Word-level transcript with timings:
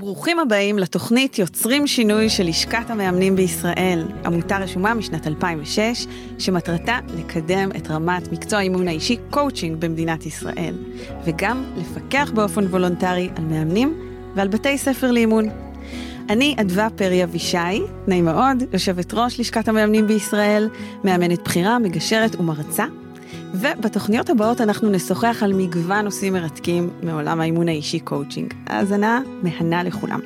ברוכים 0.00 0.38
הבאים 0.38 0.78
לתוכנית 0.78 1.38
יוצרים 1.38 1.86
שינוי 1.86 2.28
של 2.28 2.44
לשכת 2.44 2.90
המאמנים 2.90 3.36
בישראל, 3.36 4.08
עמותה 4.24 4.58
רשומה 4.58 4.94
משנת 4.94 5.26
2006, 5.26 6.06
שמטרתה 6.38 6.98
לקדם 7.18 7.68
את 7.76 7.90
רמת 7.90 8.32
מקצוע 8.32 8.58
האימון 8.58 8.88
האישי 8.88 9.16
קואוצ'ינג 9.30 9.76
במדינת 9.80 10.26
ישראל, 10.26 10.74
וגם 11.24 11.64
לפקח 11.76 12.30
באופן 12.34 12.64
וולונטרי 12.64 13.28
על 13.36 13.44
מאמנים 13.44 13.94
ועל 14.34 14.48
בתי 14.48 14.78
ספר 14.78 15.10
לאימון. 15.10 15.48
אני 16.28 16.56
אדווה 16.60 16.88
פרי 16.96 17.24
אבישי, 17.24 17.82
נעים 18.06 18.24
מאוד, 18.24 18.62
יושבת 18.72 19.14
ראש 19.14 19.40
לשכת 19.40 19.68
המאמנים 19.68 20.06
בישראל, 20.06 20.68
מאמנת 21.04 21.42
בכירה, 21.44 21.78
מגשרת 21.78 22.36
ומרצה. 22.36 22.84
ובתוכניות 23.54 24.30
הבאות 24.30 24.60
אנחנו 24.60 24.90
נשוחח 24.90 25.42
על 25.42 25.52
מגוון 25.52 26.04
נושאים 26.04 26.32
מרתקים 26.32 26.90
מעולם 27.02 27.40
האימון 27.40 27.68
האישי 27.68 28.00
קואוצ'ינג. 28.00 28.54
האזנה 28.66 29.20
מהנה 29.42 29.82
לכולם. 29.82 30.20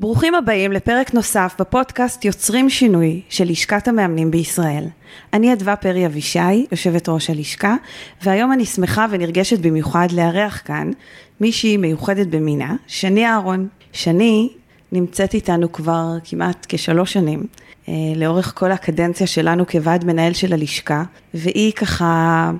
ברוכים 0.00 0.34
הבאים 0.34 0.72
לפרק 0.72 1.14
נוסף 1.14 1.54
בפודקאסט 1.58 2.24
יוצרים 2.24 2.70
שינוי 2.70 3.20
של 3.28 3.44
לשכת 3.44 3.88
המאמנים 3.88 4.30
בישראל. 4.30 4.84
אני 5.32 5.52
אדווה 5.52 5.76
פרי 5.76 6.06
אבישי, 6.06 6.66
יושבת 6.70 7.08
ראש 7.08 7.30
הלשכה, 7.30 7.76
והיום 8.22 8.52
אני 8.52 8.64
שמחה 8.64 9.06
ונרגשת 9.10 9.58
במיוחד 9.58 10.08
לארח 10.12 10.62
כאן 10.64 10.90
מישהי 11.40 11.76
מיוחדת 11.76 12.26
במינה, 12.26 12.74
שני 12.86 13.26
אהרון. 13.26 13.68
שני 13.92 14.48
נמצאת 14.92 15.34
איתנו 15.34 15.72
כבר 15.72 16.16
כמעט 16.24 16.66
כשלוש 16.68 17.12
שנים, 17.12 17.46
אה, 17.88 17.94
לאורך 18.16 18.52
כל 18.56 18.72
הקדנציה 18.72 19.26
שלנו 19.26 19.66
כוועד 19.66 20.04
מנהל 20.04 20.32
של 20.32 20.52
הלשכה, 20.52 21.02
והיא 21.34 21.72
ככה 21.72 22.50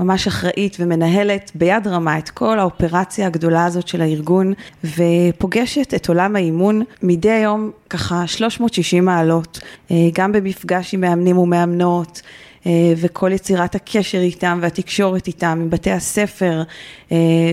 ממש 0.00 0.26
אחראית 0.26 0.76
ומנהלת 0.80 1.50
ביד 1.54 1.86
רמה 1.86 2.18
את 2.18 2.28
כל 2.28 2.58
האופרציה 2.58 3.26
הגדולה 3.26 3.64
הזאת 3.64 3.88
של 3.88 4.02
הארגון, 4.02 4.52
ופוגשת 4.84 5.94
את 5.94 6.08
עולם 6.08 6.36
האימון 6.36 6.82
מדי 7.02 7.38
יום 7.38 7.70
ככה 7.90 8.26
360 8.26 9.04
מעלות, 9.04 9.60
אה, 9.90 9.96
גם 10.14 10.32
במפגש 10.32 10.94
עם 10.94 11.00
מאמנים 11.00 11.38
ומאמנות. 11.38 12.22
אה, 12.66 12.92
וכל 12.96 13.32
יצירת 13.32 13.74
הקשר 13.74 14.18
איתם 14.18 14.58
והתקשורת 14.62 15.26
איתם, 15.26 15.58
עם 15.62 15.70
בתי 15.70 15.90
הספר, 15.90 16.62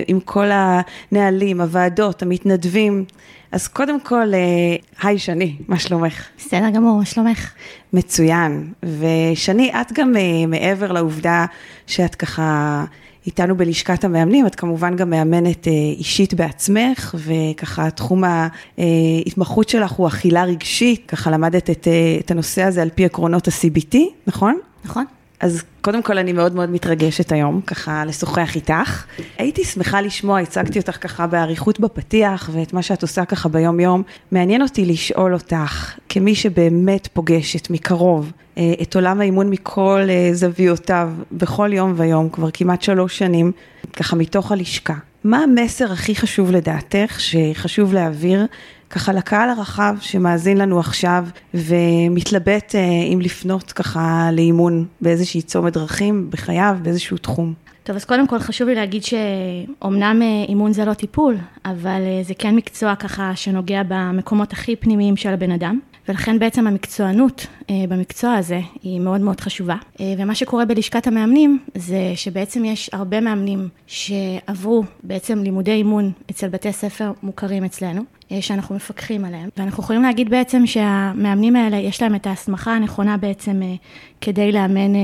עם 0.07 0.19
כל 0.19 0.49
הנהלים, 0.51 1.61
הוועדות, 1.61 2.21
המתנדבים. 2.21 3.05
אז 3.51 3.67
קודם 3.67 3.99
כל, 3.99 4.33
אה, 4.33 4.75
היי 5.01 5.19
שני, 5.19 5.55
מה 5.67 5.79
שלומך? 5.79 6.27
בסדר 6.37 6.69
גמור, 6.69 6.97
מה 6.97 7.05
שלומך? 7.05 7.53
מצוין. 7.93 8.73
ושני, 8.83 9.71
את 9.81 9.93
גם 9.93 10.17
אה, 10.17 10.45
מעבר 10.47 10.91
לעובדה 10.91 11.45
שאת 11.87 12.15
ככה 12.15 12.83
איתנו 13.29 13.57
בלשכת 13.57 14.03
המאמנים, 14.03 14.47
את 14.47 14.55
כמובן 14.55 14.95
גם 14.95 15.09
מאמנת 15.09 15.67
אה, 15.67 15.71
אישית 15.97 16.33
בעצמך, 16.33 17.15
וככה 17.17 17.91
תחום 17.91 18.23
ההתמחות 18.23 19.69
שלך 19.69 19.91
הוא 19.91 20.07
אכילה 20.07 20.43
רגשית, 20.43 21.05
ככה 21.07 21.31
למדת 21.31 21.69
את, 21.69 21.87
את 22.19 22.31
הנושא 22.31 22.63
הזה 22.63 22.81
על 22.81 22.89
פי 22.95 23.05
עקרונות 23.05 23.47
ה-CBT, 23.47 23.97
נכון? 24.27 24.59
נכון. 24.85 25.05
אז 25.39 25.63
קודם 25.81 26.03
כל 26.03 26.17
אני 26.17 26.33
מאוד 26.33 26.55
מאוד 26.55 26.69
מתרגשת 26.69 27.31
היום, 27.31 27.61
ככה 27.61 28.05
לשוחח 28.05 28.55
איתך. 28.55 29.05
הייתי 29.37 29.63
שמחה 29.63 30.01
לשמוע, 30.01 30.39
הצגתי 30.39 30.79
אותך 30.79 30.97
ככה 31.01 31.27
באריכות 31.27 31.79
בפתיח, 31.79 32.49
ואת 32.53 32.73
מה 32.73 32.81
שאת 32.81 33.01
עושה 33.01 33.25
ככה 33.25 33.49
ביום 33.49 33.79
יום. 33.79 34.03
מעניין 34.31 34.61
אותי 34.61 34.85
לשאול 34.85 35.33
אותך, 35.33 35.95
כמי 36.09 36.35
שבאמת 36.35 37.07
פוגשת 37.13 37.69
מקרוב 37.69 38.31
אה, 38.57 38.73
את 38.81 38.95
עולם 38.95 39.21
האימון 39.21 39.49
מכל 39.49 40.01
אה, 40.09 40.29
זוויותיו, 40.33 41.09
בכל 41.31 41.69
יום 41.73 41.93
ויום, 41.97 42.29
כבר 42.29 42.49
כמעט 42.53 42.81
שלוש 42.81 43.17
שנים, 43.17 43.51
ככה 43.93 44.15
מתוך 44.15 44.51
הלשכה. 44.51 44.95
מה 45.23 45.37
המסר 45.37 45.91
הכי 45.91 46.15
חשוב 46.15 46.51
לדעתך, 46.51 47.19
שחשוב 47.19 47.93
להעביר 47.93 48.45
ככה 48.89 49.13
לקהל 49.13 49.49
הרחב 49.49 49.95
שמאזין 50.01 50.57
לנו 50.57 50.79
עכשיו 50.79 51.25
ומתלבט 51.53 52.75
אה, 52.75 52.81
אם 53.13 53.19
לפנות 53.21 53.71
ככה 53.71 54.29
לאימון 54.31 54.85
באיזושהי 55.01 55.41
צומת 55.41 55.73
דרכים 55.73 56.27
בחייו, 56.31 56.77
באיזשהו 56.81 57.17
תחום. 57.17 57.53
טוב, 57.83 57.95
אז 57.95 58.05
קודם 58.05 58.27
כל 58.27 58.39
חשוב 58.39 58.67
לי 58.67 58.75
להגיד 58.75 59.03
שאומנם 59.03 60.21
אה, 60.21 60.45
אימון 60.47 60.73
זה 60.73 60.85
לא 60.85 60.93
טיפול, 60.93 61.37
אבל 61.65 62.01
אה, 62.01 62.23
זה 62.23 62.33
כן 62.33 62.55
מקצוע 62.55 62.95
ככה 62.95 63.31
שנוגע 63.35 63.81
במקומות 63.87 64.53
הכי 64.53 64.75
פנימיים 64.75 65.17
של 65.17 65.33
הבן 65.33 65.51
אדם. 65.51 65.79
ולכן 66.09 66.39
בעצם 66.39 66.67
המקצוענות 66.67 67.47
במקצוע 67.89 68.33
הזה 68.33 68.59
היא 68.83 68.99
מאוד 68.99 69.21
מאוד 69.21 69.41
חשובה. 69.41 69.75
ומה 70.17 70.35
שקורה 70.35 70.65
בלשכת 70.65 71.07
המאמנים 71.07 71.59
זה 71.75 72.11
שבעצם 72.15 72.65
יש 72.65 72.89
הרבה 72.93 73.21
מאמנים 73.21 73.69
שעברו 73.87 74.83
בעצם 75.03 75.43
לימודי 75.43 75.71
אימון 75.71 76.11
אצל 76.31 76.47
בתי 76.47 76.73
ספר 76.73 77.11
מוכרים 77.23 77.63
אצלנו, 77.63 78.01
אה, 78.01 78.18
שאנחנו 78.41 78.75
מפקחים 78.75 79.25
עליהם. 79.25 79.49
ואנחנו 79.57 79.83
יכולים 79.83 80.01
להגיד 80.01 80.29
בעצם 80.29 80.65
שהמאמנים 80.65 81.55
האלה, 81.55 81.77
יש 81.77 82.01
להם 82.01 82.15
את 82.15 82.27
ההסמכה 82.27 82.75
הנכונה 82.75 83.17
בעצם 83.17 83.61
אה, 83.63 83.75
כדי 84.21 84.51
לאמן 84.51 84.95
אה, 84.95 84.99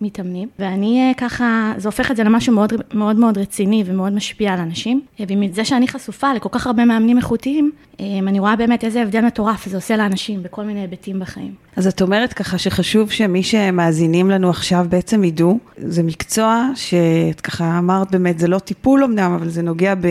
מתאמנים. 0.00 0.48
ואני 0.58 1.12
ככה, 1.16 1.72
זה 1.76 1.88
הופך 1.88 2.10
את 2.10 2.16
זה 2.16 2.24
למשהו 2.24 2.54
מאוד 2.54 2.72
מאוד, 2.94 3.16
מאוד 3.16 3.38
רציני 3.38 3.84
ומאוד 3.86 4.12
משפיע 4.12 4.52
על 4.52 4.58
אנשים. 4.58 5.00
ומזה 5.20 5.64
שאני 5.64 5.88
חשופה 5.88 6.32
לכל 6.34 6.48
כך 6.52 6.66
הרבה 6.66 6.84
מאמנים 6.84 7.18
איכותיים, 7.18 7.70
אני 8.00 8.38
רואה 8.40 8.56
באמת 8.56 8.84
איזה 8.84 9.02
הבדל 9.02 9.20
מטורף 9.20 9.68
זה 9.68 9.76
עושה 9.76 9.96
לאנשים 9.96 10.42
בכל 10.42 10.64
מיני 10.64 10.80
היבטים 10.80 11.20
בחיים. 11.20 11.54
אז 11.76 11.86
את 11.86 12.02
אומרת 12.02 12.32
ככה 12.32 12.58
שחשוב 12.58 13.10
שמי 13.10 13.42
שמאזינים 13.42 14.30
לנו 14.30 14.50
עכשיו 14.50 14.86
בעצם 14.88 15.24
ידעו, 15.24 15.58
זה 15.78 16.02
מקצוע 16.02 16.68
שאת 16.74 17.40
ככה 17.40 17.78
אמרת 17.78 18.10
באמת, 18.10 18.38
זה 18.38 18.48
לא 18.48 18.58
טיפול 18.58 19.04
אמנם, 19.04 19.32
אבל 19.32 19.48
זה 19.48 19.62
נוגע 19.62 19.94
ב, 19.94 20.06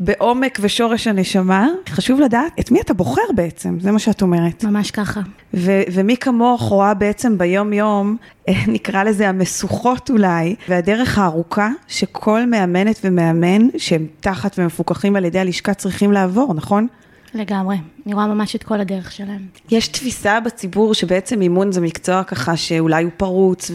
בעומק 0.00 0.58
ושורש 0.62 1.06
הנשמה. 1.06 1.68
חשוב 1.88 2.09
לדעת 2.18 2.52
את 2.60 2.70
מי 2.70 2.80
אתה 2.80 2.94
בוחר 2.94 3.22
בעצם, 3.34 3.80
זה 3.80 3.92
מה 3.92 3.98
שאת 3.98 4.22
אומרת. 4.22 4.64
ממש 4.64 4.90
ככה. 4.90 5.20
ו- 5.54 5.82
ומי 5.92 6.16
כמוך 6.16 6.62
רואה 6.62 6.94
בעצם 6.94 7.38
ביום 7.38 7.72
יום, 7.72 8.16
אה, 8.48 8.54
נקרא 8.74 9.02
לזה 9.04 9.28
המשוכות 9.28 10.10
אולי, 10.10 10.54
והדרך 10.68 11.18
הארוכה 11.18 11.70
שכל 11.88 12.46
מאמנת 12.46 13.00
ומאמן 13.04 13.68
שהם 13.78 14.06
תחת 14.20 14.58
ומפוקחים 14.58 15.16
על 15.16 15.24
ידי 15.24 15.38
הלשכה 15.38 15.74
צריכים 15.74 16.12
לעבור, 16.12 16.54
נכון? 16.54 16.86
לגמרי, 17.34 17.76
אני 18.06 18.14
רואה 18.14 18.26
ממש 18.26 18.56
את 18.56 18.62
כל 18.62 18.80
הדרך 18.80 19.12
שלהם. 19.12 19.46
יש 19.70 19.88
תפיסה 19.88 20.40
בציבור 20.40 20.94
שבעצם 20.94 21.42
אימון 21.42 21.72
זה 21.72 21.80
מקצוע 21.80 22.24
ככה 22.24 22.56
שאולי 22.56 23.04
הוא 23.04 23.12
פרוץ 23.16 23.70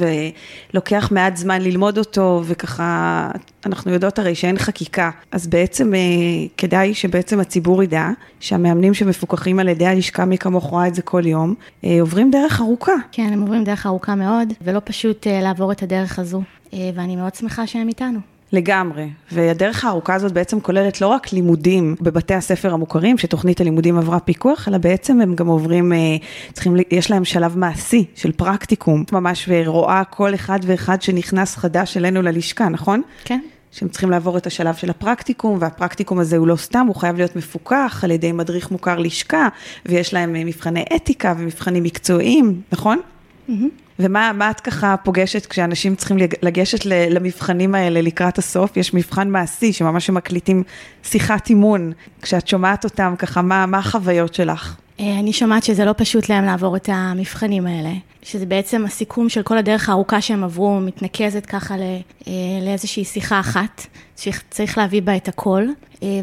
ולוקח 0.73 1.11
מעט 1.11 1.37
זמן 1.37 1.61
ללמוד 1.61 1.97
אותו 1.97 2.41
וככה, 2.45 3.31
אנחנו 3.65 3.91
יודעות 3.91 4.19
הרי 4.19 4.35
שאין 4.35 4.57
חקיקה, 4.57 5.11
אז 5.31 5.47
בעצם 5.47 5.93
אה, 5.93 5.99
כדאי 6.57 6.93
שבעצם 6.93 7.39
הציבור 7.39 7.83
ידע 7.83 8.09
שהמאמנים 8.39 8.93
שמפוקחים 8.93 9.59
על 9.59 9.67
ידי 9.67 9.85
הלשכה, 9.85 10.25
מי 10.25 10.37
כמוך 10.37 10.63
רואה 10.63 10.87
את 10.87 10.95
זה 10.95 11.01
כל 11.01 11.25
יום, 11.25 11.53
אה, 11.83 11.97
עוברים 12.01 12.31
דרך 12.31 12.61
ארוכה. 12.61 12.95
כן, 13.11 13.29
הם 13.33 13.41
עוברים 13.41 13.63
דרך 13.63 13.85
ארוכה 13.85 14.15
מאוד, 14.15 14.53
ולא 14.61 14.81
פשוט 14.83 15.27
אה, 15.27 15.41
לעבור 15.41 15.71
את 15.71 15.83
הדרך 15.83 16.19
הזו, 16.19 16.41
ואני 16.73 17.15
מאוד 17.15 17.35
שמחה 17.35 17.67
שהם 17.67 17.87
איתנו. 17.87 18.34
לגמרי, 18.55 19.09
והדרך 19.31 19.85
הארוכה 19.85 20.13
הזאת 20.13 20.31
בעצם 20.31 20.59
כוללת 20.59 21.01
לא 21.01 21.07
רק 21.07 21.33
לימודים 21.33 21.95
בבתי 22.01 22.33
הספר 22.33 22.73
המוכרים, 22.73 23.17
שתוכנית 23.17 23.61
הלימודים 23.61 23.97
עברה 23.97 24.19
פיקוח, 24.19 24.67
אלא 24.67 24.77
בעצם 24.77 25.21
הם 25.21 25.35
גם 25.35 25.47
עוברים, 25.47 25.93
אה, 25.93 25.97
צריכים, 26.53 26.75
יש 26.91 27.11
להם 27.11 27.25
שלב 27.25 27.57
מעשי 27.57 28.05
של 28.15 28.31
פרקטיקום, 28.31 29.03
ממש 29.11 29.49
ורואה 29.49 30.03
כל 30.03 30.35
אחד 30.35 30.59
ואחד 30.63 31.01
שנכנס 31.01 31.55
חדש 31.55 31.97
אלינו 31.97 32.21
ללשכה, 32.21 32.69
נכון? 32.69 33.01
כן. 33.23 33.39
שהם 33.71 33.89
צריכים 33.89 34.09
לעבור 34.09 34.37
את 34.37 34.47
השלב 34.47 34.75
של 34.75 34.89
הפרקטיקום, 34.89 35.57
והפרקטיקום 35.61 36.19
הזה 36.19 36.37
הוא 36.37 36.47
לא 36.47 36.55
סתם, 36.55 36.85
הוא 36.87 36.95
חייב 36.95 37.15
להיות 37.15 37.35
מפוקח 37.35 38.01
על 38.03 38.11
ידי 38.11 38.31
מדריך 38.31 38.71
מוכר 38.71 38.99
לשכה, 38.99 39.47
ויש 39.85 40.13
להם 40.13 40.35
אה, 40.35 40.43
מבחני 40.45 40.83
אתיקה 40.95 41.33
ומבחנים 41.37 41.83
מקצועיים, 41.83 42.61
נכון? 42.71 42.99
Mm-hmm. 43.49 43.85
ומה 43.99 44.51
את 44.51 44.59
ככה 44.59 44.95
פוגשת 45.03 45.45
כשאנשים 45.45 45.95
צריכים 45.95 46.17
לגשת 46.41 46.85
למבחנים 46.85 47.75
האלה 47.75 48.01
לקראת 48.01 48.37
הסוף? 48.37 48.77
יש 48.77 48.93
מבחן 48.93 49.29
מעשי 49.29 49.73
שממש 49.73 50.09
מקליטים 50.09 50.63
שיחת 51.03 51.49
אימון. 51.49 51.91
כשאת 52.21 52.47
שומעת 52.47 52.83
אותם 52.83 53.13
ככה, 53.17 53.41
מה, 53.41 53.65
מה 53.65 53.77
החוויות 53.77 54.33
שלך? 54.33 54.75
אה, 54.99 55.19
אני 55.19 55.33
שומעת 55.33 55.63
שזה 55.63 55.85
לא 55.85 55.93
פשוט 55.97 56.29
להם 56.29 56.45
לעבור 56.45 56.75
את 56.75 56.89
המבחנים 56.93 57.67
האלה, 57.67 57.91
שזה 58.23 58.45
בעצם 58.45 58.85
הסיכום 58.85 59.29
של 59.29 59.43
כל 59.43 59.57
הדרך 59.57 59.89
הארוכה 59.89 60.21
שהם 60.21 60.43
עברו, 60.43 60.79
מתנקזת 60.79 61.45
ככה 61.45 61.75
אה, 61.75 62.31
לאיזושהי 62.61 63.05
שיחה 63.05 63.39
אחת, 63.39 63.87
שצריך 64.17 64.77
להביא 64.77 65.01
בה 65.01 65.15
את 65.15 65.27
הכל, 65.27 65.63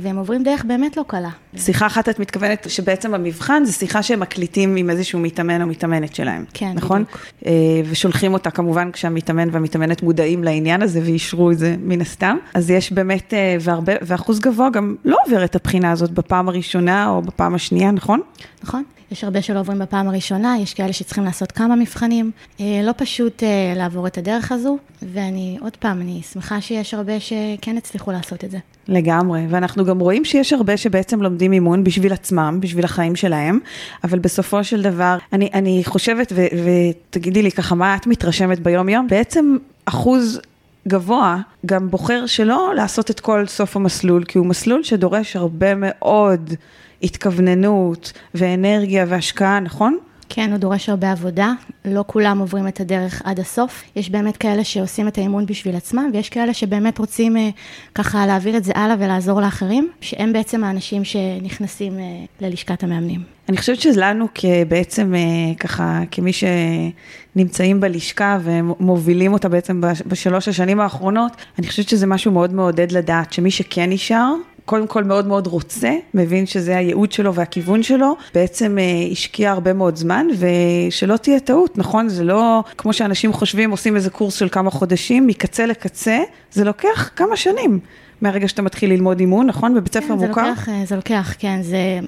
והם 0.03 0.17
עוברים 0.17 0.43
דרך 0.43 0.65
באמת 0.65 0.97
לא 0.97 1.05
קלה. 1.07 1.29
שיחה 1.57 1.87
אחת 1.87 2.09
את 2.09 2.19
מתכוונת 2.19 2.67
שבעצם 2.71 3.15
המבחן 3.15 3.65
זה 3.65 3.73
שיחה 3.73 4.03
שהם 4.03 4.21
מקליטים 4.21 4.77
עם 4.77 4.91
איזשהו 4.91 5.19
מתאמן 5.21 5.63
או 5.63 5.67
מתאמנת 5.67 6.15
שלהם, 6.15 6.45
כן, 6.55 6.73
נכון? 6.75 7.05
בדיוק. 7.05 7.53
ושולחים 7.91 8.33
אותה 8.35 8.51
כמובן 8.51 8.91
כשהמתאמן 8.93 9.49
והמתאמנת 9.53 10.03
מודעים 10.03 10.45
לעניין 10.45 10.83
הזה 10.83 11.01
ואישרו 11.05 11.51
את 11.51 11.59
זה 11.59 11.77
מן 11.83 12.01
הסתם. 12.01 12.37
אז 12.55 12.71
יש 12.71 12.93
באמת, 12.93 13.35
והרבה, 13.61 13.93
ואחוז 14.03 14.41
גבוה 14.41 14.71
גם 14.71 14.95
לא 15.05 15.17
עובר 15.27 15.45
את 15.45 15.57
הבחינה 15.57 15.91
הזאת 15.91 16.11
בפעם 16.11 16.49
הראשונה 16.49 17.09
או 17.09 17.23
בפעם 17.23 17.55
השנייה, 17.55 17.91
נכון? 17.91 18.21
נכון. 18.65 18.83
יש 19.13 19.25
הרבה 19.25 19.43
שלא 19.43 19.61
עוברים 19.61 19.79
בפעם 19.79 20.09
הראשונה, 20.09 20.57
יש 20.63 20.75
כאלה 20.75 20.93
שצריכים 20.93 21.25
לעשות 21.25 21.53
כמה 21.53 21.77
מבחנים. 21.77 22.31
אה, 22.61 22.81
לא 22.83 22.93
פשוט 22.97 23.43
אה, 23.43 23.49
לעבור 23.77 24.07
את 24.07 24.19
הדרך 24.19 24.53
הזו, 24.53 24.79
ואני, 25.03 25.59
עוד 25.61 25.77
פעם, 25.77 26.01
אני 26.01 26.23
שמחה 26.33 26.61
שיש 26.61 26.95
הרבה 26.95 27.21
שכן 27.21 27.77
הצליחו 27.77 28.13
לעשות 28.13 28.45
את 28.45 28.51
זה. 28.51 28.59
לגמרי, 28.89 29.41
ואנחנו 29.49 29.85
גם 29.85 29.99
רואים 29.99 30.25
שיש 30.25 30.53
הרבה 30.53 30.77
שבעצם 30.77 31.23
לומדים 31.23 31.53
אימון 31.53 31.85
בשביל 31.85 32.13
עצמם, 32.13 32.59
בשביל 32.61 32.85
החיים 32.85 33.17
שלהם, 33.17 33.59
אבל 34.05 34.19
בסופו 34.19 34.65
של 34.65 34.83
דבר, 34.83 35.19
אני, 35.33 35.51
אני 35.55 35.83
חושבת, 35.85 36.33
ו, 36.37 36.45
ותגידי 36.65 37.43
לי 37.43 37.51
ככה, 37.51 37.75
מה 37.75 37.97
את 37.97 38.07
מתרשמת 38.07 38.61
ביום-יום? 38.61 39.07
בעצם 39.07 39.57
אחוז 39.85 40.41
גבוה 40.89 41.39
גם 41.67 41.91
בוחר 41.91 42.27
שלא 42.27 42.73
לעשות 42.77 43.11
את 43.11 43.21
כל 43.21 43.47
סוף 43.47 43.77
המסלול, 43.77 44.25
כי 44.25 44.39
הוא 44.39 44.47
מסלול 44.47 44.83
שדורש 44.83 45.37
הרבה 45.37 45.75
מאוד 45.77 46.55
התכווננות 47.03 48.13
ואנרגיה 48.35 49.05
והשקעה, 49.09 49.61
נכון? 49.61 49.99
כן, 50.35 50.51
הוא 50.51 50.59
דורש 50.59 50.89
הרבה 50.89 51.13
עבודה, 51.13 51.53
לא 51.85 52.05
כולם 52.07 52.39
עוברים 52.39 52.69
את 52.69 52.81
הדרך 52.81 53.23
עד 53.25 53.41
הסוף. 53.41 53.83
יש 53.97 54.11
באמת 54.11 54.37
כאלה 54.37 54.65
שעושים 54.65 55.09
את 55.09 55.19
האימון 55.19 55.47
בשביל 55.47 55.77
עצמם, 55.77 56.11
ויש 56.13 56.29
כאלה 56.29 56.55
שבאמת 56.55 56.99
רוצים 56.99 57.37
אה, 57.37 57.49
ככה 57.95 58.27
להעביר 58.27 58.57
את 58.57 58.65
זה 58.65 58.73
הלאה 58.75 58.97
ולעזור 58.99 59.41
לאחרים, 59.41 59.91
שהם 60.01 60.33
בעצם 60.33 60.65
האנשים 60.65 61.05
שנכנסים 61.05 61.99
אה, 61.99 62.05
ללשכת 62.41 62.83
המאמנים. 62.83 63.21
אני 63.49 63.57
חושבת 63.57 63.81
שלנו 63.81 64.27
בעצם 64.69 65.15
אה, 65.15 65.55
ככה, 65.61 66.01
כמי 66.11 66.31
שנמצאים 66.33 67.81
בלשכה 67.81 68.39
ומובילים 68.43 69.33
אותה 69.33 69.49
בעצם 69.49 69.81
בשלוש 70.07 70.49
השנים 70.49 70.81
האחרונות, 70.81 71.33
אני 71.59 71.67
חושבת 71.67 71.89
שזה 71.89 72.07
משהו 72.07 72.33
מאוד 72.33 72.55
מעודד 72.55 72.93
לדעת 72.93 73.33
שמי 73.33 73.51
שכן 73.51 73.91
נשאר, 73.91 74.35
קודם 74.65 74.87
כל 74.87 75.05
מאוד 75.05 75.27
מאוד 75.27 75.47
רוצה, 75.47 75.93
מבין 76.15 76.47
שזה 76.47 76.77
הייעוד 76.77 77.13
שלו 77.13 77.35
והכיוון 77.35 77.83
שלו, 77.83 78.17
בעצם 78.35 78.79
אה, 78.79 78.85
השקיע 79.13 79.51
הרבה 79.51 79.73
מאוד 79.73 79.97
זמן, 79.97 80.27
ושלא 80.39 81.17
תהיה 81.17 81.41
טעות, 81.41 81.79
נכון? 81.79 82.09
זה 82.09 82.25
לא 82.25 82.65
כמו 82.79 82.93
שאנשים 82.93 83.33
חושבים, 83.33 83.71
עושים 83.71 83.97
איזה 83.97 84.11
קורס 84.11 84.35
של 84.35 84.49
כמה 84.49 84.71
חודשים, 84.71 85.27
מקצה 85.27 85.67
לקצה, 85.67 86.19
זה 86.53 86.65
לוקח 86.65 87.11
כמה 87.17 87.37
שנים. 87.37 87.81
מהרגע 88.23 88.49
שאתה 88.49 88.63
מתחיל 88.63 88.91
ללמוד 88.91 89.21
אימון, 89.21 89.47
נכון? 89.47 89.75
בבית 89.75 89.95
ספר 89.95 90.07
כן, 90.07 90.13
מוכר? 90.13 90.43
זה 90.45 90.51
לוקח, 90.51 90.69
זה 90.85 90.97
לוקח, 90.97 91.35
כן. 91.39 91.63
זה, 91.63 92.01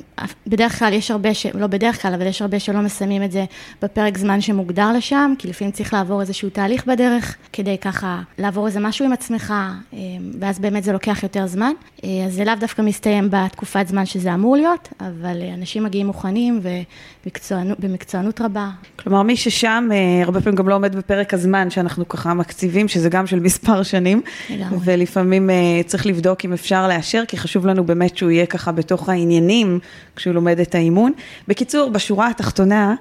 בדרך 0.47 0.79
כלל 0.79 0.93
יש 0.93 1.11
הרבה, 1.11 1.35
ש, 1.35 1.47
לא 1.47 1.67
בדרך 1.67 2.03
כלל, 2.03 2.15
אבל 2.15 2.27
יש 2.27 2.43
הרבה 2.43 2.61
שלא 2.61 2.81
מסיימים 2.81 3.23
את 3.23 3.33
זה 3.33 3.45
בפרק 3.83 4.19
זמן 4.19 4.41
שמוגדר 4.41 4.93
לשם, 4.93 5.35
כי 5.39 5.49
לפעמים 5.49 5.73
צריך 5.73 5.95
לעבור 5.95 6.21
איזשהו 6.21 6.51
תהליך 6.51 6.87
בדרך, 6.87 7.37
כדי 7.53 7.79
ככה 7.79 8.23
לעבור 8.39 8.67
איזה 8.67 8.81
משהו 8.81 9.05
עם 9.05 9.13
עצמך, 9.13 9.55
אה, 9.95 9.99
ואז 10.41 10.59
באמת 10.59 10.85
זה 10.85 10.93
לוקח 10.93 11.23
יותר 11.23 11.47
זמן. 11.47 11.73
אה, 12.05 12.09
אז 12.27 12.35
זה 12.35 12.45
לאו 12.45 12.55
דווקא 12.61 12.83
מסתיים 12.83 13.29
בתקופת 13.31 13.87
זמן 13.89 14.07
שזה 14.07 14.35
אמור 14.35 14.57
להיות, 14.57 14.89
אבל 15.01 15.43
אה, 15.43 15.55
אנשים 15.55 15.85
מגיעים 15.85 16.07
מוכנים 16.07 16.61
ובמקצוענות 17.79 18.41
רבה. 18.41 18.71
כלומר, 18.97 19.23
מי 19.23 19.37
ששם, 19.37 19.89
הרבה 20.25 20.41
פעמים 20.41 20.57
גם 20.57 20.69
לא 20.69 20.75
עומד 20.75 20.97
בפרק 20.97 21.35
הזמן 21.35 21.71
שאנחנו 21.71 22.09
ככה 22.09 22.35
מקציבים, 22.35 22.89
שזה 22.89 23.09
גם 23.09 23.27
של 23.27 23.41
מספר 23.41 23.83
שנים, 23.83 24.23
לגמרי. 24.51 24.79
ולפעמים 24.85 25.51
צריך 25.87 26.04
צריך 26.05 26.17
לבדוק 26.17 26.45
אם 26.45 26.53
אפשר 26.53 26.89
לאשר, 26.89 27.23
כי 27.29 27.37
חשוב 27.37 27.67
לנו 27.67 27.85
באמת 27.85 28.17
שהוא 28.17 28.31
יהיה 28.31 28.47
ככה 28.47 28.73
בתוך 28.73 29.09
העניינים 29.09 29.79
כשהוא 30.17 30.35
לומד 30.35 30.61
את 30.61 30.75
האימון. 30.75 31.13
בקיצור, 31.49 31.91
בשורה 31.91 32.29
התחתונה, 32.31 32.95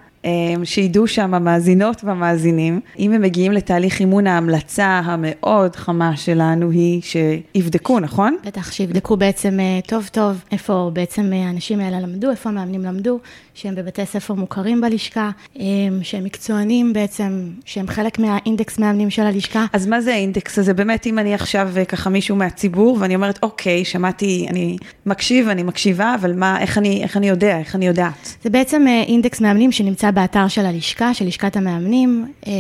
שידעו 0.64 1.08
שם 1.08 1.34
המאזינות 1.34 2.04
והמאזינים, 2.04 2.80
אם 3.00 3.14
הם 3.14 3.22
מגיעים 3.22 3.52
לתהליך 3.52 4.00
אימון, 4.00 4.28
ההמלצה 4.28 5.02
המאוד 5.06 5.76
חמה 5.76 6.18
שלנו 6.18 6.72
היא 6.72 7.02
שיבדקו, 7.02 8.00
נכון? 8.00 8.38
בטח, 8.46 8.72
שיבדקו 8.72 9.18
בעצם 9.18 9.60
אה, 9.60 9.80
טוב 9.88 10.10
טוב 10.12 10.44
איפה 10.52 10.92
בעצם 10.94 11.34
אה, 11.34 11.48
האנשים 11.48 11.80
האלה 11.80 12.00
למדו, 12.00 12.32
איפה 12.32 12.50
המאמנים 12.50 12.82
למדו, 12.82 13.20
שהם 13.54 13.76
בבתי 13.76 14.06
ספר 14.06 14.34
מוכרים 14.34 14.82
בלשכה, 14.82 15.30
אמ, 15.60 15.64
שהם 16.02 16.24
מקצוענים 16.24 16.94
בעצם, 16.94 17.50
שהם 17.66 17.88
חלק 17.88 18.20
מהאינדקס 18.20 18.80
מאמנים 18.80 19.10
של 19.10 19.22
הלשכה. 19.22 19.66
אז 19.74 19.88
מה 19.88 20.02
זה 20.02 20.14
האינדקס 20.14 20.60
הזה? 20.60 20.74
באמת, 20.74 21.06
אם 21.08 21.20
אני 21.20 21.34
עכשיו 21.34 21.70
אה, 21.78 21.86
ככה 21.86 22.10
מישהו 22.10 22.36
מהציבור, 22.36 22.98
ואני 23.00 23.16
אומרת, 23.16 23.40
אוקיי, 23.44 23.86
שמעתי, 23.86 24.46
אני 24.50 24.78
מקשיב, 25.06 25.48
אני 25.48 25.64
מקשיבה, 25.64 26.16
אבל 26.20 26.34
מה, 26.34 26.62
איך 26.62 26.78
אני, 26.78 27.04
איך 27.04 27.18
אני 27.18 27.30
יודע, 27.30 27.60
איך 27.60 27.76
אני 27.76 27.88
יודעת? 27.88 28.36
זה 28.44 28.50
בעצם 28.50 28.86
אינדקס 29.08 29.42
מאמנים 29.42 29.72
שנמצא 29.72 30.12
באתר 30.14 30.48
של 30.48 30.66
הלשכה, 30.66 31.14
של 31.14 31.26
לשכת 31.26 31.56
המאמנים. 31.56 32.32
אמ, 32.48 32.52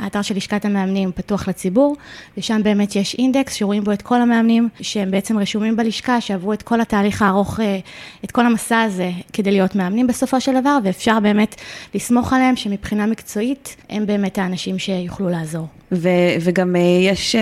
האתר 0.00 0.22
של 0.22 0.36
לשכת 0.36 0.64
המאמנים 0.64 1.12
פתוח 1.12 1.48
לציבור, 1.48 1.96
ושם 2.36 2.62
באמת 2.62 2.96
יש 2.96 3.14
אינדקס 3.14 3.54
שרואים 3.54 3.84
בו 3.84 3.92
את 3.92 4.02
כל 4.02 4.20
המאמנים 4.20 4.68
שהם 4.80 5.10
בעצם 5.10 5.38
רשומים 5.38 5.76
בלשכה, 5.76 6.20
שעברו 6.20 6.52
את 6.52 6.62
כל 6.62 6.80
התהליך 6.80 7.22
הארוך, 7.22 7.60
אה, 7.60 7.78
את 8.24 8.30
כל 8.30 8.46
המסע 8.46 8.80
הזה 8.80 9.10
כדי 9.32 9.50
להיות 9.50 9.74
מאמנים 9.74 10.06
בסופו 10.06 10.40
של 10.40 10.60
דבר, 10.60 10.78
ואפשר 10.84 11.20
באמת 11.20 11.54
לסמוך 11.94 12.32
עליהם 12.32 12.56
שמבחינה 12.56 13.06
מקצועית 13.06 13.76
הם 13.90 14.06
באמת 14.06 14.38
האנשים 14.38 14.78
שיוכלו 14.78 15.28
לעזור. 15.28 15.79
ו, 15.92 16.08
וגם 16.40 16.76
אה, 16.76 16.80
יש, 16.80 17.34
אה, 17.34 17.40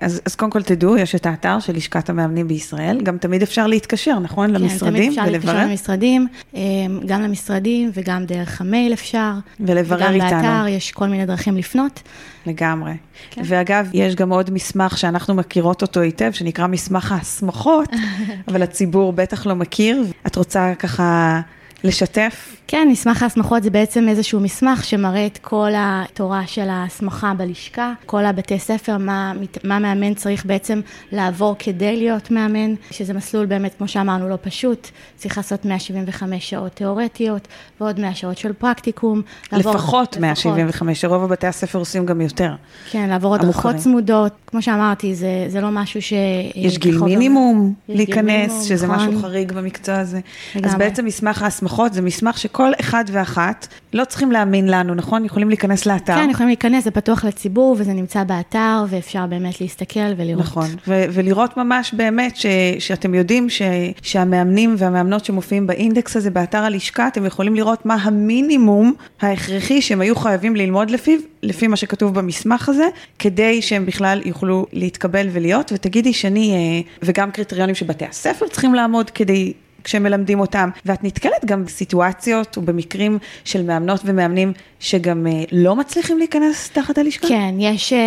אז, 0.00 0.20
אז 0.26 0.34
קודם 0.34 0.50
כל 0.50 0.62
תדעו, 0.62 0.96
יש 0.96 1.14
את 1.14 1.26
האתר 1.26 1.60
של 1.60 1.76
לשכת 1.76 2.10
המאמנים 2.10 2.48
בישראל, 2.48 3.00
גם 3.02 3.18
תמיד 3.18 3.42
אפשר 3.42 3.66
להתקשר, 3.66 4.18
נכון? 4.18 4.46
כן, 4.56 4.62
למשרדים 4.62 5.12
ולברר? 5.12 5.12
כן, 5.14 5.28
תמיד 5.28 5.36
אפשר 5.36 5.52
להתקשר 5.52 5.70
למשרדים, 5.70 6.26
אה, 6.54 6.60
גם 7.06 7.22
למשרדים 7.22 7.90
וגם 7.94 8.24
דרך 8.24 8.60
המייל 8.60 8.92
אפשר. 8.92 9.32
ולברר 9.60 10.12
איתנו. 10.12 10.28
וגם 10.28 10.42
באתר 10.42 10.68
יש 10.68 10.90
כל 10.90 11.08
מיני 11.08 11.26
דרכים 11.26 11.56
לפנות. 11.56 12.02
לגמרי. 12.46 12.92
כן. 13.30 13.42
ואגב, 13.44 13.88
יש 13.92 14.14
גם 14.14 14.32
עוד 14.32 14.50
מסמך 14.50 14.98
שאנחנו 14.98 15.34
מכירות 15.34 15.82
אותו 15.82 16.00
היטב, 16.00 16.32
שנקרא 16.32 16.66
מסמך 16.66 17.12
ההסמכות, 17.12 17.88
אבל 18.48 18.62
הציבור 18.62 19.12
בטח 19.12 19.46
לא 19.46 19.54
מכיר. 19.54 20.04
את 20.26 20.36
רוצה 20.36 20.72
ככה... 20.78 21.40
לשתף? 21.84 22.56
כן, 22.68 22.88
מסמך 22.90 23.22
ההסמכות 23.22 23.62
זה 23.62 23.70
בעצם 23.70 24.08
איזשהו 24.08 24.40
מסמך 24.40 24.84
שמראה 24.84 25.26
את 25.26 25.38
כל 25.38 25.70
התורה 25.76 26.46
של 26.46 26.68
ההסמכה 26.68 27.34
בלשכה, 27.34 27.92
כל 28.06 28.24
הבתי 28.24 28.58
ספר, 28.58 28.98
מה, 28.98 29.32
מה 29.64 29.78
מאמן 29.78 30.14
צריך 30.14 30.46
בעצם 30.46 30.80
לעבור 31.12 31.56
כדי 31.58 31.96
להיות 31.96 32.30
מאמן, 32.30 32.74
שזה 32.90 33.14
מסלול 33.14 33.46
באמת, 33.46 33.74
כמו 33.78 33.88
שאמרנו, 33.88 34.28
לא 34.28 34.38
פשוט, 34.42 34.88
צריך 35.16 35.36
לעשות 35.36 35.64
175 35.64 36.50
שעות 36.50 36.72
תיאורטיות 36.72 37.48
ועוד 37.80 38.00
100 38.00 38.14
שעות 38.14 38.38
של 38.38 38.52
פרקטיקום. 38.52 39.22
לעבור, 39.52 39.72
לפחות 39.72 40.16
175, 40.16 41.04
רוב 41.04 41.24
הבתי 41.24 41.46
הספר 41.46 41.78
עושים 41.78 42.06
גם 42.06 42.20
יותר. 42.20 42.54
כן, 42.90 43.08
לעבור 43.08 43.34
הדרכות 43.34 43.76
צמודות, 43.76 44.32
כמו 44.46 44.62
שאמרתי, 44.62 45.14
זה, 45.14 45.44
זה 45.48 45.60
לא 45.60 45.68
משהו 45.70 46.02
ש... 46.02 46.12
יש 46.54 46.78
גיל 46.78 46.98
מינימום 46.98 47.74
להיכנס, 47.88 48.22
מינימום, 48.22 48.64
שזה 48.64 48.86
נכון. 48.86 49.08
משהו 49.08 49.20
חריג 49.20 49.52
במקצוע 49.52 49.98
הזה. 49.98 50.20
לגמרי. 50.54 50.70
אז 50.70 50.78
בעצם 50.78 51.04
מסמך 51.04 51.42
ההסמכות... 51.42 51.71
ההסמכות 51.72 51.92
זה 51.92 52.02
מסמך 52.02 52.38
שכל 52.38 52.72
אחד 52.80 53.04
ואחת 53.12 53.68
לא 53.92 54.04
צריכים 54.04 54.32
להאמין 54.32 54.68
לנו, 54.68 54.94
נכון? 54.94 55.24
יכולים 55.24 55.48
להיכנס 55.48 55.86
לאתר. 55.86 56.14
כן, 56.14 56.30
יכולים 56.30 56.48
להיכנס, 56.48 56.84
זה 56.84 56.90
פתוח 56.90 57.24
לציבור 57.24 57.76
וזה 57.78 57.92
נמצא 57.92 58.24
באתר 58.24 58.84
ואפשר 58.88 59.26
באמת 59.26 59.60
להסתכל 59.60 60.00
ולראות. 60.16 60.40
נכון, 60.44 60.68
ו- 60.88 61.04
ולראות 61.12 61.56
ממש 61.56 61.94
באמת 61.94 62.36
ש- 62.36 62.46
שאתם 62.78 63.14
יודעים 63.14 63.50
ש- 63.50 63.62
שהמאמנים 64.02 64.74
והמאמנות 64.78 65.24
שמופיעים 65.24 65.66
באינדקס 65.66 66.16
הזה 66.16 66.30
באתר 66.30 66.58
הלשכה, 66.58 67.08
אתם 67.08 67.26
יכולים 67.26 67.54
לראות 67.54 67.86
מה 67.86 67.94
המינימום 67.94 68.94
ההכרחי 69.20 69.82
שהם 69.82 70.00
היו 70.00 70.16
חייבים 70.16 70.56
ללמוד 70.56 70.90
לפיו, 70.90 71.18
לפי 71.42 71.66
מה 71.66 71.76
שכתוב 71.76 72.14
במסמך 72.14 72.68
הזה, 72.68 72.86
כדי 73.18 73.62
שהם 73.62 73.86
בכלל 73.86 74.20
יוכלו 74.24 74.66
להתקבל 74.72 75.26
ולהיות. 75.32 75.72
ותגידי 75.74 76.12
שאני, 76.12 76.52
אה, 76.54 76.90
וגם 77.02 77.30
קריטריונים 77.30 77.74
שבתי 77.74 78.04
הספר 78.04 78.48
צריכים 78.48 78.74
לעמוד 78.74 79.10
כדי 79.10 79.52
כשמלמדים 79.84 80.40
אותם, 80.40 80.68
ואת 80.86 81.04
נתקלת 81.04 81.44
גם 81.44 81.64
בסיטואציות 81.64 82.58
ובמקרים 82.58 83.18
של 83.44 83.62
מאמנות 83.62 84.00
ומאמנים 84.04 84.52
שגם 84.80 85.26
אה, 85.26 85.44
לא 85.52 85.76
מצליחים 85.76 86.18
להיכנס 86.18 86.70
תחת 86.70 86.98
הלשכה? 86.98 87.28
כן, 87.28 87.54
יש 87.58 87.92
אה, 87.92 87.98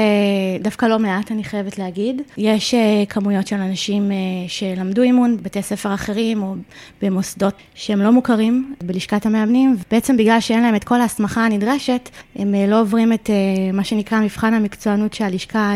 דווקא 0.62 0.86
לא 0.86 1.00
מעט, 1.00 1.32
אני 1.32 1.44
חייבת 1.44 1.80
להגיד. 1.80 2.22
יש 2.38 2.74
אה, 2.74 3.04
כמויות 3.10 3.48
של 3.48 3.56
אנשים 3.56 4.12
שלמדו 4.48 5.02
אימון 5.02 5.38
בבתי 5.38 5.62
ספר 5.62 5.94
אחרים 5.94 6.44
או 6.44 6.56
במוסדות 7.02 7.54
שהם 7.76 8.02
לא 8.02 8.12
מוכרים 8.12 8.76
בלשכת 8.84 9.26
המאמנים, 9.26 9.76
ובעצם 9.88 10.18
בגלל 10.18 10.40
שאין 10.40 10.62
להם 10.62 10.76
את 10.76 10.84
כל 10.84 11.02
ההסמכה 11.02 11.46
הנדרשת, 11.46 12.10
הם 12.36 12.56
לא 12.68 12.82
עוברים 12.82 13.14
את 13.14 13.30
מה 13.74 13.84
שנקרא 13.84 14.20
מבחן 14.20 14.54
המקצוענות 14.54 15.14
שהלשכה 15.14 15.74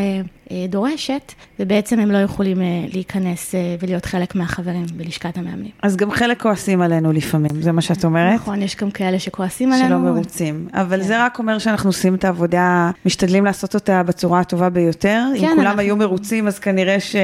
דורשת, 0.69 1.33
ובעצם 1.59 1.99
הם 1.99 2.11
לא 2.11 2.17
יכולים 2.17 2.57
להיכנס 2.93 3.55
ולהיות 3.79 4.05
חלק 4.05 4.35
מהחברים 4.35 4.85
בלשכת 4.95 5.37
המאמנים. 5.37 5.71
אז 5.83 5.95
גם 5.95 6.11
חלק 6.11 6.41
כועסים 6.41 6.81
עלינו 6.81 7.11
לפעמים, 7.11 7.61
זה 7.61 7.71
מה 7.71 7.81
שאת 7.81 8.05
אומרת? 8.05 8.35
נכון, 8.35 8.61
יש 8.61 8.75
גם 8.75 8.91
כאלה 8.91 9.19
שכועסים 9.19 9.73
עלינו. 9.73 9.89
שלא 9.89 9.97
מרוצים. 9.97 10.67
אבל 10.73 10.97
כן. 10.97 11.07
זה 11.07 11.25
רק 11.25 11.39
אומר 11.39 11.59
שאנחנו 11.59 11.89
עושים 11.89 12.15
את 12.15 12.25
העבודה, 12.25 12.91
משתדלים 13.05 13.45
לעשות 13.45 13.75
אותה 13.75 14.03
בצורה 14.03 14.39
הטובה 14.39 14.69
ביותר. 14.69 15.23
כן, 15.35 15.45
אם 15.45 15.49
כולם 15.55 15.67
אנחנו... 15.67 15.81
היו 15.81 15.95
מרוצים, 15.95 16.47
אז 16.47 16.59
כנראה 16.59 16.99
ש... 16.99 17.15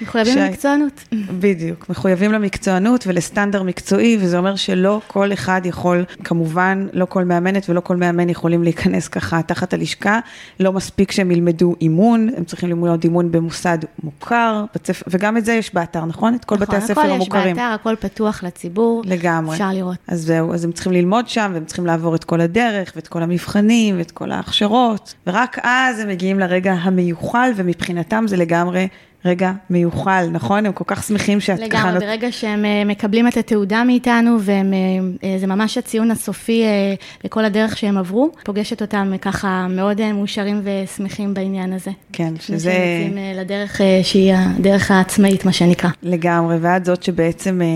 מחויבים 0.00 0.34
ש... 0.34 0.36
למקצוענות. 0.36 1.04
בדיוק, 1.40 1.86
מחויבים 1.88 2.32
למקצוענות 2.32 3.04
ולסטנדר 3.06 3.62
מקצועי, 3.62 4.18
וזה 4.20 4.38
אומר 4.38 4.56
שלא 4.56 5.00
כל 5.06 5.32
אחד 5.32 5.60
יכול, 5.64 6.04
כמובן, 6.24 6.86
לא 6.92 7.04
כל 7.04 7.24
מאמנת 7.24 7.70
ולא 7.70 7.80
כל 7.80 7.96
מאמן 7.96 8.28
יכולים 8.28 8.62
להיכנס 8.62 9.08
ככה 9.08 9.42
תחת 9.42 9.74
הלשכה. 9.74 10.20
לא 10.60 10.72
מספיק 10.72 11.12
שהם 11.12 11.30
ילמדו 11.30 11.74
אימון, 11.80 12.28
הם 12.36 12.44
צריכים... 12.44 12.55
צריכים 12.56 12.68
ללמוד 12.68 13.04
אימון 13.04 13.32
במוסד 13.32 13.78
מוכר, 14.02 14.64
בצפ... 14.74 15.02
וגם 15.08 15.36
את 15.36 15.44
זה 15.44 15.52
יש 15.52 15.74
באתר, 15.74 16.04
נכון? 16.04 16.34
את 16.34 16.44
כל 16.44 16.54
נכון, 16.54 16.66
בתי 16.66 16.76
הספר 16.76 17.00
הכל 17.00 17.10
המוכרים. 17.10 17.46
יש 17.46 17.62
באתר, 17.62 17.74
הכל 17.74 17.94
פתוח 18.00 18.44
לציבור. 18.44 19.02
לגמרי. 19.04 19.54
אפשר 19.54 19.70
לראות. 19.72 19.96
אז 20.08 20.20
זהו, 20.20 20.54
אז 20.54 20.64
הם 20.64 20.72
צריכים 20.72 20.92
ללמוד 20.92 21.28
שם, 21.28 21.50
והם 21.54 21.64
צריכים 21.64 21.86
לעבור 21.86 22.14
את 22.14 22.24
כל 22.24 22.40
הדרך, 22.40 22.92
ואת 22.96 23.08
כל 23.08 23.22
המבחנים, 23.22 23.98
ואת 23.98 24.10
כל 24.10 24.32
ההכשרות, 24.32 25.14
ורק 25.26 25.58
אז 25.62 25.98
הם 25.98 26.08
מגיעים 26.08 26.38
לרגע 26.38 26.72
המיוחל, 26.72 27.52
ומבחינתם 27.56 28.24
זה 28.28 28.36
לגמרי 28.36 28.88
רגע 29.24 29.52
מיוחל, 29.70 30.28
נכון? 30.32 30.66
הם 30.66 30.72
כל 30.72 30.84
כך 30.86 31.02
שמחים 31.02 31.40
שאת 31.40 31.58
ככה... 31.58 31.66
לגמרי, 31.66 32.06
ברגע 32.06 32.32
שהם 32.32 32.64
אה, 32.64 32.82
מקבלים 32.84 33.28
את 33.28 33.36
התעודה 33.36 33.84
מאיתנו, 33.84 34.36
וזה 34.40 35.46
ממש 35.46 35.78
הציון 35.78 36.10
הסופי 36.10 36.62
אה, 36.64 36.94
לכל 37.24 37.44
הדרך 37.44 37.76
שהם 37.76 37.98
עברו, 37.98 38.30
פוגשת 38.44 38.82
אותם 38.82 39.10
אה, 39.12 39.18
ככה 39.18 39.66
מאוד 39.70 40.00
אה, 40.00 40.12
מאושרים 40.12 40.62
ושמחים 40.64 41.34
בעניין 41.34 41.72
הזה. 41.72 41.90
כן, 42.12 42.34
שזה... 42.40 42.70
שהם 42.70 42.82
יוצאים 42.82 43.18
אה, 43.18 43.32
לדרך 43.42 43.80
אה, 43.80 44.00
שהיא 44.02 44.34
הדרך 44.36 44.90
העצמאית, 44.90 45.44
מה 45.44 45.52
שנקרא. 45.52 45.90
לגמרי, 46.02 46.56
ואת 46.60 46.84
זאת 46.84 47.02
שבעצם 47.02 47.62
אה, 47.62 47.66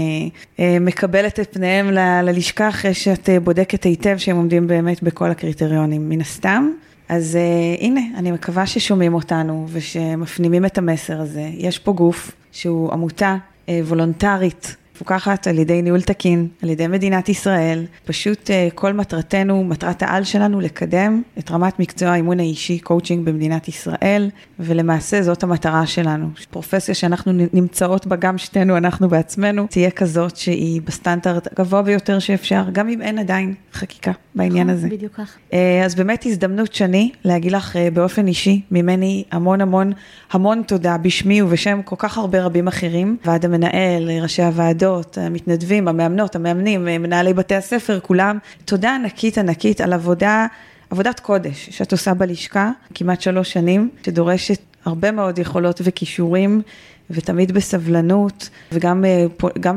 אה, 0.64 0.78
מקבלת 0.80 1.40
את 1.40 1.54
פניהם 1.54 1.90
ל- 1.90 2.20
ללשכה 2.22 2.68
אחרי 2.68 2.94
שאת 2.94 3.28
אה, 3.28 3.40
בודקת 3.40 3.84
היטב 3.84 4.16
שהם 4.18 4.36
עומדים 4.36 4.66
באמת 4.66 5.02
בכל 5.02 5.30
הקריטריונים, 5.30 6.08
מן 6.08 6.20
הסתם. 6.20 6.70
אז 7.10 7.36
אה, 7.36 7.84
הנה, 7.86 8.00
אני 8.16 8.32
מקווה 8.32 8.66
ששומעים 8.66 9.14
אותנו 9.14 9.66
ושמפנימים 9.68 10.66
את 10.66 10.78
המסר 10.78 11.20
הזה. 11.20 11.50
יש 11.52 11.78
פה 11.78 11.92
גוף 11.92 12.30
שהוא 12.52 12.92
עמותה 12.92 13.36
אה, 13.68 13.80
וולונטרית. 13.84 14.76
מפוקחת 15.00 15.46
על 15.46 15.58
ידי 15.58 15.82
ניהול 15.82 16.00
תקין, 16.00 16.48
על 16.62 16.68
ידי 16.68 16.86
מדינת 16.86 17.28
ישראל. 17.28 17.86
פשוט 18.04 18.50
אה, 18.50 18.68
כל 18.74 18.92
מטרתנו, 18.92 19.64
מטרת 19.64 20.02
העל 20.02 20.24
שלנו, 20.24 20.60
לקדם 20.60 21.22
את 21.38 21.50
רמת 21.50 21.80
מקצוע 21.80 22.08
האימון 22.08 22.40
האישי, 22.40 22.78
קואוצ'ינג 22.78 23.26
במדינת 23.26 23.68
ישראל, 23.68 24.30
ולמעשה 24.58 25.22
זאת 25.22 25.42
המטרה 25.42 25.86
שלנו. 25.86 26.28
פרופסיה 26.50 26.94
שאנחנו 26.94 27.32
נמצאות 27.52 28.06
בה, 28.06 28.16
גם 28.16 28.38
שתינו, 28.38 28.76
אנחנו 28.76 29.08
בעצמנו, 29.08 29.66
תהיה 29.70 29.90
כזאת 29.90 30.36
שהיא 30.36 30.80
בסטנדרט 30.84 31.48
הגבוה 31.52 31.82
ביותר 31.82 32.18
שאפשר, 32.18 32.64
גם 32.72 32.88
אם 32.88 33.02
אין 33.02 33.18
עדיין 33.18 33.54
חקיקה 33.72 34.12
בעניין 34.34 34.70
הזה. 34.70 34.88
בדיוק 34.88 35.12
כך. 35.12 35.36
אה, 35.52 35.82
אז 35.84 35.94
באמת 35.94 36.26
הזדמנות 36.26 36.74
שני 36.74 37.10
להגיד 37.24 37.52
לך 37.52 37.76
אה, 37.76 37.88
באופן 37.92 38.26
אישי, 38.26 38.60
ממני 38.70 39.24
המון 39.30 39.60
המון 39.60 39.92
המון 40.30 40.62
תודה 40.66 40.96
בשמי 40.98 41.42
ובשם 41.42 41.80
כל 41.84 41.96
כך 41.98 42.18
הרבה 42.18 42.44
רבים 42.44 42.68
אחרים, 42.68 43.16
ועד 43.24 43.44
המנהל, 43.44 44.10
ראשי 44.22 44.42
הוועדות, 44.42 44.89
המתנדבים, 45.16 45.88
המאמנות, 45.88 46.36
המאמנים, 46.36 46.84
מנהלי 46.84 47.34
בתי 47.34 47.54
הספר, 47.54 48.00
כולם. 48.00 48.38
תודה 48.64 48.94
ענקית 48.94 49.38
ענקית 49.38 49.80
על 49.80 49.92
עבודה, 49.92 50.46
עבודת 50.90 51.20
קודש 51.20 51.68
שאת 51.70 51.92
עושה 51.92 52.14
בלשכה, 52.14 52.70
כמעט 52.94 53.20
שלוש 53.20 53.52
שנים, 53.52 53.90
שדורשת 54.02 54.58
הרבה 54.84 55.10
מאוד 55.10 55.38
יכולות 55.38 55.80
וכישורים. 55.84 56.62
ותמיד 57.10 57.52
בסבלנות, 57.52 58.48
וגם 58.72 59.04
אה, 59.04 59.26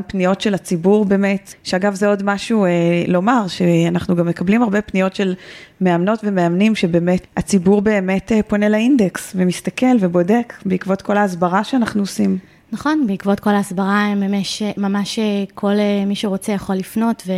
פניות 0.08 0.42
של 0.42 0.54
הציבור 0.54 1.06
באמת, 1.06 1.54
שאגב 1.64 1.96
זה 1.96 2.08
עוד 2.08 2.24
משהו 2.24 2.66
אה, 2.66 2.70
לומר, 3.08 3.48
שאנחנו 3.48 4.16
גם 4.16 4.28
מקבלים 4.28 4.64
הרבה 4.64 4.82
פניות 4.82 5.16
של 5.16 5.36
מאמנות 5.82 6.20
ומאמנים, 6.24 6.76
שבאמת 6.76 7.28
הציבור 7.38 7.82
באמת 7.82 8.32
אה, 8.32 8.44
פונה 8.44 8.70
לאינדקס 8.70 9.34
ומסתכל 9.36 9.96
ובודק 10.00 10.54
בעקבות 10.66 11.02
כל 11.02 11.18
ההסברה 11.18 11.64
שאנחנו 11.64 12.02
עושים. 12.02 12.38
נכון, 12.74 13.08
בעקבות 13.08 13.40
כל 13.40 13.50
ההסברה, 13.50 14.16
ממש, 14.16 14.64
ממש 14.78 15.20
כל 15.54 15.74
אה, 15.80 16.06
מי 16.06 16.16
שרוצה 16.16 16.52
יכול 16.52 16.76
לפנות, 16.76 17.24
ו- 17.28 17.32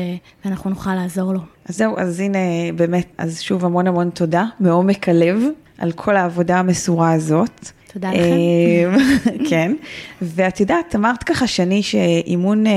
ואנחנו 0.46 0.70
נוכל 0.70 0.96
לעזור 0.96 1.34
לו. 1.34 1.40
אז 1.70 1.78
זהו, 1.78 1.98
אז 1.98 2.20
הנה 2.20 2.38
באמת, 2.76 3.08
אז 3.18 3.42
שוב 3.42 3.66
המון 3.66 3.88
המון 3.88 4.10
תודה 4.10 4.46
מעומק 4.60 5.10
הלב 5.10 5.44
על 5.78 5.92
כל 5.92 6.16
העבודה 6.16 6.60
המסורה 6.60 7.14
הזאת. 7.14 7.70
תודה 7.94 8.10
לכם. 8.12 8.20
אה, 8.20 9.38
כן, 9.50 9.76
ואת 10.22 10.60
יודעת, 10.60 10.96
אמרת 10.96 11.24
ככה 11.24 11.48
שני 11.48 11.84
שאימון 11.84 12.68
אה, 12.68 12.72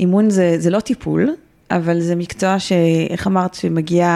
אימון 0.00 0.30
זה, 0.30 0.54
זה 0.58 0.70
לא 0.70 0.80
טיפול, 0.80 1.34
אבל 1.70 2.00
זה 2.00 2.16
מקצוע 2.16 2.58
שאיך 2.58 3.26
אמרת, 3.26 3.54
שמגיע 3.54 4.08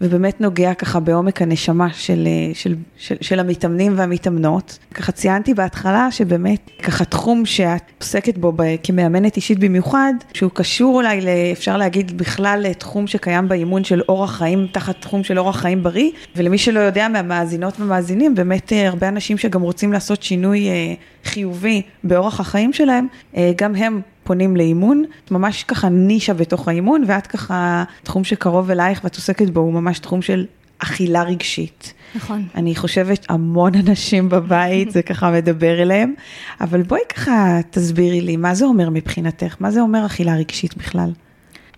ובאמת 0.00 0.40
נוגע 0.40 0.74
ככה 0.74 1.00
בעומק 1.00 1.42
הנשמה 1.42 1.88
של, 1.92 2.28
של, 2.54 2.74
של, 2.96 3.14
של 3.20 3.40
המתאמנים 3.40 3.92
והמתאמנות. 3.96 4.78
ככה 4.94 5.12
ציינתי 5.12 5.54
בהתחלה 5.54 6.10
שבאמת 6.10 6.70
ככה 6.82 7.04
תחום 7.04 7.46
שאת 7.46 7.82
עוסקת 8.00 8.38
בו 8.38 8.52
כמאמנת 8.82 9.36
אישית 9.36 9.58
במיוחד, 9.58 10.12
שהוא 10.32 10.50
קשור 10.54 10.94
אולי, 10.94 11.20
ל- 11.20 11.28
אפשר 11.52 11.76
להגיד 11.76 12.18
בכלל 12.18 12.60
לתחום 12.62 13.06
שקיים 13.06 13.48
באימון 13.48 13.84
של 13.84 14.00
אורח 14.08 14.38
חיים, 14.38 14.66
תחת 14.72 15.00
תחום 15.00 15.24
של 15.24 15.38
אורח 15.38 15.56
חיים 15.56 15.82
בריא, 15.82 16.10
ולמי 16.36 16.58
שלא 16.58 16.80
יודע 16.80 17.08
מהמאזינות 17.08 17.80
ומאזינים, 17.80 18.34
באמת 18.34 18.72
אה, 18.72 18.88
הרבה 18.88 19.08
אנשים 19.08 19.38
שגם 19.38 19.62
רוצים 19.62 19.92
לעשות 19.92 20.22
שינוי 20.22 20.68
אה, 20.68 20.94
חיובי 21.24 21.82
באורח 22.04 22.40
החיים 22.40 22.72
שלהם, 22.72 23.06
אה, 23.36 23.52
גם 23.56 23.74
הם 23.74 24.00
פונים 24.24 24.56
לאימון, 24.56 25.04
ממש 25.30 25.64
ככה 25.64 25.88
נישה 25.88 26.34
בתוך 26.34 26.68
האימון, 26.68 27.04
ואת 27.06 27.26
ככה, 27.26 27.84
תחום 28.02 28.24
שקרוב 28.24 28.70
אלייך 28.70 29.00
ואת 29.04 29.16
עוסקת 29.16 29.50
בו 29.50 29.60
הוא 29.60 29.72
ממש 29.72 29.98
תחום 29.98 30.22
של 30.22 30.46
אכילה 30.78 31.22
רגשית. 31.22 31.94
נכון. 32.14 32.46
אני 32.54 32.76
חושבת 32.76 33.26
המון 33.28 33.72
אנשים 33.86 34.28
בבית, 34.28 34.90
זה 34.90 35.02
ככה 35.02 35.30
מדבר 35.30 35.82
אליהם, 35.82 36.14
אבל 36.60 36.82
בואי 36.82 37.00
ככה 37.14 37.58
תסבירי 37.70 38.20
לי, 38.20 38.36
מה 38.36 38.54
זה 38.54 38.64
אומר 38.64 38.90
מבחינתך? 38.90 39.56
מה 39.60 39.70
זה 39.70 39.80
אומר 39.80 40.06
אכילה 40.06 40.36
רגשית 40.36 40.76
בכלל? 40.76 41.10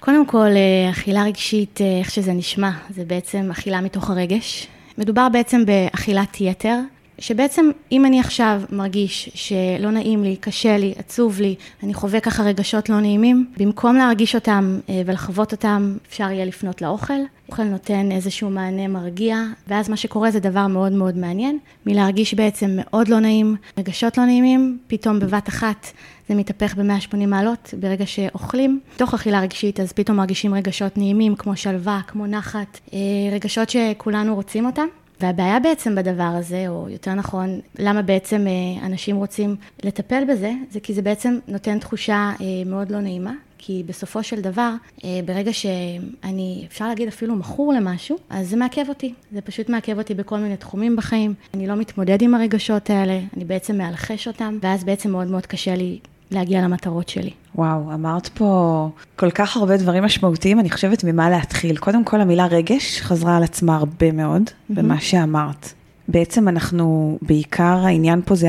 קודם 0.00 0.26
כל, 0.26 0.46
אה, 0.46 0.90
אכילה 0.90 1.22
רגשית, 1.22 1.80
אה, 1.80 1.98
איך 1.98 2.10
שזה 2.10 2.32
נשמע, 2.32 2.70
זה 2.90 3.04
בעצם 3.04 3.48
אכילה 3.50 3.80
מתוך 3.80 4.10
הרגש. 4.10 4.66
מדובר 4.98 5.28
בעצם 5.28 5.64
באכילת 5.66 6.40
יתר, 6.40 6.78
שבעצם 7.18 7.70
אם 7.92 8.06
אני 8.06 8.20
עכשיו 8.20 8.62
מרגיש 8.70 9.30
שלא 9.34 9.90
נעים 9.90 10.24
לי, 10.24 10.36
קשה 10.36 10.78
לי, 10.78 10.94
עצוב 10.98 11.40
לי, 11.40 11.54
אני 11.82 11.94
חווה 11.94 12.20
ככה 12.20 12.42
רגשות 12.42 12.88
לא 12.88 13.00
נעימים, 13.00 13.46
במקום 13.56 13.96
להרגיש 13.96 14.34
אותם 14.34 14.78
אה, 14.88 15.02
ולחוות 15.06 15.52
אותם, 15.52 15.96
אפשר 16.08 16.30
יהיה 16.30 16.44
לפנות 16.44 16.82
לאוכל. 16.82 17.14
אוכל 17.48 17.62
נותן 17.62 18.12
איזשהו 18.12 18.50
מענה 18.50 18.88
מרגיע, 18.88 19.38
ואז 19.68 19.88
מה 19.88 19.96
שקורה 19.96 20.30
זה 20.30 20.40
דבר 20.40 20.66
מאוד 20.66 20.92
מאוד 20.92 21.16
מעניין, 21.16 21.58
מלהרגיש 21.86 22.34
בעצם 22.34 22.70
מאוד 22.76 23.08
לא 23.08 23.20
נעים, 23.20 23.56
רגשות 23.78 24.18
לא 24.18 24.24
נעימים, 24.24 24.78
פתאום 24.86 25.20
בבת 25.20 25.48
אחת 25.48 25.86
זה 26.28 26.34
מתהפך 26.34 26.74
ב-180 26.74 27.26
מעלות 27.26 27.74
ברגע 27.80 28.06
שאוכלים. 28.06 28.80
תוך 28.96 29.14
אכילה 29.14 29.40
רגשית, 29.40 29.80
אז 29.80 29.92
פתאום 29.92 30.16
מרגישים 30.16 30.54
רגשות 30.54 30.98
נעימים, 30.98 31.36
כמו 31.36 31.56
שלווה, 31.56 32.00
כמו 32.06 32.26
נחת, 32.26 32.80
אה, 32.92 32.98
רגשות 33.32 33.70
שכולנו 33.70 34.34
רוצים 34.34 34.66
אותם. 34.66 34.86
והבעיה 35.20 35.60
בעצם 35.60 35.94
בדבר 35.94 36.32
הזה, 36.38 36.68
או 36.68 36.88
יותר 36.88 37.14
נכון, 37.14 37.60
למה 37.78 38.02
בעצם 38.02 38.46
אה, 38.46 38.86
אנשים 38.86 39.16
רוצים 39.16 39.56
לטפל 39.84 40.24
בזה, 40.28 40.52
זה 40.70 40.80
כי 40.80 40.94
זה 40.94 41.02
בעצם 41.02 41.38
נותן 41.48 41.78
תחושה 41.78 42.32
אה, 42.40 42.46
מאוד 42.66 42.90
לא 42.90 43.00
נעימה. 43.00 43.32
כי 43.58 43.82
בסופו 43.86 44.22
של 44.22 44.40
דבר, 44.40 44.72
אה, 45.04 45.20
ברגע 45.24 45.52
שאני, 45.52 46.64
אפשר 46.68 46.88
להגיד 46.88 47.08
אפילו 47.08 47.36
מכור 47.36 47.72
למשהו, 47.72 48.18
אז 48.30 48.48
זה 48.48 48.56
מעכב 48.56 48.88
אותי. 48.88 49.14
זה 49.32 49.40
פשוט 49.40 49.68
מעכב 49.68 49.98
אותי 49.98 50.14
בכל 50.14 50.38
מיני 50.38 50.56
תחומים 50.56 50.96
בחיים. 50.96 51.34
אני 51.54 51.66
לא 51.66 51.74
מתמודד 51.74 52.22
עם 52.22 52.34
הרגשות 52.34 52.90
האלה, 52.90 53.20
אני 53.36 53.44
בעצם 53.44 53.78
מאלחש 53.78 54.28
אותם, 54.28 54.58
ואז 54.62 54.84
בעצם 54.84 55.10
מאוד 55.10 55.26
מאוד 55.26 55.46
קשה 55.46 55.76
לי 55.76 55.98
להגיע 56.30 56.62
למטרות 56.62 57.08
שלי. 57.08 57.30
וואו, 57.54 57.94
אמרת 57.94 58.28
פה 58.28 58.90
כל 59.16 59.30
כך 59.30 59.56
הרבה 59.56 59.76
דברים 59.76 60.04
משמעותיים, 60.04 60.60
אני 60.60 60.70
חושבת 60.70 61.04
ממה 61.04 61.30
להתחיל. 61.30 61.76
קודם 61.76 62.04
כל, 62.04 62.20
המילה 62.20 62.46
רגש 62.46 63.00
חזרה 63.00 63.36
על 63.36 63.42
עצמה 63.42 63.76
הרבה 63.76 64.12
מאוד 64.12 64.42
במה 64.70 65.00
שאמרת. 65.00 65.72
בעצם 66.08 66.48
אנחנו, 66.48 67.18
בעיקר 67.22 67.78
העניין 67.84 68.22
פה 68.24 68.34
זה 68.34 68.48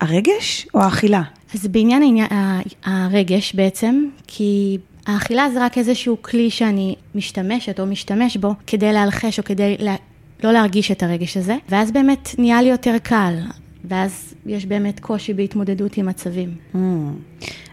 הרגש 0.00 0.66
או 0.74 0.80
האכילה? 0.80 1.22
אז 1.54 1.66
בעניין 1.66 2.02
העניין, 2.02 2.28
הרגש 2.84 3.54
בעצם, 3.54 4.04
כי 4.26 4.78
האכילה 5.06 5.50
זה 5.50 5.64
רק 5.64 5.78
איזשהו 5.78 6.16
כלי 6.22 6.50
שאני 6.50 6.94
משתמשת 7.14 7.80
או 7.80 7.86
משתמש 7.86 8.36
בו 8.36 8.54
כדי 8.66 8.92
להלחש 8.92 9.38
או 9.38 9.44
כדי 9.44 9.76
לה, 9.78 9.94
לא 10.44 10.52
להרגיש 10.52 10.90
את 10.90 11.02
הרגש 11.02 11.36
הזה, 11.36 11.56
ואז 11.68 11.90
באמת 11.90 12.34
נהיה 12.38 12.62
לי 12.62 12.68
יותר 12.68 12.96
קל, 13.02 13.34
ואז 13.84 14.34
יש 14.46 14.66
באמת 14.66 15.00
קושי 15.00 15.34
בהתמודדות 15.34 15.96
עם 15.96 16.06
מצבים. 16.06 16.54
Mm. 16.74 16.78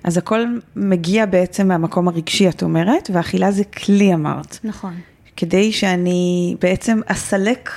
אז 0.03 0.17
הכל 0.17 0.45
מגיע 0.75 1.25
בעצם 1.25 1.67
מהמקום 1.67 2.07
הרגשי, 2.07 2.49
את 2.49 2.63
אומרת, 2.63 3.09
ואכילה 3.13 3.51
זה 3.51 3.63
כלי, 3.63 4.13
אמרת. 4.13 4.59
נכון. 4.63 4.93
כדי 5.37 5.71
שאני 5.71 6.55
בעצם 6.61 6.99
אסלק 7.05 7.69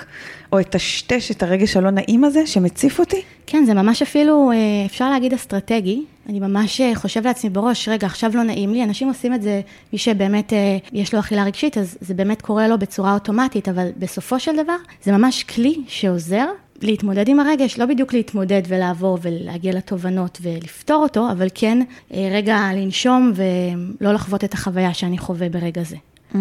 או 0.52 0.60
אטשטש 0.60 1.30
את 1.30 1.42
הרגש 1.42 1.76
הלא 1.76 1.90
נעים 1.90 2.25
הזה 2.25 2.46
שמציף 2.46 3.00
אותי? 3.00 3.22
כן, 3.46 3.64
זה 3.64 3.75
ממש 3.75 4.02
אפילו, 4.02 4.50
אה, 4.50 4.56
אפשר 4.87 5.10
להגיד 5.10 5.32
אסטרטגי. 5.32 6.04
אני 6.28 6.40
ממש 6.40 6.80
אה, 6.80 6.94
חושב 6.94 7.25
לעצמי 7.25 7.50
בראש, 7.50 7.88
רגע, 7.88 8.06
עכשיו 8.06 8.30
לא 8.34 8.42
נעים 8.42 8.72
לי. 8.72 8.84
אנשים 8.84 9.08
עושים 9.08 9.34
את 9.34 9.42
זה, 9.42 9.60
מי 9.92 9.99
שבאמת 9.99 10.52
אה, 10.52 10.78
יש 10.92 11.14
לו 11.14 11.20
אכילה 11.20 11.44
רגשית, 11.44 11.78
אז 11.78 11.99
זה 12.00 12.14
באמת 12.14 12.42
קורה 12.42 12.68
לו 12.68 12.78
בצורה 12.78 13.14
אוטומטית, 13.14 13.68
אבל 13.68 13.88
בסופו 13.99 14.40
של 14.40 14.52
דבר, 14.52 14.76
זה 15.02 15.12
ממש 15.12 15.44
כלי 15.44 15.76
שעוזר 15.88 16.46
להתמודד 16.82 17.28
עם 17.28 17.40
הרגש, 17.40 17.78
לא 17.78 17.87
בדיוק 17.87 18.12
להתמודד 18.12 18.62
ולעבור 18.68 19.18
ולהגיע 19.22 19.72
לתובנות 19.72 20.38
ולפתור 20.42 21.02
אותו, 21.02 21.30
אבל 21.32 21.49
כן 21.54 21.78
אה, 22.14 22.28
רגע 22.32 22.58
לנשום 22.76 23.32
ולא 23.34 24.12
לחוות 24.12 24.44
את 24.44 24.54
החוויה 24.54 24.94
שאני 24.94 25.18
חווה 25.18 25.49
ברגע 25.49 25.82
זה. 25.82 25.96
Mm, 26.34 26.37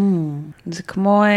זה 0.66 0.84
כמו 0.84 1.24
אה, 1.24 1.30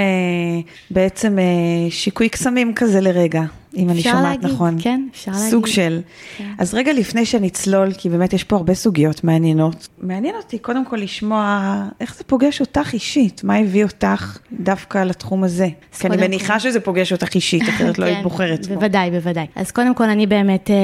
בעצם 0.91 1.39
אה, 1.39 1.91
שיקוי 1.91 2.29
קסמים 2.29 2.75
כזה 2.75 3.01
לרגע. 3.01 3.43
אם 3.77 3.91
אני 3.91 4.03
שומעת 4.03 4.23
להגיד, 4.23 4.47
נכון. 4.47 4.77
כן, 4.81 5.07
אפשר 5.13 5.33
להגיד. 5.33 5.51
סוג 5.51 5.67
של. 5.67 6.01
כן. 6.39 6.51
אז 6.59 6.75
רגע 6.75 6.93
לפני 6.93 7.27
שנצלול, 7.27 7.93
כי 7.93 8.09
באמת 8.09 8.33
יש 8.33 8.45
פה 8.45 8.57
הרבה 8.57 8.75
סוגיות 8.75 9.25
מעניינות, 9.25 9.89
מעניין 9.99 10.35
אותי 10.35 10.59
קודם 10.59 10.85
כל 10.85 10.97
לשמוע 10.97 11.73
איך 12.01 12.15
זה 12.17 12.25
פוגש 12.25 12.61
אותך 12.61 12.91
אישית, 12.93 13.45
מה 13.45 13.57
הביא 13.57 13.85
אותך 13.85 14.39
דווקא 14.53 14.99
לתחום 14.99 15.45
הזה. 15.45 15.69
כי 16.01 16.07
אני 16.07 16.17
מניחה 16.17 16.53
כל- 16.53 16.59
שזה 16.59 16.81
פוגש 16.81 17.13
אותך 17.13 17.35
אישית, 17.35 17.63
אחרת 17.69 17.99
לא 17.99 18.05
היית 18.05 18.17
כן, 18.17 18.23
בוחרת 18.23 18.67
בו. 18.67 18.75
בוודאי, 18.75 19.11
בוודאי. 19.11 19.47
אז 19.57 19.71
קודם 19.71 19.95
כל, 19.95 20.05
אני 20.05 20.27
באמת 20.27 20.71
אה, 20.71 20.77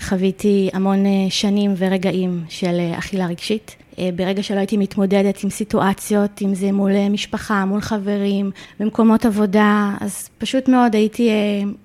חוויתי 0.00 0.70
המון 0.72 1.06
אה, 1.06 1.10
שנים 1.30 1.74
ורגעים 1.78 2.44
של 2.48 2.76
אה, 2.80 2.98
אכילה 2.98 3.26
רגשית. 3.26 3.76
אה, 3.98 4.10
ברגע 4.16 4.42
שלא 4.42 4.58
הייתי 4.58 4.76
מתמודדת 4.76 5.44
עם 5.44 5.50
סיטואציות, 5.50 6.42
אם 6.42 6.54
זה 6.54 6.72
מול 6.72 6.92
אה, 6.92 7.08
משפחה, 7.08 7.64
מול 7.64 7.80
חברים, 7.80 8.50
במקומות 8.80 9.24
עבודה, 9.24 9.90
אז 10.00 10.28
פשוט 10.38 10.68
מאוד 10.68 10.94
הייתי 10.94 11.28
אה, 11.28 11.34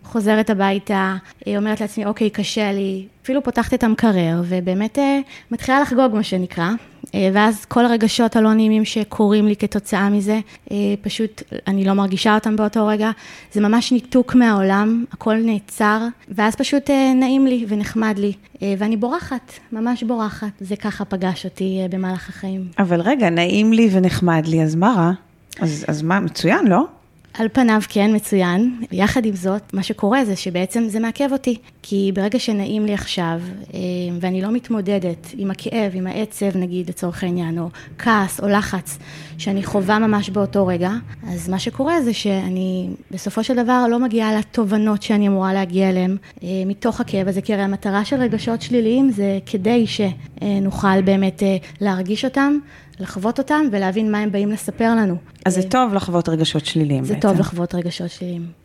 חוזרת 0.03 0.49
הביתה, 0.49 1.15
אומרת 1.47 1.81
לעצמי, 1.81 2.05
אוקיי, 2.05 2.29
קשה 2.29 2.71
לי, 2.71 3.05
אפילו 3.23 3.43
פותחת 3.43 3.73
את 3.73 3.83
המקרר, 3.83 4.41
ובאמת 4.45 4.99
אה, 4.99 5.19
מתחילה 5.51 5.81
לחגוג, 5.81 6.13
מה 6.13 6.23
שנקרא. 6.23 6.69
אה, 7.15 7.29
ואז 7.33 7.65
כל 7.65 7.85
הרגשות 7.85 8.35
הלא 8.35 8.53
נעימים 8.53 8.85
שקורים 8.85 9.47
לי 9.47 9.55
כתוצאה 9.55 10.09
מזה, 10.09 10.39
אה, 10.71 10.77
פשוט 11.01 11.43
אני 11.67 11.85
לא 11.85 11.93
מרגישה 11.93 12.35
אותם 12.35 12.55
באותו 12.55 12.87
רגע. 12.87 13.11
זה 13.51 13.61
ממש 13.61 13.91
ניתוק 13.91 14.35
מהעולם, 14.35 15.05
הכל 15.11 15.35
נעצר, 15.35 16.07
ואז 16.29 16.55
פשוט 16.55 16.89
נעים 17.15 17.47
לי 17.47 17.65
ונחמד 17.67 18.19
לי, 18.19 18.33
ואני 18.77 18.97
בורחת, 18.97 19.51
ממש 19.71 20.03
בורחת. 20.03 20.51
זה 20.59 20.75
ככה 20.75 21.05
פגש 21.05 21.45
אותי 21.45 21.79
במהלך 21.89 22.29
החיים. 22.29 22.67
אבל 22.79 23.01
רגע, 23.01 23.29
נעים 23.29 23.73
לי 23.73 23.89
ונחמד 23.91 24.43
לי, 24.47 24.63
אז 24.63 24.75
מה 24.75 24.93
רע? 24.97 25.11
אז, 25.59 25.85
אז 25.87 26.01
מה, 26.01 26.19
מצוין, 26.19 26.67
לא? 26.67 26.85
על 27.33 27.47
פניו 27.53 27.81
כן, 27.89 28.15
מצוין. 28.15 28.83
יחד 28.91 29.25
עם 29.25 29.35
זאת, 29.35 29.73
מה 29.73 29.83
שקורה 29.83 30.25
זה 30.25 30.35
שבעצם 30.35 30.89
זה 30.89 30.99
מעכב 30.99 31.31
אותי. 31.31 31.57
כי 31.83 32.11
ברגע 32.13 32.39
שנעים 32.39 32.85
לי 32.85 32.93
עכשיו, 32.93 33.41
אה, 33.73 33.79
ואני 34.21 34.41
לא 34.41 34.51
מתמודדת 34.51 35.27
עם 35.37 35.51
הכאב, 35.51 35.91
עם 35.93 36.07
העצב 36.07 36.57
נגיד, 36.57 36.89
לצורך 36.89 37.23
העניין, 37.23 37.59
או 37.59 37.69
כעס 37.97 38.39
או 38.39 38.47
לחץ, 38.47 38.97
שאני 39.41 39.63
חווה 39.63 39.99
ממש 39.99 40.29
באותו 40.29 40.67
רגע, 40.67 40.91
אז 41.27 41.49
מה 41.49 41.59
שקורה 41.59 42.01
זה 42.01 42.13
שאני 42.13 42.89
בסופו 43.11 43.43
של 43.43 43.63
דבר 43.63 43.85
לא 43.89 43.99
מגיעה 43.99 44.39
לתובנות 44.39 45.03
שאני 45.03 45.27
אמורה 45.27 45.53
להגיע 45.53 45.89
אליהן 45.89 46.17
אה, 46.43 46.47
מתוך 46.65 47.01
הכאב 47.01 47.27
הזה, 47.27 47.41
כי 47.41 47.53
הרי 47.53 47.63
המטרה 47.63 48.05
של 48.05 48.15
רגשות 48.15 48.61
שליליים 48.61 49.11
זה 49.11 49.39
כדי 49.45 49.85
שנוכל 49.87 51.01
באמת 51.01 51.43
אה, 51.43 51.57
להרגיש 51.81 52.25
אותם. 52.25 52.57
לחוות 52.99 53.39
אותם 53.39 53.61
ולהבין 53.71 54.11
מה 54.11 54.17
הם 54.19 54.31
באים 54.31 54.51
לספר 54.51 54.95
לנו. 54.95 55.15
אז 55.45 55.55
זה 55.55 55.61
אה, 55.61 55.69
טוב 55.69 55.93
לחוות 55.93 56.29
רגשות 56.29 56.65
שליליים 56.65 57.03
זה 57.03 57.13
בעצם. 57.13 57.27
טוב 57.27 57.39
לחוות 57.39 57.75
רגשות 57.75 58.09
שליליים. 58.11 58.60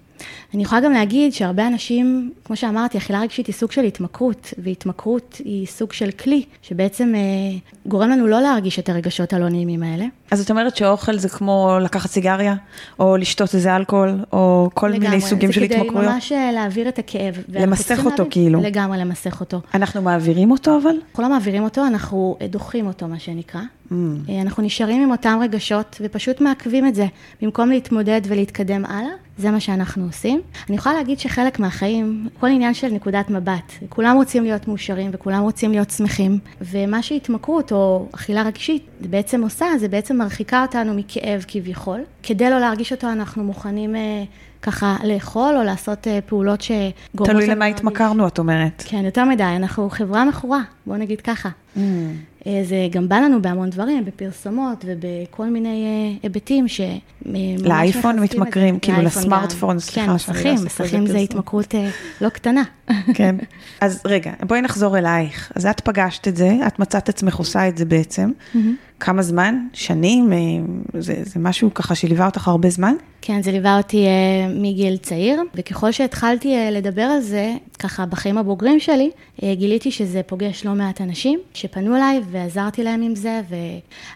אני 0.54 0.62
יכולה 0.62 0.80
גם 0.80 0.92
להגיד 0.92 1.32
שהרבה 1.32 1.66
אנשים, 1.66 2.32
כמו 2.44 2.56
שאמרתי, 2.56 2.98
אכילה 2.98 3.20
רגשית 3.20 3.46
היא 3.46 3.54
סוג 3.54 3.72
של 3.72 3.84
התמכרות, 3.84 4.54
והתמכרות 4.58 5.40
היא 5.44 5.66
סוג 5.66 5.92
של 5.92 6.10
כלי, 6.10 6.42
שבעצם 6.62 7.12
אה, 7.14 7.20
גורם 7.86 8.10
לנו 8.10 8.26
לא 8.26 8.40
להרגיש 8.40 8.78
את 8.78 8.88
הרגשות 8.88 9.32
הלא 9.32 9.48
נעימים 9.48 9.82
האלה. 9.82 10.04
אז 10.30 10.40
את 10.40 10.50
אומרת 10.50 10.76
שאוכל 10.76 11.18
זה 11.18 11.28
כמו 11.28 11.78
לקחת 11.82 12.10
סיגריה, 12.10 12.54
או 12.98 13.16
לשתות 13.16 13.54
איזה 13.54 13.76
אלכוהול, 13.76 14.10
או 14.32 14.70
כל 14.74 14.92
מיני 14.92 15.20
סוגים 15.20 15.52
של 15.52 15.60
זה 15.60 15.66
כדי 15.66 15.76
התמכרויות? 15.76 16.12
ממש 16.12 16.32
אה, 16.32 16.52
להעביר 16.52 16.88
את 16.88 16.98
הכאב. 16.98 17.34
למסך 17.48 17.98
אותו, 17.98 18.08
להבין- 18.08 18.30
כאילו. 18.30 18.60
לגמרי 18.62 18.98
למסך 18.98 19.40
אותו. 19.40 19.60
אנחנו 19.74 20.02
מעבירים 20.02 20.50
אותו 20.50 20.78
אבל? 20.82 20.90
אנחנו 21.10 21.22
לא 21.22 21.28
מעבירים 21.28 21.64
אותו, 21.64 21.86
אנחנו 21.86 22.36
אה, 22.40 22.46
דוחים 22.46 22.86
אותו, 22.86 23.08
מה 23.08 23.18
שנקרא. 23.18 23.60
Mm. 23.60 23.94
אה, 24.28 24.40
אנחנו 24.40 24.62
נשארים 24.62 25.02
עם 25.02 25.10
אותם 25.10 25.38
רגשות 25.42 25.96
ופשוט 26.00 26.40
מעכבים 26.40 26.86
את 26.86 26.94
זה. 26.94 27.06
במקום 27.42 27.70
להתמודד 27.70 28.20
ולהתקדם 28.24 28.84
הלאה, 28.84 29.10
זה 29.38 29.50
מה 29.50 29.60
שאנחנו 29.60 30.04
עושים. 30.04 30.40
אני 30.68 30.76
יכולה 30.76 30.94
להגיד 30.94 31.18
שחלק 31.18 31.58
מהחיים, 31.58 32.28
כל 32.40 32.46
עניין 32.46 32.74
של 32.74 32.88
נקודת 32.88 33.30
מבט. 33.30 33.72
כולם 33.88 34.16
רוצים 34.16 34.44
להיות 34.44 34.68
מאושרים 34.68 35.10
וכולם 35.14 35.42
רוצים 35.42 35.70
להיות 35.70 35.90
שמחים, 35.90 36.38
ומה 36.60 37.02
שהתמכרות 37.02 37.72
או 37.72 38.08
אכילה 38.14 38.42
רגשית 38.42 38.86
בעצם 39.00 39.42
עושה, 39.42 39.66
זה 39.80 39.88
בעצם 39.88 40.16
מרחיקה 40.16 40.62
אותנו 40.62 40.94
מכאב 40.94 41.44
כביכול. 41.48 42.00
כדי 42.22 42.50
לא 42.50 42.58
להרגיש 42.58 42.92
אותו, 42.92 43.12
אנחנו 43.12 43.44
מוכנים 43.44 43.96
אה, 43.96 44.24
ככה 44.62 44.96
לאכול 45.04 45.56
או 45.56 45.62
לעשות 45.62 46.08
אה, 46.08 46.18
פעולות 46.26 46.60
שגורמות 46.60 47.36
תלוי 47.36 47.46
למה 47.46 47.64
התמכרנו, 47.64 48.28
את 48.28 48.38
אומרת. 48.38 48.82
כן, 48.86 49.04
יותר 49.04 49.24
מדי, 49.24 49.42
אנחנו 49.42 49.90
חברה 49.90 50.24
מכורה, 50.24 50.60
בואו 50.86 50.98
נגיד 50.98 51.20
ככה. 51.20 51.48
Mm. 51.76 51.80
אה, 52.46 52.60
זה 52.64 52.88
גם 52.90 53.08
בא 53.08 53.16
לנו 53.16 53.42
בהמון 53.42 53.70
דברים, 53.70 54.04
בפרסומות 54.04 54.84
ובכל 54.86 55.46
מיני 55.46 55.84
אה, 55.84 56.18
היבטים 56.22 56.68
ש... 56.68 56.80
ממש 57.26 57.60
לאייפון. 57.62 58.18
מתמכרים, 58.18 58.78
כאילו. 58.78 59.02
לסמארטפון, 59.02 59.78
סליחה 59.78 60.06
כן, 60.06 60.12
מסכים, 60.12 60.54
מסכים 60.54 61.06
זה. 61.06 61.18
התמכרות 61.18 61.74
אה, 61.74 61.90
לא 62.20 62.28
קטנה. 62.28 62.62
כן. 63.14 63.36
אז 63.80 64.02
רגע, 64.04 64.32
בואי 64.46 64.60
נחזור 64.60 64.98
אלייך. 64.98 65.52
אז 65.54 65.66
את 65.66 65.80
פגשת 65.80 66.28
את 66.28 66.36
זה, 66.36 66.50
את 66.66 66.78
מצאת 66.78 67.08
עצמך 67.08 67.36
עושה 67.36 67.68
את 67.68 67.78
זה 67.78 67.84
בעצם. 67.84 68.30
כמה 69.00 69.22
זמן? 69.22 69.66
שנים? 69.72 70.32
אה, 70.32 70.38
זה, 71.00 71.14
זה 71.24 71.40
משהו 71.40 71.74
ככה 71.74 71.94
שליווה 71.94 72.26
אותך 72.26 72.48
הרבה 72.48 72.70
זמן? 72.70 72.94
כן, 73.26 73.42
זה 73.42 73.52
ליווה 73.52 73.76
אותי 73.76 74.06
אה, 74.06 74.48
מגיל 74.48 74.96
צעיר, 74.96 75.42
וככל 75.54 75.92
שהתחלתי 75.92 76.56
אה, 76.56 76.70
לדבר 76.70 77.02
על 77.02 77.20
זה, 77.20 77.54
ככה 77.78 78.06
בחיים 78.06 78.38
הבוגרים 78.38 78.80
שלי, 78.80 79.10
אה, 79.42 79.54
גיליתי 79.54 79.90
שזה 79.90 80.22
פוגש 80.26 80.64
לא 80.64 80.72
מעט 80.72 81.00
אנשים 81.00 81.40
שפנו 81.54 81.96
אליי 81.96 82.20
ועזרתי 82.30 82.84
להם 82.84 83.02
עם 83.02 83.14
זה, 83.14 83.40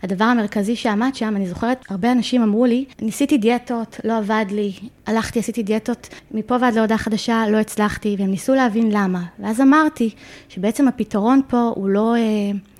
והדבר 0.02 0.24
המרכזי 0.24 0.76
שעמד 0.76 1.14
שם, 1.14 1.36
אני 1.36 1.46
זוכרת, 1.46 1.84
הרבה 1.88 2.12
אנשים 2.12 2.42
אמרו 2.42 2.66
לי, 2.66 2.84
ניסיתי 3.02 3.38
דיאטות, 3.38 4.00
לא 4.04 4.18
עבד 4.18 4.44
לי, 4.50 4.72
הלכתי, 5.06 5.38
עשיתי 5.38 5.62
דיאטות 5.62 6.08
מפה 6.30 6.56
ועד 6.60 6.74
להודעה 6.74 6.98
חדשה, 6.98 7.44
לא 7.48 7.56
הצלחתי, 7.56 8.16
והם 8.18 8.30
ניסו 8.30 8.54
להבין 8.62 8.88
למה. 8.92 9.22
ואז 9.38 9.60
אמרתי 9.60 10.10
שבעצם 10.48 10.88
הפתרון 10.88 11.40
פה 11.48 11.72
הוא 11.74 11.88
לא... 11.88 12.14
אה, 12.16 12.20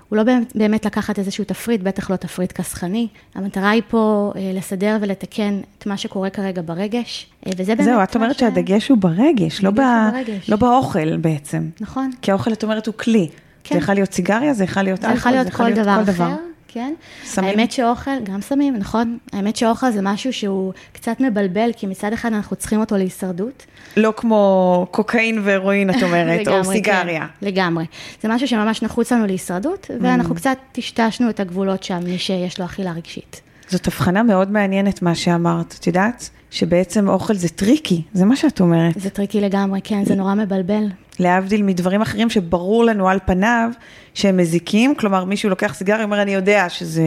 הוא 0.09 0.17
לא 0.17 0.23
באמת- 0.55 0.85
לקחת 0.85 1.19
איזשהו 1.19 1.43
תפריט, 1.43 1.81
בטח 1.81 2.09
לא 2.11 2.15
תפריט 2.15 2.51
כסחני. 2.51 3.07
המטרה 3.35 3.69
היא 3.69 3.81
פה 3.89 4.31
אה, 4.35 4.51
לסדר 4.53 4.97
ולתקן 5.01 5.59
את 5.77 5.85
מה 5.85 5.97
שקורה 5.97 6.29
כרגע 6.29 6.61
ברגש, 6.65 7.27
אה, 7.47 7.51
וזה 7.57 7.75
באמת... 7.75 7.85
זהו, 7.89 8.03
את 8.03 8.15
אומרת 8.15 8.35
ש- 8.35 8.39
שהדגש 8.39 8.87
הוא 8.87 8.97
ברגש, 8.97 9.63
לא, 9.63 9.71
ב... 9.71 9.75
ברגש. 10.13 10.49
לא 10.49 10.55
באוכל 10.57 11.17
בעצם. 11.17 11.69
נכון. 11.81 12.11
כי 12.21 12.31
האוכל, 12.31 12.53
את 12.53 12.63
אומרת, 12.63 12.87
הוא 12.87 12.95
כלי. 12.95 13.27
כן. 13.63 13.75
זה 13.75 13.81
יכול 13.81 13.95
להיות 13.95 14.13
סיגריה, 14.13 14.53
זה 14.53 14.63
יכול 14.63 14.83
להיות 14.83 15.01
זה 15.01 15.07
יכול 15.07 15.31
להיות 15.31 15.49
כל 15.49 15.73
דבר 15.73 16.01
אחר, 16.03 16.35
כן. 16.73 16.93
סמים? 17.23 17.49
האמת 17.49 17.71
שאוכל, 17.71 18.11
גם 18.23 18.41
סמים, 18.41 18.75
נכון. 18.75 19.17
האמת 19.33 19.55
שאוכל 19.55 19.91
זה 19.91 19.99
משהו 20.01 20.33
שהוא 20.33 20.73
קצת 20.93 21.19
מבלבל, 21.19 21.69
כי 21.77 21.87
מצד 21.87 22.13
אחד 22.13 22.33
אנחנו 22.33 22.55
צריכים 22.55 22.79
אותו 22.79 22.97
להישרדות. 22.97 23.65
לא 23.97 24.13
כמו 24.17 24.87
קוקאין 24.91 25.39
והרואין, 25.43 25.89
את 25.89 26.03
אומרת, 26.03 26.47
או 26.47 26.53
לגמרי, 26.53 26.75
סיגריה. 26.75 27.27
כן, 27.39 27.47
לגמרי. 27.47 27.85
זה 28.21 28.29
משהו 28.29 28.47
שממש 28.47 28.81
נחוץ 28.81 29.11
לנו 29.11 29.25
להישרדות, 29.25 29.85
Mm. 29.89 29.93
ואנחנו 30.01 30.35
קצת 30.35 30.57
טשטשנו 30.71 31.29
את 31.29 31.39
הגבולות 31.39 31.83
שם, 31.83 31.99
מי 32.03 32.17
שיש 32.17 32.59
לו 32.59 32.65
אכילה 32.65 32.91
רגשית. 32.91 33.41
זאת 33.67 33.87
הבחנה 33.87 34.23
מאוד 34.23 34.51
מעניינת 34.51 35.01
מה 35.01 35.15
שאמרת, 35.15 35.75
את 35.79 35.87
יודעת? 35.87 36.29
שבעצם 36.51 37.09
אוכל 37.09 37.33
זה 37.33 37.49
טריקי, 37.49 38.01
זה 38.13 38.25
מה 38.25 38.35
שאת 38.35 38.59
אומרת. 38.59 38.93
זה 38.99 39.09
טריקי 39.09 39.41
לגמרי, 39.41 39.79
כן, 39.83 40.05
זה 40.05 40.15
נורא 40.15 40.33
מבלבל. 40.35 40.87
להבדיל 41.19 41.63
מדברים 41.63 42.01
אחרים 42.01 42.29
שברור 42.29 42.85
לנו 42.85 43.09
על 43.09 43.19
פניו 43.25 43.69
שהם 44.13 44.37
מזיקים, 44.37 44.95
כלומר 44.95 45.25
מישהו 45.25 45.49
לוקח 45.49 45.73
סיגריה, 45.73 46.03
אומר 46.03 46.21
אני 46.21 46.33
יודע 46.33 46.69
שזה 46.69 47.03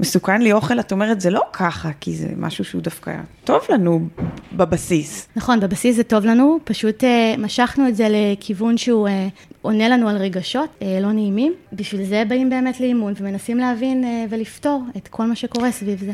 מסוכן 0.00 0.42
לי 0.42 0.52
אוכל, 0.52 0.80
את 0.80 0.92
אומרת 0.92 1.20
זה 1.20 1.30
לא 1.30 1.42
ככה, 1.52 1.90
כי 2.00 2.12
זה 2.12 2.28
משהו 2.36 2.64
שהוא 2.64 2.82
דווקא 2.82 3.12
טוב 3.44 3.60
לנו 3.68 4.08
בבסיס. 4.52 5.28
נכון, 5.36 5.60
בבסיס 5.60 5.96
זה 5.96 6.02
טוב 6.02 6.24
לנו, 6.24 6.58
פשוט 6.64 7.04
אה, 7.04 7.34
משכנו 7.38 7.88
את 7.88 7.96
זה 7.96 8.08
לכיוון 8.10 8.76
שהוא 8.76 9.08
אה, 9.08 9.28
עונה 9.62 9.88
לנו 9.88 10.08
על 10.08 10.16
רגשות 10.16 10.70
אה, 10.82 10.98
לא 11.00 11.12
נעימים. 11.12 11.54
בשביל 11.72 12.04
זה 12.04 12.22
באים 12.28 12.50
באמת 12.50 12.80
לאימון 12.80 13.12
ומנסים 13.16 13.58
להבין 13.58 14.04
ולפתור 14.30 14.82
את 14.96 15.08
כל 15.08 15.26
מה 15.26 15.36
שקורה 15.36 15.72
סביב 15.72 16.00
זה. 16.00 16.12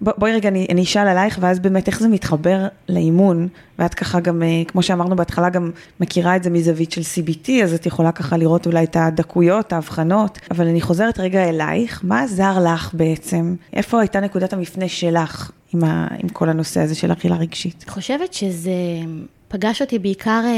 בואי 0.00 0.32
רגע, 0.32 0.48
אני, 0.48 0.66
אני 0.70 0.82
אשאל 0.82 1.08
עלייך, 1.08 1.38
ואז 1.40 1.58
באמת 1.58 1.88
איך 1.88 2.00
זה 2.00 2.08
מתחבר 2.08 2.68
לאימון, 2.88 3.48
ואת 3.78 3.94
ככה 3.94 4.20
גם, 4.20 4.42
אה, 4.42 4.62
כמו 4.68 4.82
שאמרנו 4.82 5.16
בהתחלה, 5.16 5.50
גם 5.50 5.70
מכירה 6.00 6.36
את 6.36 6.42
זה 6.42 6.50
מזווית 6.50 6.92
של 6.92 7.00
CBT, 7.00 7.50
אז 7.64 7.74
את 7.74 7.86
יכולה 7.86 8.12
ככה 8.12 8.36
לראות 8.36 8.66
אולי 8.66 8.84
את 8.84 8.96
הדקויות, 8.96 9.72
ההבחנות, 9.72 10.38
אבל 10.50 10.66
אני 10.66 10.80
חוזרת 10.80 11.20
רגע 11.20 11.48
אלייך, 11.48 12.00
מה 12.04 12.22
עזר 12.22 12.58
לך 12.64 12.90
בעצם? 12.94 13.54
איפה 13.72 14.00
הייתה 14.00 14.20
נקודת 14.20 14.52
המפנה 14.52 14.88
שלך 14.88 15.50
עם, 15.74 15.84
ה, 15.84 16.06
עם 16.22 16.28
כל 16.28 16.48
הנושא 16.48 16.80
הזה 16.80 16.94
של 16.94 17.12
אכילה 17.12 17.36
רגשית? 17.36 17.84
אני 17.86 17.92
חושבת 17.92 18.34
שזה 18.34 18.72
פגש 19.52 19.82
אותי 19.82 19.98
בעיקר 19.98 20.42
אה, 20.44 20.50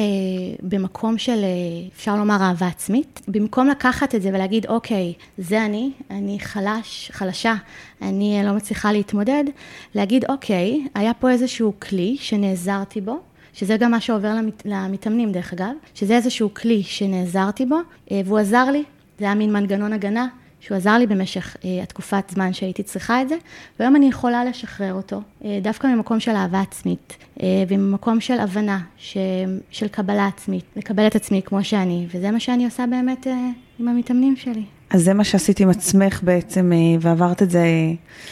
במקום 0.63 1.19
של, 1.19 1.45
אה, 1.45 1.89
אפשר 1.97 2.17
לומר, 2.17 2.37
אהבה 2.43 2.67
עצמית. 2.67 3.21
במקום 3.29 3.69
לקחת 3.69 4.15
את 4.15 4.23
זה 4.23 4.29
ולהגיד, 4.29 4.67
אוקיי, 4.67 5.13
זה 5.39 5.65
אני, 5.65 5.91
אני 6.11 6.41
חלש, 6.41 7.11
חלשה, 7.13 7.55
אני 8.03 8.39
אה, 8.39 8.45
לא 8.45 8.53
מצליחה 8.53 8.93
להתמודד, 8.93 9.45
להגיד, 9.95 10.25
אוקיי, 10.29 10.87
היה 10.95 11.15
פה 11.15 11.31
איזשהו 11.31 11.73
כלי 11.81 12.17
שנעזרתי 12.21 13.01
בו. 13.01 13.21
שזה 13.55 13.77
גם 13.77 13.91
מה 13.91 14.01
שעובר 14.01 14.35
למת, 14.35 14.63
למתאמנים 14.65 15.33
דרך 15.33 15.53
אגב, 15.53 15.73
שזה 15.95 16.17
איזשהו 16.17 16.55
כלי 16.55 16.83
שנעזרתי 16.83 17.67
בו, 17.67 17.79
אה, 18.11 18.21
והוא 18.25 18.39
עזר 18.39 18.71
לי, 18.71 18.85
זה 19.19 19.25
היה 19.25 19.35
מין 19.35 19.53
מנגנון 19.53 19.93
הגנה 19.93 20.29
שהוא 20.63 20.77
עזר 20.77 20.99
לי 20.99 21.07
במשך 21.07 21.57
אה, 21.65 21.83
התקופת 21.83 22.25
זמן 22.31 22.53
שהייתי 22.53 22.83
צריכה 22.83 23.23
את 23.23 23.29
זה, 23.29 23.35
והיום 23.79 23.97
אני 23.97 24.09
יכולה 24.09 24.45
לשחרר 24.45 24.95
אותו, 24.95 25.21
אה, 25.45 25.59
דווקא 25.63 25.87
ממקום 25.87 26.21
של 26.21 26.31
אהבה 26.31 26.61
עצמית, 26.61 27.17
אה, 27.43 27.47
וממקום 27.69 28.21
של 28.21 28.41
הבנה, 28.41 28.81
ש, 28.97 29.17
של 29.71 29.89
קבלה 29.89 30.27
עצמית, 30.27 30.65
לקבל 30.77 31.07
את 31.07 31.17
עצמי 31.17 31.43
כמו 31.45 31.65
שאני, 31.65 32.07
וזה 32.15 32.31
מה 32.31 32.41
שאני 32.41 32.65
עושה 32.65 32.85
באמת 32.91 33.27
אה, 33.27 33.49
עם 33.79 33.89
המתאמנים 33.89 34.37
שלי. 34.37 34.65
אז 34.91 35.05
זה 35.05 35.15
מה 35.15 35.25
שעשית 35.25 35.61
עם 35.61 35.71
עצמך 35.71 36.21
בעצם, 36.23 36.73
אה, 36.73 36.79
ועברת 37.01 37.43
את 37.43 37.51
זה 37.51 37.67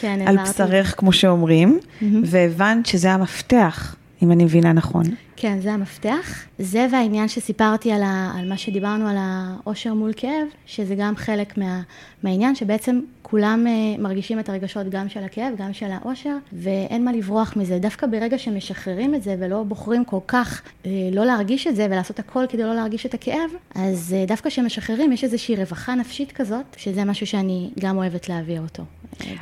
כן, 0.01 0.19
על. 0.25 0.37
בשרך, 0.37 0.99
כמו 0.99 1.13
שאומרים, 1.13 1.79
מהמם. 2.01 2.21
והבנת 2.25 2.85
שזה 2.85 3.11
המפתח, 3.11 3.95
אם 4.21 4.31
אני 4.31 4.43
מבינה 4.43 4.73
נכון. 4.73 5.03
כן, 5.35 5.59
זה 5.59 5.73
המפתח. 5.73 6.45
זה 6.59 6.87
והעניין 6.91 7.27
שסיפרתי 7.27 7.91
על, 7.91 8.03
ה, 8.03 8.31
על 8.39 8.49
מה 8.49 8.57
שדיברנו 8.57 9.07
על 9.07 9.15
האושר 9.19 9.93
מול 9.93 10.11
כאב, 10.15 10.47
שזה 10.65 10.95
גם 10.95 11.15
חלק 11.15 11.57
מה, 11.57 11.81
מהעניין, 12.23 12.55
שבעצם 12.55 12.99
כולם 13.21 13.67
אה, 13.67 14.01
מרגישים 14.01 14.39
את 14.39 14.49
הרגשות 14.49 14.89
גם 14.89 15.09
של 15.09 15.23
הכאב, 15.23 15.53
גם 15.57 15.73
של 15.73 15.91
האושר, 15.91 16.35
ואין 16.53 17.05
מה 17.05 17.13
לברוח 17.13 17.53
מזה. 17.55 17.79
דווקא 17.79 18.07
ברגע 18.07 18.37
שמשחררים 18.37 19.15
את 19.15 19.23
זה 19.23 19.35
ולא 19.39 19.63
בוחרים 19.63 20.05
כל 20.05 20.19
כך 20.27 20.61
אה, 20.85 20.91
לא 21.11 21.25
להרגיש 21.25 21.67
את 21.67 21.75
זה 21.75 21.85
ולעשות 21.85 22.19
הכל 22.19 22.45
כדי 22.49 22.63
לא 22.63 22.75
להרגיש 22.75 23.05
את 23.05 23.13
הכאב, 23.13 23.49
אז 23.75 24.15
אה, 24.17 24.25
דווקא 24.27 24.49
כשמשחררים 24.49 25.11
יש 25.11 25.23
איזושהי 25.23 25.55
רווחה 25.55 25.95
נפשית 25.95 26.31
כזאת, 26.31 26.65
שזה 26.77 27.05
משהו 27.05 27.27
שאני 27.27 27.69
גם 27.79 27.97
אוהבת 27.97 28.29
להעביר 28.29 28.61
אותו. 28.61 28.83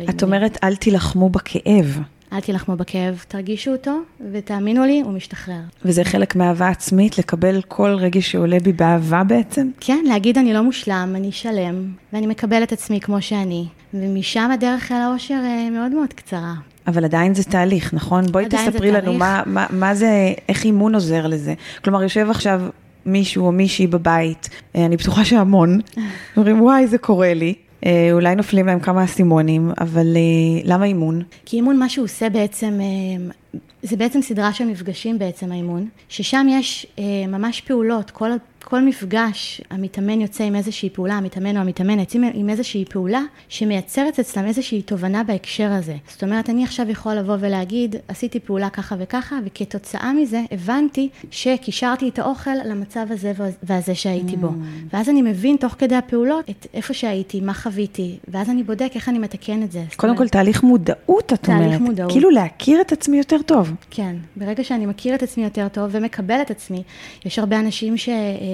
את. 0.10 0.24
אומרת, 0.24 0.58
אל 0.63 0.76
תילחמו 0.76 1.30
בכאב, 1.30 2.00
אל 2.34 2.39
תילחמו 2.39 2.76
בכאב, 2.76 3.24
תרגישו 3.28 3.72
אותו, 3.72 4.00
ותאמינו 4.32 4.86
לי, 4.86 5.02
הוא 5.02 5.13
משתחרר. 5.13 5.60
וזה 5.86 6.04
חלק 6.04 6.36
מאהבה 6.36 6.68
עצמית, 6.68 7.18
לקבל 7.18 7.62
כל 7.68 7.96
רגש 8.00 8.32
שעולה 8.32 8.58
בי 8.60 8.74
באהבה 8.74 9.24
בעצם? 9.24 9.70
כן, 9.80 10.04
להגיד 10.08 10.38
אני 10.38 10.54
לא 10.54 10.62
מושלם, 10.62 11.13
אני 11.15 11.32
שלם, 11.32 11.92
ואני 12.13 12.28
מקבל 12.28 12.63
את 12.63 12.72
עצמי 12.72 13.00
כמו 13.00 13.22
שאני. 13.22 13.65
ומשם 13.94 14.50
הדרך 14.54 14.92
אל 14.92 15.02
האושר 15.02 15.34
אה, 15.44 15.70
מאוד 15.70 15.92
מאוד 15.92 16.13
קצרה. 16.13 16.54
אבל 16.88 17.06
עדיין 17.06 17.34
זה 17.34 17.44
תהליך, 17.44 17.94
נכון? 17.94 18.26
בואי 18.32 18.46
תספרי 18.50 18.92
לנו. 18.92 19.13
מה, 19.13 19.44
מה, 19.46 19.65
מה 19.70 19.96
זה, 19.96 20.34
איך 20.50 20.63
אימון 20.65 20.96
עוזר 20.96 21.28
לזה. 21.28 21.54
כלומר, 21.84 22.04
יושב 22.04 22.28
עכשיו 22.30 22.62
מישהו 23.06 23.46
או 23.46 23.52
מישהי 23.52 23.88
בבית, 23.88 24.50
אה, 24.76 24.86
אני 24.86 24.98
בטוחה 24.98 25.26
שהמון, 25.26 25.80
אומרים, 26.38 26.62
וואי, 26.62 26.88
זה 26.88 26.98
קורה 26.98 27.34
לי. 27.34 27.54
אה, 27.86 28.10
אולי 28.12 28.36
נופלים 28.36 28.65
להם 28.65 28.80
כמה 28.80 29.04
אסימונים, 29.04 29.72
אבל 29.80 30.08
אה, 30.15 30.62
למה 30.63 30.86
אימון? 30.86 31.22
כי 31.46 31.58
אימון, 31.58 31.78
מה 31.78 31.89
שהוא 31.89 32.06
עושה 32.06 32.30
בעצם, 32.30 32.80
אה, 32.82 33.60
זה 33.84 33.98
בעצם 33.98 34.22
סדרה 34.22 34.54
של 34.54 34.65
מפגשים 34.65 35.20
בעצם 35.20 35.52
האימון, 35.52 35.88
ששם 36.10 36.48
יש 36.50 36.88
ממש 37.28 37.62
פעולות, 37.62 38.12
כל, 38.12 38.30
כל 38.69 38.82
מפגש, 38.82 39.62
המתאמן 39.69 40.21
יוצא 40.21 40.43
עם 40.43 40.55
איזושהי 40.55 40.89
פעולה, 40.89 41.13
המתאמן 41.13 41.58
או 41.58 41.62
המתאמנת 41.62 41.99
יוצאים 41.99 42.23
עם 42.34 42.49
איזושהי 42.49 42.86
פעולה 42.86 43.21
שמייצרת 43.49 44.19
אצלם 44.19 44.45
איזושהי 44.45 44.82
תובנה 44.82 45.23
בהקשר 45.23 45.71
הזה. 45.71 45.95
זאת 46.08 46.23
אומרת, 46.23 46.49
אני 46.49 46.63
עכשיו 46.63 46.89
יכול 46.89 47.13
לבוא 47.13 47.36
ולהגיד, 47.39 47.95
עשיתי 48.08 48.39
פעולה 48.39 48.69
ככה 48.69 48.95
וככה, 48.99 49.39
וכתוצאה 49.45 50.13
מזה 50.13 50.41
הבנתי 50.51 51.10
שקישרתי 51.32 52.10
את 52.10 52.19
האוכל 52.19 52.55
למצב 52.65 53.05
הזה 53.10 53.32
והזה 53.63 53.95
שהייתי 53.95 54.38
בו. 54.38 54.49
ואז 54.93 55.10
אני 55.10 55.21
מבין 55.21 55.55
תוך 55.60 55.75
כדי 55.77 55.95
הפעולות 55.95 56.49
את 56.49 56.67
איפה 56.73 56.93
שהייתי, 56.93 57.41
מה 57.41 57.53
חוויתי, 57.53 58.17
ואז 58.27 58.49
אני 58.49 58.63
בודק 58.63 58.91
איך 58.95 59.10
אני 59.10 59.19
מתקן 59.19 59.63
את 59.63 59.71
זה. 59.71 59.84
קודם 59.95 60.17
כל, 60.17 60.27
תהליך 60.27 60.63
מודעות, 60.63 61.34
את 61.34 61.43
תהליך 61.43 61.65
אומרת. 61.65 61.82
מודעות. 61.82 62.12
כאילו 62.12 62.29
להכיר 62.29 62.82
את 62.82 62.91
עצמי 62.91 63.17
יותר 63.17 63.41
טוב. 63.45 63.73
כן, 63.89 64.15
ברגע 64.36 64.63
שאני 64.63 64.86
מכיר 64.86 65.15
את 65.15 65.23
עצמי 65.23 65.43
יותר 65.43 65.67
טוב 65.67 65.89
ומקבל 65.91 66.41
את 66.41 66.51
עצמי, 66.51 66.84
יש 67.25 67.39
הרבה 67.39 67.60
אנשים 67.60 67.97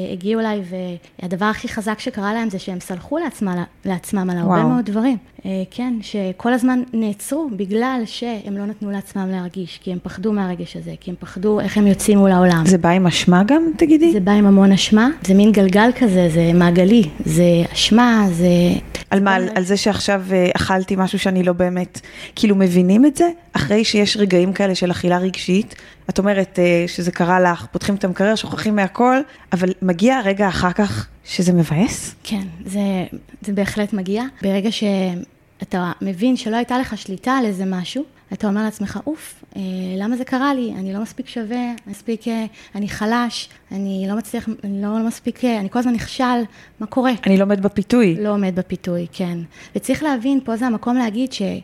שהגיעו 0.08 0.41
אליי 0.41 0.62
והדבר 1.22 1.46
הכי 1.46 1.68
חזק 1.68 2.00
שקרה 2.00 2.34
להם 2.34 2.50
זה 2.50 2.60
שהם 2.60 2.80
סלחו 2.80 3.18
לעצמם, 3.18 3.63
לעצמם 3.86 4.30
על 4.30 4.38
הרבה 4.38 4.54
וואו. 4.54 4.70
מאוד 4.70 4.86
דברים. 4.86 5.18
אה, 5.46 5.63
כן, 5.72 5.94
שכל 6.02 6.54
הזמן 6.54 6.84
נעצרו 6.94 7.50
בגלל 7.56 8.02
שהם 8.06 8.58
לא 8.58 8.65
נתנו 8.65 8.91
לעצמם 8.91 9.30
להרגיש, 9.32 9.80
כי 9.84 9.91
הם 9.91 9.98
פחדו 10.04 10.34
מהרגש 10.34 10.78
הזה, 10.78 10.91
כי 11.00 11.12
הם 11.12 11.15
פחדו 11.20 11.60
איך 11.60 11.78
הם 11.78 11.88
יוצאים 11.88 12.18
מול 12.18 12.32
העולם. 12.32 12.63
זה 12.65 12.78
בא 12.78 12.89
עם 12.89 13.08
אשמה 13.08 13.44
גם, 13.44 13.63
תגידי? 13.78 14.12
זה 14.12 14.20
בא 14.20 14.32
עם 14.32 14.46
המון 14.46 14.72
אשמה, 14.72 15.10
זה 15.28 15.34
מין 15.34 15.52
גלגל 15.52 15.89
כזה, 16.00 16.30
זה 16.34 16.52
מעגלי, 16.54 17.04
זה 17.26 17.44
אשמה, 17.74 18.26
זה... 18.32 18.48
על 19.10 19.24
מה, 19.24 19.36
על, 19.36 19.50
על 19.56 19.63
זה 19.63 19.78
שעכשיו 19.78 20.22
אה, 20.32 20.50
אכלתי 20.56 20.96
משהו 20.98 21.20
שאני 21.20 21.44
לא 21.44 21.54
באמת, 21.54 22.02
כאילו 22.36 22.56
מבינים 22.56 23.06
את 23.06 23.15
זה? 23.15 23.30
אחרי 23.56 23.86
שיש 23.86 24.18
רגעים 24.18 24.54
כאלה 24.54 24.76
של 24.76 24.91
אכילה 24.91 25.18
רגשית, 25.18 25.76
את 26.10 26.20
אומרת 26.20 26.60
אה, 26.60 26.84
שזה 26.88 27.12
קרה 27.12 27.39
לך, 27.39 27.65
פותחים 27.72 27.96
את 27.96 28.04
המקרר, 28.04 28.36
שוכחים 28.36 28.76
מהכל, 28.76 29.18
אבל 29.54 29.70
מגיע 29.82 30.18
הרגע 30.18 30.48
אחר 30.48 30.72
כך 30.72 31.08
שזה 31.24 31.54
מבאס? 31.54 32.15
כן, 32.24 32.48
זה, 32.65 32.80
זה 33.41 33.54
בהחלט 33.54 33.94
מגיע. 33.94 34.24
ברגע 34.41 34.70
שאתה 34.72 35.91
מבין 36.02 36.38
שלא 36.38 36.56
הייתה 36.56 36.80
לך 36.80 36.98
שליטה 36.98 37.32
על 37.32 37.46
איזה 37.46 37.65
משהו, 37.65 38.04
אתה 38.34 38.48
אומר 38.48 38.63
לעצמך, 38.63 39.00
אוף, 39.08 39.44
אה, 39.56 39.62
למה 39.98 40.18
זה 40.18 40.26
קרה 40.26 40.54
לי? 40.54 40.74
אני 40.78 40.94
לא 40.94 41.02
מספיק 41.02 41.28
שווה, 41.28 41.74
מספיק, 41.88 42.28
אה, 42.28 42.46
אני 42.76 42.89
חלש, 42.89 43.50
אני 43.72 44.06
לא 44.10 44.15
מצליח, 44.15 44.50
אני 44.63 44.82
לא 44.82 45.08
מספיק, 45.08 45.46
אה, 45.46 45.60
אני 45.60 45.70
כל 45.70 45.80
הזמן 45.80 45.94
נכשל, 45.94 46.41
מה 46.80 46.88
קורה? 46.88 47.12
אני 47.26 47.38
לא 47.38 47.44
עומד 47.44 47.62
בפיתוי. 47.62 48.15
לא 48.20 48.30
עומד 48.30 48.56
בפיתוי, 48.56 49.08
כן. 49.12 49.38
וצריך 49.76 50.04
להבין, 50.04 50.39
פה 50.44 50.58
זה 50.58 50.68
המקום 50.68 50.98
להגיד 50.98 51.34
שגם 51.34 51.56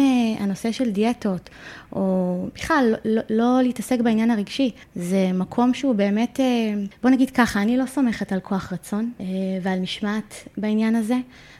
אה, 0.00 0.42
הנושא 0.44 0.72
של 0.72 0.90
דיאטות, 0.90 1.50
או 1.92 2.46
בכלל, 2.54 2.94
לא, 3.04 3.22
לא, 3.30 3.36
לא 3.56 3.62
להתעסק 3.62 4.00
בעניין 4.00 4.30
הרגשי, 4.30 4.70
זה 4.94 5.30
מקום 5.34 5.74
שהוא 5.74 5.94
באמת, 5.94 6.40
אה, 6.40 6.74
בוא 7.02 7.10
נגיד 7.10 7.30
ככה, 7.30 7.62
אני 7.62 7.76
לא 7.76 7.86
סומכת 7.86 8.32
על 8.32 8.40
כוח 8.40 8.72
רצון 8.72 9.12
אה, 9.20 9.26
ועל 9.62 9.80
משמעת 9.80 10.48
בעניין 10.56 10.94
הזה. 10.94 11.16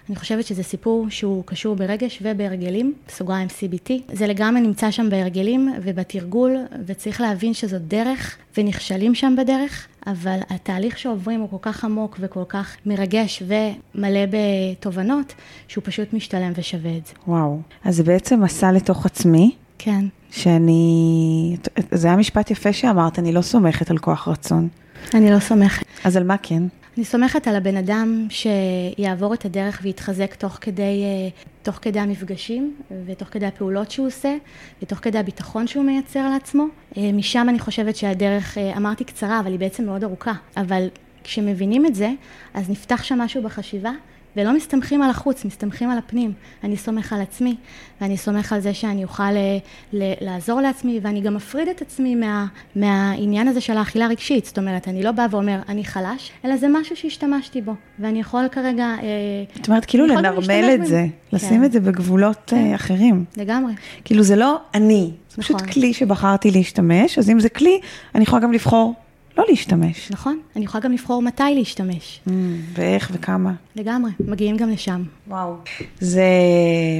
אני 0.08 0.16
חושבת 0.16 0.46
שזה 0.46 0.62
סיפור 0.62 1.06
שהוא 1.10 1.44
קשור 1.46 1.76
ברגש 1.76 2.18
ובהרגלים, 2.22 2.94
בסוגריים 3.08 3.48
CBT. 3.48 3.92
זה 4.12 4.26
לגמרי 4.26 4.60
נמצא 4.60 4.90
שם 4.90 5.10
בהרגלים 5.10 5.74
ובתרגול, 5.82 6.56
וצריך 6.86 7.20
להבין 7.20 7.54
שזו 7.54 7.76
דרך, 7.78 8.36
ונכשלים 8.56 9.14
שם 9.14 9.34
בדרך, 9.38 9.86
אבל 10.06 10.38
התהליך 10.50 10.98
שעוברים 10.98 11.40
הוא 11.40 11.50
כל 11.50 11.56
כך 11.62 11.84
עמוק 11.84 12.16
וכל 12.20 12.44
כך 12.48 12.76
מרגש 12.86 13.42
ומלא 13.46 14.20
בתובנות, 14.30 15.34
שהוא 15.68 15.84
פשוט 15.84 16.12
משתלם 16.12 16.52
ושווה 16.56 16.96
את 16.96 17.06
זה. 17.06 17.12
וואו. 17.26 17.60
אז 17.84 18.00
בעצם 18.00 18.42
מסע 18.42 18.72
לתוך 18.72 19.06
עצמי, 19.06 19.50
כן, 19.84 20.04
שאני... 20.30 21.56
זה 21.90 22.08
היה 22.08 22.16
משפט 22.16 22.50
יפה 22.50 22.72
שאמרת, 22.72 23.18
אני 23.18 23.32
לא 23.32 23.42
סומכת 23.42 23.90
על 23.90 23.98
כוח 23.98 24.28
רצון. 24.28 24.68
אני 25.14 25.30
לא 25.30 25.38
סומכת. 25.38 25.86
אז 26.04 26.16
על 26.16 26.24
מה 26.24 26.36
כן? 26.42 26.62
אני 26.96 27.04
סומכת 27.04 27.48
על 27.48 27.56
הבן 27.56 27.76
אדם 27.76 28.26
שיעבור 28.30 29.34
את 29.34 29.44
הדרך 29.44 29.80
ויתחזק 29.82 30.34
תוך 30.34 30.58
כדי, 30.60 30.82
אה, 31.04 31.28
תוך 31.62 31.78
כדי 31.82 32.00
המפגשים 32.00 32.76
ותוך 33.06 33.28
כדי 33.28 33.46
הפעולות 33.46 33.90
שהוא 33.90 34.06
עושה 34.06 34.36
ותוך 34.82 34.98
כדי 35.02 35.18
הביטחון 35.18 35.66
שהוא 35.66 35.84
מייצר 35.84 36.28
לעצמו. 36.28 36.64
אה, 36.96 37.10
משם 37.12 37.46
אני 37.48 37.58
חושבת 37.58 37.96
שהדרך, 37.96 38.58
אה, 38.58 38.76
אמרתי 38.76 39.04
קצרה, 39.04 39.40
אבל 39.40 39.50
היא 39.50 39.58
בעצם 39.58 39.84
מאוד 39.84 40.04
ארוכה. 40.04 40.32
אבל 40.56 40.86
כשמבינים 41.24 41.86
את 41.86 41.94
זה, 41.94 42.12
אז 42.54 42.70
נפתח 42.70 43.02
שם 43.02 43.18
משהו 43.18 43.42
בחשיבה. 43.42 43.92
ולא 44.36 44.56
מסתמכים 44.56 45.02
על 45.02 45.10
החוץ, 45.10 45.44
מסתמכים 45.44 45.90
על 45.90 45.98
הפנים. 45.98 46.32
אני 46.64 46.76
סומך 46.76 47.12
על 47.12 47.20
עצמי, 47.20 47.56
ואני 48.00 48.16
סומך 48.16 48.52
על 48.52 48.60
זה 48.60 48.74
שאני 48.74 49.04
אוכל 49.04 49.30
ל- 49.32 49.58
ל- 49.92 50.12
לעזור 50.20 50.60
לעצמי, 50.60 51.00
ואני 51.02 51.20
גם 51.20 51.36
אפריד 51.36 51.68
את 51.68 51.82
עצמי 51.82 52.14
מה, 52.14 52.46
מהעניין 52.76 53.48
הזה 53.48 53.60
של 53.60 53.76
האכילה 53.76 54.04
הרגשית. 54.04 54.44
זאת 54.44 54.58
אומרת, 54.58 54.88
אני 54.88 55.02
לא 55.02 55.12
באה 55.12 55.26
ואומר, 55.30 55.60
אני 55.68 55.84
חלש, 55.84 56.30
אלא 56.44 56.56
זה 56.56 56.66
משהו 56.68 56.96
שהשתמשתי 56.96 57.60
בו, 57.60 57.74
ואני 57.98 58.20
יכול 58.20 58.48
כרגע... 58.52 58.84
אה, 58.84 59.60
את 59.60 59.68
אומרת, 59.68 59.84
כאילו 59.84 60.06
לנרמל 60.06 60.70
את 60.74 60.86
זה, 60.86 60.96
בהם. 60.96 61.10
לשים 61.32 61.58
כן. 61.58 61.64
את 61.64 61.72
זה 61.72 61.80
בגבולות 61.80 62.52
אה, 62.52 62.74
אחרים. 62.74 63.24
לגמרי. 63.36 63.72
כאילו 64.04 64.22
זה 64.22 64.36
לא 64.36 64.56
אני, 64.74 65.10
זה 65.30 65.42
פשוט 65.42 65.56
נכון. 65.56 65.68
כלי 65.68 65.94
שבחרתי 65.94 66.50
להשתמש, 66.50 67.18
אז 67.18 67.30
אם 67.30 67.40
זה 67.40 67.48
כלי, 67.48 67.80
אני 68.14 68.22
יכולה 68.22 68.42
גם 68.42 68.52
לבחור 68.52 68.94
לא 69.38 69.44
להשתמש. 69.48 70.10
נכון? 70.10 70.38
אני 70.56 70.64
יכולה 70.64 70.84
גם 70.84 70.92
לבחור 70.92 71.22
מתי 71.22 71.42
להשתמש. 71.54 72.20
Mm, 72.26 72.30
ואיך 72.74 73.10
וכמה. 73.14 73.52
לגמרי, 73.76 74.10
מגיעים 74.26 74.56
גם 74.56 74.70
לשם. 74.70 75.02
וואו. 75.28 75.54
זה 76.00 76.24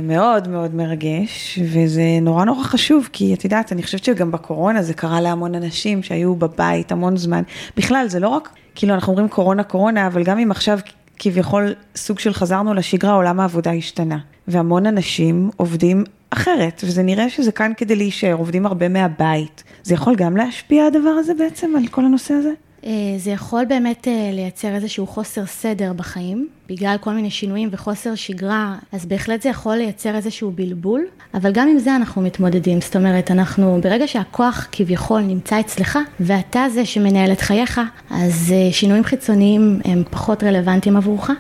מאוד 0.03 0.49
מאוד 0.49 0.75
מרגש, 0.75 1.59
וזה 1.65 2.03
נורא 2.23 2.45
נורא 2.45 2.65
חשוב, 2.65 3.09
כי 3.13 3.35
את 3.35 3.45
יודעת, 3.45 3.73
אני 3.73 3.83
חושבת 3.83 4.05
שגם 4.05 4.31
בקורונה 4.31 4.83
זה 4.83 4.95
קרה 4.95 5.21
להמון 5.21 5.55
אנשים 5.55 6.03
שהיו 6.03 6.35
בבית 6.35 6.93
המון 6.93 7.17
זמן. 7.17 7.43
בכלל, 7.77 8.07
זה 8.09 8.21
לא 8.21 8.29
רק, 8.29 8.49
כאילו 8.75 8.95
אנחנו 8.95 9.13
אומרים 9.13 9.29
קורונה, 9.29 9.63
קורונה, 9.63 10.07
אבל 10.07 10.23
גם 10.23 10.39
אם 10.39 10.51
עכשיו 10.51 10.79
כביכול 11.19 11.75
סוג 11.97 12.19
של 12.19 12.33
חזרנו 12.33 12.75
לשגרה, 12.75 13.13
עולם 13.13 13.41
העבודה 13.41 13.73
השתנה. 13.73 14.19
והמון 14.49 14.87
אנשים 14.87 15.51
עובדים 15.57 16.05
אחרת, 16.33 16.83
וזה 16.85 17.03
נראה 17.03 17.31
שזה 17.31 17.53
כאן 17.53 17.73
כדי 17.77 17.97
להישאר, 17.97 18.35
עובדים 18.35 18.67
הרבה 18.67 18.89
מהבית. 18.89 19.65
זה 19.83 19.95
יכול 19.95 20.17
גם 20.17 20.37
להשפיע 20.37 20.87
הדבר 20.87 21.11
הזה 21.11 21.35
בעצם, 21.35 21.77
על 21.77 21.87
כל 21.87 22.05
הנושא 22.05 22.35
הזה? 22.35 22.51
אה, 22.87 22.91
זה 23.17 23.31
יכול 23.31 23.65
באמת 23.65 24.09
אה, 24.09 24.31
לייצר 24.33 24.75
איזשהו 24.75 25.07
חוסר 25.07 25.47
סדר 25.47 25.93
בחיים, 25.93 26.49
בגלל 26.69 26.97
כל 27.01 27.13
מיני 27.13 27.31
שינויים 27.31 27.69
וחוסר 27.73 28.15
שגרה, 28.15 28.77
אז 28.93 29.07
בהחלט 29.07 29.43
זה 29.43 29.49
יכול 29.49 29.77
לייצר 29.77 30.15
איזשהו 30.15 30.51
בלבול, 30.51 31.05
אבל 31.35 31.53
גם 31.53 31.69
עם 31.69 31.79
זה 31.79 31.97
אנחנו 31.97 32.23
מתמודדים. 32.23 32.81
זאת 32.81 32.97
אומרת, 32.97 33.31
אנחנו, 33.31 33.81
ברגע 33.83 34.09
שהכוח 34.09 34.69
כביכול 34.73 35.21
נמצא 35.21 35.61
אצלך, 35.61 35.99
ואתה 36.21 36.65
זה 36.75 36.85
שמנהל 36.87 37.33
את 37.33 37.41
חייך, 37.41 37.81
אז 38.11 38.55
אה, 38.55 38.73
שינויים 38.73 39.05
חיצוניים 39.05 39.81
הם 39.85 40.03
פחות 40.11 40.43
רלוונטיים 40.43 40.97
עבורך. 40.97 41.31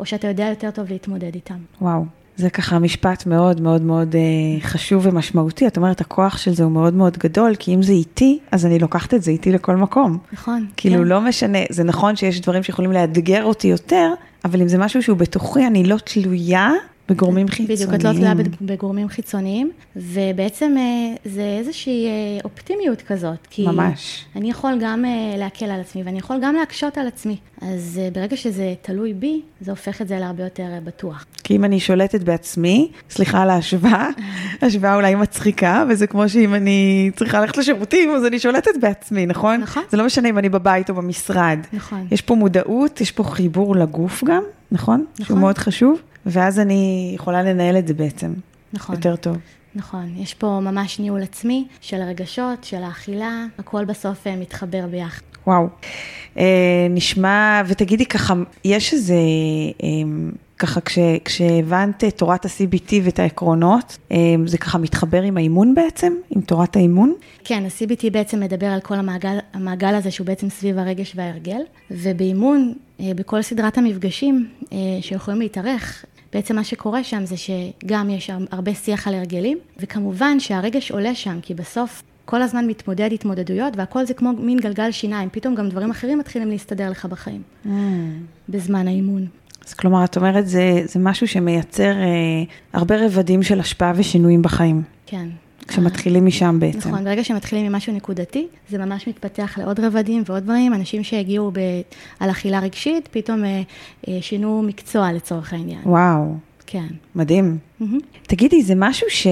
או 0.00 0.06
שאתה 0.06 0.28
יודע 0.28 0.46
יותר 0.48 0.70
טוב 0.70 0.90
להתמודד 0.90 1.34
איתם. 1.34 1.58
וואו. 1.80 2.19
זה 2.40 2.50
ככה 2.50 2.78
משפט 2.78 3.26
מאוד 3.26 3.60
מאוד 3.60 3.82
מאוד 3.82 4.14
אה, 4.14 4.60
חשוב 4.60 5.06
ומשמעותי. 5.06 5.66
את 5.66 5.76
אומרת, 5.76 6.00
הכוח 6.00 6.38
של 6.38 6.54
זה 6.54 6.64
הוא 6.64 6.72
מאוד 6.72 6.94
מאוד 6.94 7.18
גדול, 7.18 7.54
כי 7.58 7.74
אם 7.74 7.82
זה 7.82 7.92
איתי, 7.92 8.38
אז 8.50 8.66
אני 8.66 8.78
לוקחת 8.78 9.14
את 9.14 9.22
זה 9.22 9.30
איתי 9.30 9.52
לכל 9.52 9.76
מקום. 9.76 10.18
נכון. 10.32 10.66
כאילו, 10.76 10.96
כן. 10.96 11.04
לא 11.04 11.20
משנה, 11.20 11.58
זה 11.70 11.84
נכון 11.84 12.16
שיש 12.16 12.40
דברים 12.40 12.62
שיכולים 12.62 12.92
לאתגר 12.92 13.44
אותי 13.44 13.68
יותר, 13.68 14.12
אבל 14.44 14.62
אם 14.62 14.68
זה 14.68 14.78
משהו 14.78 15.02
שהוא 15.02 15.16
בתוכי, 15.16 15.66
אני 15.66 15.84
לא 15.84 15.96
תלויה 16.04 16.70
בגורמים 17.10 17.48
חיצוניים. 17.48 17.76
בדיוק, 17.76 17.94
את 17.94 18.04
לא 18.04 18.12
תלויה 18.12 18.34
בגורמים 18.60 19.08
חיצוניים, 19.08 19.70
ובעצם 19.96 20.74
אה, 20.78 21.14
זה 21.24 21.56
איזושהי 21.58 22.06
אה, 22.06 22.10
אופטימיות 22.44 23.02
כזאת. 23.02 23.46
כי 23.50 23.66
ממש. 23.66 24.24
אני 24.36 24.50
יכול 24.50 24.72
גם 24.80 25.04
אה, 25.04 25.38
להקל 25.38 25.70
על 25.70 25.80
עצמי, 25.80 26.02
ואני 26.02 26.18
יכול 26.18 26.36
גם 26.42 26.54
להקשות 26.54 26.98
על 26.98 27.06
עצמי. 27.06 27.36
אז 27.60 28.00
ברגע 28.12 28.36
שזה 28.36 28.74
תלוי 28.82 29.14
בי, 29.14 29.40
זה 29.60 29.70
הופך 29.70 30.02
את 30.02 30.08
זה 30.08 30.18
להרבה 30.18 30.44
יותר 30.44 30.66
בטוח. 30.84 31.24
כי 31.44 31.56
אם 31.56 31.64
אני 31.64 31.80
שולטת 31.80 32.22
בעצמי, 32.22 32.90
סליחה 33.10 33.42
על 33.42 33.50
ההשוואה, 33.50 34.08
השוואה 34.62 34.94
אולי 34.94 35.14
מצחיקה, 35.14 35.84
וזה 35.88 36.06
כמו 36.06 36.28
שאם 36.28 36.54
אני 36.54 37.10
צריכה 37.16 37.40
ללכת 37.40 37.56
לשירותים, 37.56 38.10
אז 38.10 38.26
אני 38.26 38.38
שולטת 38.38 38.72
בעצמי, 38.80 39.26
נכון? 39.26 39.60
נכון. 39.60 39.82
זה 39.90 39.96
לא 39.96 40.06
משנה 40.06 40.28
אם 40.28 40.38
אני 40.38 40.48
בבית 40.48 40.90
או 40.90 40.94
במשרד. 40.94 41.58
נכון. 41.72 42.06
יש 42.10 42.20
פה 42.20 42.34
מודעות, 42.34 43.00
יש 43.00 43.10
פה 43.10 43.24
חיבור 43.24 43.76
לגוף 43.76 44.24
גם, 44.24 44.42
נכון? 44.72 45.04
נכון. 45.14 45.26
שהוא 45.26 45.38
מאוד 45.38 45.58
חשוב, 45.58 46.00
ואז 46.26 46.60
אני 46.60 47.12
יכולה 47.14 47.42
לנהל 47.42 47.78
את 47.78 47.88
זה 47.88 47.94
בעצם. 47.94 48.32
נכון. 48.72 48.94
יותר 48.96 49.16
טוב. 49.16 49.36
נכון, 49.74 50.14
יש 50.16 50.34
פה 50.34 50.60
ממש 50.62 50.98
ניהול 50.98 51.22
עצמי 51.22 51.66
של 51.80 52.02
הרגשות, 52.02 52.64
של 52.64 52.82
האכילה, 52.82 53.44
הכל 53.58 53.84
בסוף 53.84 54.26
אה, 54.26 54.36
מתחבר 54.36 54.86
ביחד. 54.90 55.22
וואו. 55.46 55.68
אה, 56.38 56.86
נשמע, 56.90 57.62
ותגידי 57.66 58.06
ככה, 58.06 58.34
יש 58.64 58.92
איזה, 58.92 59.14
אה, 59.82 59.88
ככה 60.60 60.80
כש, 60.80 60.98
כשהבנת 61.24 62.04
את 62.04 62.18
תורת 62.18 62.44
ה-CBT 62.46 62.92
ואת 63.02 63.18
העקרונות, 63.18 63.98
אה, 64.12 64.16
זה 64.46 64.58
ככה 64.58 64.78
מתחבר 64.78 65.22
עם 65.22 65.36
האימון 65.36 65.74
בעצם, 65.74 66.12
עם 66.30 66.40
תורת 66.40 66.76
האימון? 66.76 67.14
כן, 67.44 67.64
ה-CBT 67.64 68.10
בעצם 68.12 68.40
מדבר 68.40 68.66
על 68.66 68.80
כל 68.80 68.94
המעגל, 68.94 69.38
המעגל 69.52 69.94
הזה 69.94 70.10
שהוא 70.10 70.26
בעצם 70.26 70.48
סביב 70.50 70.78
הרגש 70.78 71.12
וההרגל, 71.16 71.60
ובאימון, 71.90 72.72
אה, 73.00 73.12
בכל 73.16 73.42
סדרת 73.42 73.78
המפגשים 73.78 74.48
אה, 74.72 74.78
שיכולים 75.00 75.40
להתארך, 75.40 76.04
בעצם 76.32 76.56
מה 76.56 76.64
שקורה 76.64 77.04
שם 77.04 77.26
זה 77.26 77.34
שגם 77.36 78.10
יש 78.10 78.30
הרבה 78.50 78.74
שיח 78.74 79.08
על 79.08 79.14
הרגלים, 79.14 79.58
וכמובן 79.78 80.40
שהרגש 80.40 80.90
עולה 80.90 81.14
שם, 81.14 81.38
כי 81.42 81.54
בסוף 81.54 82.02
כל 82.24 82.42
הזמן 82.42 82.66
מתמודד 82.66 83.12
התמודדויות, 83.12 83.76
והכל 83.76 84.04
זה 84.04 84.14
כמו 84.14 84.32
מין 84.32 84.58
גלגל 84.58 84.90
שיניים, 84.90 85.28
פתאום 85.32 85.54
גם 85.54 85.68
דברים 85.68 85.90
אחרים 85.90 86.18
מתחילים 86.18 86.48
להסתדר 86.48 86.90
לך 86.90 87.06
בחיים, 87.06 87.42
Mm. 87.64 87.68
בזמן 88.48 88.88
האימון. 88.88 89.26
אז 89.70 89.74
כלומר, 89.74 90.04
את 90.04 90.16
אומרת, 90.16 90.48
זה, 90.48 90.82
זה 90.84 91.00
משהו 91.00 91.28
שמייצר 91.28 91.92
אה, 91.92 92.42
הרבה 92.72 93.06
רבדים 93.06 93.42
של 93.42 93.60
השפעה 93.60 93.92
ושינויים 93.96 94.42
בחיים, 94.42 94.82
כן. 95.06 95.28
כשמתחילים 95.68 96.26
משם 96.26 96.56
בעצם. 96.60 96.78
נכון, 96.78 97.04
ברגע 97.04 97.24
שמתחילים 97.24 97.72
ממשהו 97.72 97.92
נקודתי, 97.92 98.46
זה 98.68 98.78
ממש 98.78 99.08
מתפתח 99.08 99.58
לעוד 99.58 99.80
רבדים 99.80 100.22
ועוד 100.26 100.42
דברים. 100.42 100.74
אנשים 100.74 101.04
שהגיעו 101.04 101.50
ב, 101.50 101.58
על 102.20 102.30
אכילה 102.30 102.58
רגשית, 102.58 103.08
פתאום 103.10 103.44
אה, 103.44 103.62
אה, 104.08 104.18
שינו 104.20 104.62
מקצוע 104.62 105.12
לצורך 105.12 105.52
העניין. 105.52 105.80
וואו, 105.84 106.34
כן. 106.66 106.86
מדהים. 107.14 107.58
מהמם. 107.80 107.98
תגידי, 108.22 108.62
זה 108.62 108.74
משהו 108.76 109.06
ש... 109.10 109.26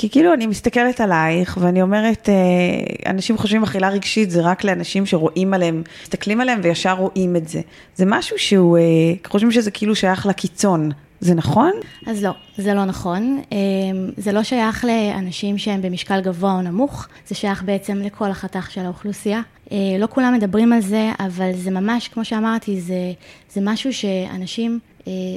כי 0.00 0.10
כאילו 0.10 0.34
אני 0.34 0.46
מסתכלת 0.46 1.00
עלייך 1.00 1.58
ואני 1.60 1.82
אומרת, 1.82 2.28
אה, 2.28 3.10
אנשים 3.10 3.38
חושבים 3.38 3.62
אכילה 3.62 3.88
רגשית 3.88 4.30
זה 4.30 4.40
רק 4.40 4.64
לאנשים 4.64 5.06
שרואים 5.06 5.54
עליהם, 5.54 5.82
מסתכלים 6.02 6.40
עליהם 6.40 6.60
וישר 6.62 6.92
רואים 6.92 7.36
את 7.36 7.48
זה. 7.48 7.60
זה 7.96 8.04
משהו 8.06 8.38
שהוא, 8.38 8.78
אה, 8.78 8.82
חושבים 9.26 9.52
שזה 9.52 9.70
כאילו 9.70 9.94
שייך 9.94 10.26
לקיצון, 10.26 10.90
זה 11.20 11.34
נכון? 11.34 11.72
אז 12.06 12.24
לא, 12.24 12.30
זה 12.56 12.74
לא 12.74 12.84
נכון. 12.84 13.42
אה, 13.52 13.58
זה 14.16 14.32
לא 14.32 14.42
שייך 14.42 14.84
לאנשים 14.84 15.58
שהם 15.58 15.82
במשקל 15.82 16.20
גבוה 16.20 16.52
או 16.52 16.62
נמוך, 16.62 17.08
זה 17.28 17.34
שייך 17.34 17.62
בעצם 17.62 17.96
לכל 17.96 18.30
החתך 18.30 18.70
של 18.70 18.80
האוכלוסייה. 18.80 19.40
לא 19.98 20.06
כולם 20.10 20.34
מדברים 20.34 20.72
על 20.72 20.80
זה, 20.80 21.10
אבל 21.20 21.50
זה 21.54 21.70
ממש, 21.70 22.08
כמו 22.08 22.24
שאמרתי, 22.24 22.80
זה, 22.80 23.12
זה 23.52 23.60
משהו 23.64 23.92
שאנשים, 23.92 24.78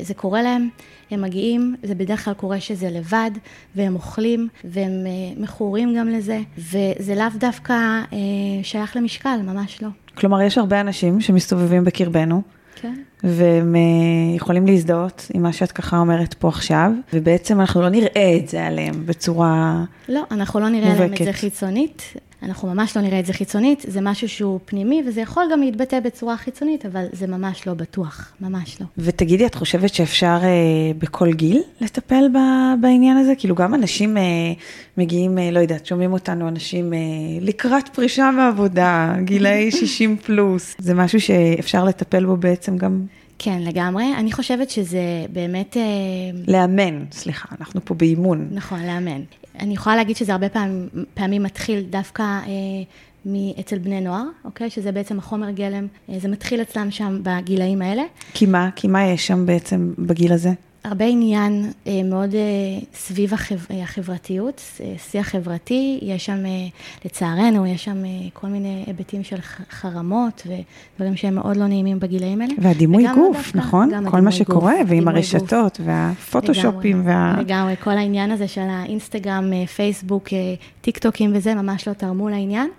זה 0.04 0.14
קורה 0.14 0.42
להם, 0.42 0.70
הם 1.12 1.22
מגיעים, 1.22 1.76
זה 1.84 1.96
בדרך 1.96 2.26
כלל 2.26 2.34
קורה 2.34 2.60
שזה 2.60 2.90
לבד, 2.90 3.32
והם 3.76 3.96
אוכלים, 3.96 4.48
והם 4.64 4.92
אה, 5.06 5.42
מכורים 5.44 5.96
גם 5.98 6.10
לזה, 6.10 6.40
וזה 6.58 7.16
לאו 7.16 7.26
דווקא 7.38 7.74
אה, 7.74 8.18
שייך 8.64 8.96
למשקל, 8.96 9.40
ממש 9.44 9.82
לא. 9.82 9.88
כלומר, 10.18 10.42
יש 10.42 10.58
הרבה 10.58 10.82
אנשים 10.82 11.22
שמסתובבים 11.22 11.84
בקרבנו, 11.84 12.42
כן. 12.82 12.94
והם 13.24 13.76
אה, 13.76 14.36
יכולים 14.36 14.68
להזדהות 14.68 15.28
עם 15.34 15.44
מה 15.44 15.54
שאת 15.54 15.72
ככה 15.72 15.98
אומרת 15.98 16.34
פה 16.34 16.48
עכשיו, 16.48 16.92
ובעצם 17.14 17.62
אנחנו 17.62 17.82
לא 17.82 17.90
נראה 17.90 18.38
את 18.38 18.48
זה 18.48 18.66
עליהם 18.66 19.06
בצורה... 19.06 19.84
לא, 20.10 20.24
אנחנו 20.32 20.60
לא 20.60 20.70
נראה 20.70 20.90
להם 20.90 20.98
את 20.98 21.02
מובהקת. 21.02 21.26
זה 21.26 21.34
חיצונית, 21.34 22.14
אנחנו 22.44 22.68
ממש 22.68 22.98
לא 22.98 23.04
נראה 23.04 23.20
את 23.20 23.26
זה 23.26 23.34
חיצונית, 23.34 23.86
זה 23.88 24.02
משהו 24.02 24.30
שהוא 24.30 24.60
פנימי, 24.66 25.04
וזה 25.08 25.22
יכול 25.22 25.44
גם 25.52 25.62
להתבטא 25.62 26.00
בצורה 26.00 26.38
חיצונית, 26.38 26.86
אבל 26.86 27.06
זה 27.12 27.28
ממש 27.28 27.68
לא 27.68 27.74
בטוח, 27.74 28.34
ממש 28.42 28.82
לא. 28.82 28.88
ותגידי, 28.98 29.46
את 29.46 29.56
חושבת 29.56 29.94
שאפשר 29.94 30.40
אה, 30.44 30.50
בכל 30.98 31.34
גיל 31.34 31.62
לטפל 31.82 32.24
ב, 32.34 32.38
בעניין 32.82 33.18
הזה? 33.18 33.34
כאילו 33.38 33.56
גם 33.56 33.74
אנשים 33.74 34.18
אה, 34.18 34.24
מגיעים, 34.98 35.38
אה, 35.38 35.52
לא 35.52 35.60
יודעת, 35.60 35.86
שומעים 35.86 36.14
אותנו 36.14 36.48
אנשים 36.48 36.94
אה, 36.94 37.00
לקראת 37.42 37.90
פרישה 37.90 38.32
מעבודה, 38.32 39.16
גילאי 39.24 39.72
60 39.82 40.18
פלוס, 40.18 40.76
זה 40.80 40.94
משהו 40.94 41.22
שאפשר 41.22 41.86
לטפל 41.86 42.26
בו 42.26 42.38
בעצם 42.38 42.78
גם 42.78 43.02
כן, 43.44 43.62
לגמרי. 43.62 44.06
אני 44.18 44.32
חושבת 44.32 44.70
שזה 44.70 45.26
באמת, 45.34 45.78
אה, 45.78 45.84
לאמן, 46.48 47.06
סליחה, 47.12 47.56
אנחנו 47.60 47.86
פה 47.86 47.94
באימון. 47.94 48.48
נכון, 48.52 48.80
לאמן. 48.84 49.22
אני 49.60 49.74
יכולה 49.74 49.96
להגיד 49.96 50.16
שזה 50.16 50.32
הרבה 50.32 50.50
פעמים, 50.50 50.90
פעמים 51.14 51.44
מתחיל 51.44 51.82
דווקא 51.90 52.24
אה, 52.24 53.40
אצל 53.60 53.78
בני 53.78 54.02
נוער, 54.02 54.24
אוקיי? 54.46 54.70
שזה 54.70 54.92
בעצם 54.92 55.20
החומר 55.20 55.52
גלם, 55.52 55.88
אה, 56.10 56.20
זה 56.20 56.28
מתחיל 56.28 56.62
אצלם 56.62 56.92
שם 56.92 57.20
בגילאים 57.24 57.82
האלה. 57.82 58.04
כי 58.34 58.46
מה? 58.46 58.70
כי 58.76 58.88
מה 58.88 59.06
יש 59.06 59.28
שם 59.28 59.46
בעצם 59.46 59.94
בגיל 60.00 60.34
הזה? 60.34 60.52
הרבה 60.84 61.06
עניין 61.06 61.72
אה, 61.88 62.02
מאוד 62.06 62.36
אה, 62.36 62.40
סביב. 62.94 63.34
אה, 63.34 63.84
החברתיות, 63.84 64.62
שיח 64.98 65.28
חברתי, 65.28 66.00
יש 66.02 66.26
שם, 66.26 66.38
לצערנו, 67.06 67.66
יש 67.68 67.84
שם 67.84 68.04
כל 68.34 68.48
מיני 68.48 68.84
היבטים 68.88 69.24
של 69.24 69.36
חרמות 69.72 70.48
ודברים 70.48 71.16
שהם 71.16 71.36
מאוד 71.36 71.58
לא 71.58 71.68
נעימים 71.68 72.00
בגילאים 72.00 72.42
האלה. 72.42 72.54
והדימוי 72.62 73.06
גוף, 73.16 73.38
דווקא- 73.38 73.58
נכון? 73.58 74.10
כל 74.10 74.22
מה 74.22 74.32
שקורה, 74.32 74.74
גוף, 74.82 74.90
ועם 74.90 75.08
הרשתות, 75.08 75.80
והפוטושופים, 75.86 77.00
לגמרי, 77.00 77.14
וה... 77.16 77.36
לגמרי, 77.40 77.76
כל 77.84 77.92
העניין 77.98 78.32
הזה 78.32 78.48
של 78.48 78.66
האינסטגרם, 78.70 79.66
פייסבוק, 79.76 80.28
טיק 80.82 80.98
טוקים 80.98 81.32
וזה, 81.34 81.56
ממש 81.56 81.88
לא 81.88 81.94
תרמו 81.94 82.30
לעניין. 82.30 82.70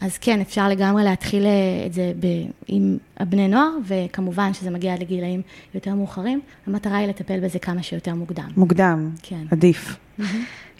אז 0.00 0.18
כן, 0.18 0.40
אפשר 0.40 0.68
לגמרי 0.68 1.04
להתחיל 1.04 1.46
אה, 1.46 1.50
את 1.86 1.92
זה 1.92 2.12
ב, 2.20 2.26
עם 2.66 2.98
הבני 3.16 3.48
נוער, 3.48 3.70
וכמובן 3.86 4.54
שזה 4.54 4.70
מגיע 4.70 4.94
לגילאים 5.00 5.42
יותר 5.74 5.94
מאוחרים. 5.94 6.40
המטרה 6.66 6.96
היא 6.96 7.08
לטפל 7.08 7.40
בזה 7.40 7.58
כמה 7.58 7.82
שיותר 7.82 8.14
מוקדם. 8.14 8.48
מוקדם, 8.56 9.10
כן. 9.22 9.44
עדיף. 9.50 9.96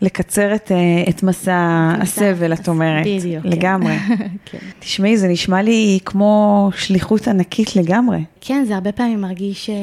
לקצר 0.02 0.54
את, 0.54 0.72
אה, 0.72 1.04
את 1.08 1.22
מסע 1.22 1.90
הסבל, 2.00 2.52
את 2.52 2.68
אומרת. 2.68 3.06
בדיוק. 3.06 3.44
לגמרי. 3.44 3.96
כן. 4.50 4.58
תשמעי, 4.78 5.16
זה 5.16 5.28
נשמע 5.28 5.62
לי 5.62 5.98
כמו 6.04 6.70
שליחות 6.76 7.28
ענקית 7.28 7.76
לגמרי. 7.76 8.24
כן, 8.40 8.64
זה 8.64 8.74
הרבה 8.74 8.92
פעמים 8.92 9.20
מרגיש 9.20 9.70
אה, 9.70 9.74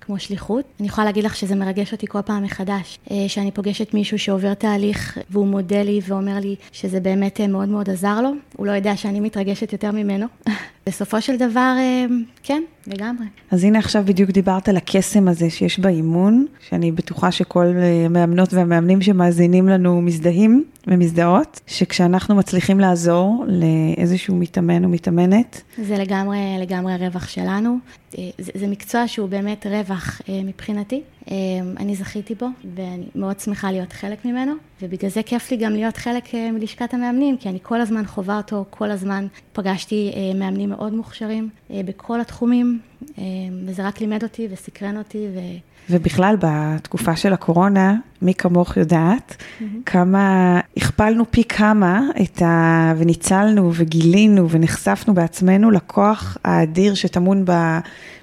כמו 0.00 0.18
שליחות. 0.18 0.64
אני 0.80 0.88
יכולה 0.88 1.04
להגיד 1.04 1.24
לך 1.24 1.36
שזה 1.36 1.54
מרגש 1.54 1.92
אותי 1.92 2.06
כל 2.06 2.22
פעם 2.22 2.42
מחדש, 2.42 2.98
אה, 3.10 3.24
שאני 3.28 3.50
פוגשת 3.50 3.94
מישהו 3.94 4.18
שעובר 4.18 4.54
תהליך 4.54 5.18
והוא 5.30 5.46
מודה 5.46 5.82
לי 5.82 6.00
ואומר 6.06 6.38
לי 6.40 6.56
שזה 6.72 7.00
באמת 7.00 7.40
מאוד 7.40 7.68
מאוד 7.68 7.90
עזר 7.90 8.20
לו. 8.20 8.30
הוא 8.56 8.66
לא 8.66 8.72
יודע 8.72 8.96
שאני 8.96 9.20
מתרגשת 9.20 9.72
יותר 9.72 9.90
ממנו. 9.90 10.26
בסופו 10.86 11.20
של 11.20 11.36
דבר, 11.36 11.76
כן, 12.42 12.62
לגמרי. 12.86 13.26
אז 13.50 13.64
הנה 13.64 13.78
עכשיו 13.78 14.02
בדיוק 14.06 14.30
דיברת 14.30 14.68
על 14.68 14.76
הקסם 14.76 15.28
הזה 15.28 15.50
שיש 15.50 15.78
באימון, 15.78 16.46
שאני 16.68 16.92
בטוחה 16.92 17.32
שכל 17.32 17.66
אה, 17.66 18.06
המאמנות 18.06 18.54
והמאמנים 18.54 19.02
שמאזינים 19.02 19.68
לנו 19.68 20.02
מזדהים 20.02 20.64
ומזדהות, 20.86 21.60
שכשאנחנו 21.66 22.34
מצליחים 22.34 22.80
לעזור 22.80 23.44
לאיזשהו 23.48 24.36
מתאמן 24.36 24.84
או 24.84 24.88
מתאמנת, 24.88 25.62
זה 25.78 25.98
לגמרי, 25.98 26.38
לגמרי 26.60 26.92
הרווח 26.92 27.28
שלנו. 27.28 27.78
אה, 28.18 28.30
זה, 28.38 28.52
זה 28.54 28.66
מקצוע 28.66 29.08
שהוא 29.08 29.28
באמת 29.28 29.66
רווח 29.66 30.20
אה, 30.28 30.40
מבחינתי. 30.44 31.02
אה, 31.30 31.34
אני 31.76 31.96
זכיתי 31.96 32.34
בו, 32.34 32.46
ואני 32.74 33.06
מאוד 33.14 33.40
שמחה 33.40 33.72
להיות 33.72 33.92
חלק 33.92 34.24
ממנו, 34.24 34.52
ובגלל 34.82 35.10
זה 35.10 35.22
כיף 35.22 35.50
לי 35.50 35.56
גם 35.56 35.72
להיות 35.72 35.96
חלק 35.96 36.34
אה, 36.34 36.52
מלשכת 36.52 36.94
המאמנים, 36.94 37.36
כי 37.36 37.48
אני 37.48 37.58
כל 37.62 37.80
הזמן 37.80 38.06
חווה 38.06 38.36
אותו, 38.36 38.64
כל 38.70 38.90
הזמן 38.90 39.26
פגשתי 39.52 40.12
אה, 40.14 40.38
מאמנים 40.38 40.70
מאוד 40.70 40.94
מוכשרים 40.94 41.48
אה, 41.70 41.80
בכל 41.84 42.20
התחומים, 42.20 42.71
אה, 43.18 43.22
וזה 43.66 43.86
רק 43.86 44.00
לימד 44.00 44.22
אותי 44.22 44.48
וסקרן 44.50 44.96
אותי, 44.96 45.26
ו... 45.34 45.38
ובכלל 45.90 46.36
בתקופה 46.40 47.16
של 47.16 47.32
הקורונה, 47.32 47.96
מי 48.22 48.34
כמוך 48.34 48.76
יודעת, 48.76 49.36
mm-hmm. 49.36 49.64
כמה 49.86 50.60
הכפלנו 50.76 51.24
פי 51.30 51.44
כמה 51.44 52.02
את 52.22 52.42
ה... 52.42 52.92
וניצלנו 52.96 53.70
וגילינו 53.74 54.50
ונחשפנו 54.50 55.14
בעצמנו 55.14 55.70
לכוח 55.70 56.36
האדיר 56.44 56.94
שטמון 56.94 57.44
ב... 57.44 57.52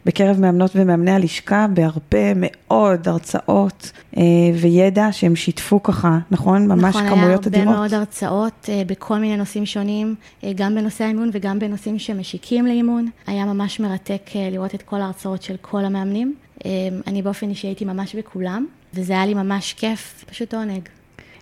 בקרב 0.05 0.39
מאמנות 0.39 0.71
ומאמני 0.75 1.11
הלשכה 1.11 1.67
בהרבה 1.73 2.33
מאוד 2.35 3.07
הרצאות 3.07 3.91
אה, 4.17 4.23
וידע 4.61 5.07
שהם 5.11 5.35
שיתפו 5.35 5.83
ככה, 5.83 6.17
נכון? 6.31 6.67
ממש 6.67 6.95
נכון, 6.95 7.09
כמויות 7.09 7.47
אדירות. 7.47 7.47
נכון, 7.47 7.57
היה 7.57 7.71
הרבה 7.71 7.79
מאוד 7.79 7.93
הרצאות 7.93 8.69
אה, 8.69 8.81
בכל 8.87 9.17
מיני 9.19 9.37
נושאים 9.37 9.65
שונים, 9.65 10.15
אה, 10.43 10.51
גם 10.55 10.75
בנושא 10.75 11.03
האימון 11.03 11.29
וגם 11.33 11.59
בנושאים 11.59 11.99
שמשיקים 11.99 12.65
לאימון. 12.65 13.09
היה 13.27 13.45
ממש 13.45 13.79
מרתק 13.79 14.21
אה, 14.35 14.49
לראות 14.51 14.75
את 14.75 14.81
כל 14.81 15.01
ההרצאות 15.01 15.41
של 15.41 15.55
כל 15.61 15.85
המאמנים. 15.85 16.35
אה, 16.65 16.71
אני 17.07 17.21
באופן 17.21 17.49
אישי 17.49 17.67
הייתי 17.67 17.85
ממש 17.85 18.15
בכולם, 18.15 18.65
וזה 18.93 19.13
היה 19.13 19.25
לי 19.25 19.33
ממש 19.33 19.73
כיף, 19.73 20.25
פשוט 20.29 20.53
עונג. 20.53 20.81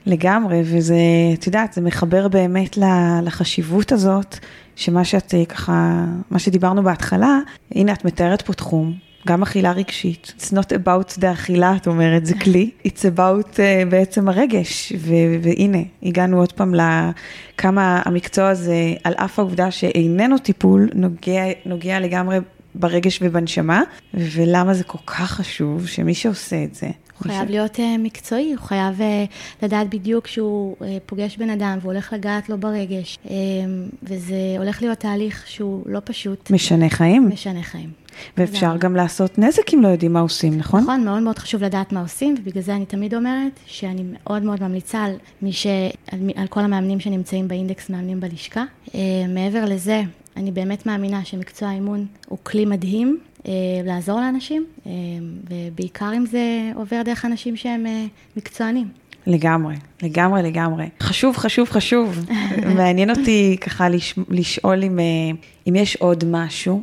לגמרי, 0.05 0.61
וזה, 0.65 0.95
את 1.33 1.47
יודעת, 1.47 1.73
זה 1.73 1.81
מחבר 1.81 2.27
באמת 2.27 2.77
לחשיבות 3.23 3.91
הזאת, 3.91 4.37
שמה 4.75 5.05
שאת 5.05 5.33
אה, 5.33 5.45
ככה, 5.45 6.05
מה 6.31 6.39
שדיברנו 6.39 6.83
בהתחלה, 6.83 7.39
הנה 7.71 7.93
את 7.93 8.05
מתארת 8.05 8.41
פה 8.41 8.53
תחום, 8.53 8.93
גם 9.27 9.41
אכילה 9.41 9.71
רגשית. 9.71 10.33
It's 10.39 10.53
not 10.53 10.71
about 10.71 11.19
the 11.21 11.31
אכילה, 11.31 11.75
את 11.75 11.87
אומרת, 11.87 12.25
זה 12.25 12.35
כלי. 12.43 12.69
It's 12.87 13.01
about 13.15 13.53
uh, 13.55 13.89
בעצם 13.89 14.27
הרגש. 14.27 14.93
ו- 14.97 15.35
והנה, 15.41 15.81
הגענו 16.03 16.39
עוד 16.39 16.51
פעם 16.51 16.73
לכמה 16.73 18.01
המקצוע 18.05 18.49
הזה, 18.49 18.93
על 19.03 19.13
אף 19.13 19.39
העובדה 19.39 19.71
שאיננו 19.71 20.37
טיפול, 20.37 20.89
נוגע, 20.93 21.43
נוגע 21.65 21.99
לגמרי 21.99 22.37
ברגש 22.75 23.19
ובנשמה, 23.21 23.81
ולמה 24.13 24.73
זה 24.73 24.83
כל 24.83 24.97
כך 25.05 25.31
חשוב 25.31 25.87
שמי 25.87 26.13
שעושה 26.13 26.63
את 26.63 26.75
זה, 26.75 26.87
הוא 27.17 27.27
חייב 27.27 27.49
להיות 27.49 27.75
uh, 27.75 27.79
מקצועי, 27.99 28.53
הוא 28.53 28.61
חייב 28.61 28.99
uh, 28.99 29.63
לדעת 29.65 29.89
בדיוק 29.89 30.27
שהוא 30.27 30.75
uh, 30.79 30.83
פוגש 31.05 31.37
בן 31.37 31.49
אדם 31.49 31.77
והוא 31.81 31.91
הולך 31.91 32.13
לגעת 32.13 32.49
לו 32.49 32.57
ברגש, 32.57 33.19
וזה 34.03 34.35
הולך 34.57 34.81
להיות 34.81 34.99
תהליך 34.99 35.47
שהוא 35.47 35.83
לא 35.85 35.99
פשוט. 36.03 36.51
משנה 36.51 36.89
חיים. 36.89 37.29
משנה 37.33 37.63
חיים. 37.63 37.89
ואפשר 38.37 38.77
גם 38.77 38.95
לעשות 38.95 39.39
נזק 39.39 39.73
אם 39.73 39.81
לא 39.81 39.87
יודעים 39.87 40.13
מה 40.13 40.19
עושים, 40.19 40.57
נכון? 40.57 40.81
נכון, 40.81 41.03
מאוד 41.05 41.23
מאוד 41.23 41.39
חשוב 41.39 41.63
לדעת 41.63 41.91
מה 41.91 42.01
עושים, 42.01 42.35
ובגלל 42.39 42.63
זה 42.63 42.75
אני 42.75 42.85
תמיד 42.85 43.15
אומרת 43.15 43.59
שאני 43.65 44.03
מאוד 44.13 44.43
מאוד 44.43 44.63
ממליצה 44.63 45.03
על, 45.03 45.13
מי 45.41 45.53
ש... 45.53 45.67
על, 46.11 46.19
על 46.35 46.47
כל 46.47 46.59
המאמנים 46.59 46.99
שנמצאים 46.99 47.47
באינדקס 47.47 47.89
מאמנים 47.89 48.19
בלשכה. 48.19 48.63
מעבר 49.29 49.65
לזה, 49.65 50.03
אני 50.37 50.51
באמת 50.51 50.85
מאמינה 50.85 51.25
שמקצוע 51.25 51.69
האימון 51.69 52.05
הוא 52.27 52.37
כלי 52.43 52.65
מדהים 52.65 53.19
אה, 53.19 53.36
לעזור 53.85 54.19
לאנשים, 54.19 54.65
אה, 54.85 54.91
ובעיקר 55.49 56.11
אם 56.17 56.25
זה 56.25 56.71
עובר 56.75 57.01
דרך 57.05 57.25
אנשים 57.25 57.55
שהם 57.55 57.85
אה, 57.85 58.05
מקצוענים. 58.37 58.87
לגמרי, 59.27 59.75
לגמרי, 60.03 60.43
לגמרי. 60.43 60.85
חשוב, 61.03 61.37
חשוב, 61.37 61.69
חשוב. 61.69 62.25
מעניין 62.77 63.09
אותי 63.09 63.57
ככה 63.61 63.89
לש, 63.89 64.15
לשאול 64.29 64.83
אם, 64.83 64.99
אם 65.67 65.75
יש 65.75 65.95
עוד 65.95 66.23
משהו 66.27 66.81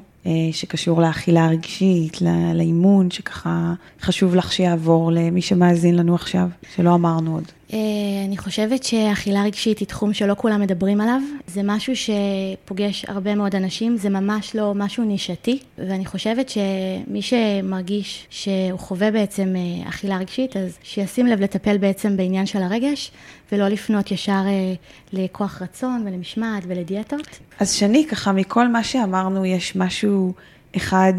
שקשור 0.53 1.03
לאכילה 1.03 1.45
הרגשית, 1.45 2.19
לאימון, 2.55 3.11
שככה 3.11 3.75
חשוב 4.01 4.35
לך 4.35 4.53
שיעבור 4.53 5.13
למי 5.13 5.43
שמאזין 5.43 5.97
לנו 5.97 6.15
עכשיו, 6.15 6.49
שלא 6.75 6.95
אמרנו 6.95 7.35
עוד. 7.35 7.53
אה, 7.73 7.79
אני 8.27 8.37
חושבת 8.37 8.85
שאכילה 8.85 9.43
רגשית 9.43 9.79
היא 9.79 9.89
תחום 9.89 10.13
שלא 10.13 10.35
כולם 10.39 10.61
מדברים 10.61 11.01
עליו. 11.01 11.21
זה 11.47 11.61
משהו 11.65 11.93
שפוגש 11.97 13.05
הרבה 13.09 13.35
מאוד 13.35 13.55
אנשים, 13.55 13.97
זה 13.97 14.11
ממש 14.11 14.57
לא 14.57 14.73
משהו 14.75 15.05
נישתי, 15.05 15.59
ואני 15.79 16.07
חושבת 16.07 16.49
שמי 16.49 17.23
שמרגיש 17.23 18.27
שהוא 18.31 18.79
חווה 18.79 19.11
בעצם 19.11 19.55
אה, 19.57 19.89
אכילה 19.89 20.17
רגשית, 20.17 20.57
אז 20.57 20.79
שישים 20.83 21.27
לב 21.27 21.41
לטפל 21.41 21.79
בעצם 21.79 22.17
בעניין 22.17 22.47
של 22.47 22.63
הרגש, 22.63 23.11
ולא 23.53 23.69
לפנות 23.69 24.11
ישר 24.11 24.43
אה, 24.47 24.75
לכוח 25.13 25.63
רצון 25.63 26.03
ולמשמעת 26.07 26.63
ולדיאטות. 26.67 27.39
אז 27.61 27.73
שני, 27.73 28.07
ככה 28.11 28.33
מכל 28.33 28.69
מה 28.69 28.85
שאמרנו, 28.85 29.45
יש 29.45 29.77
משהו 29.77 30.33
אחד 30.77 31.13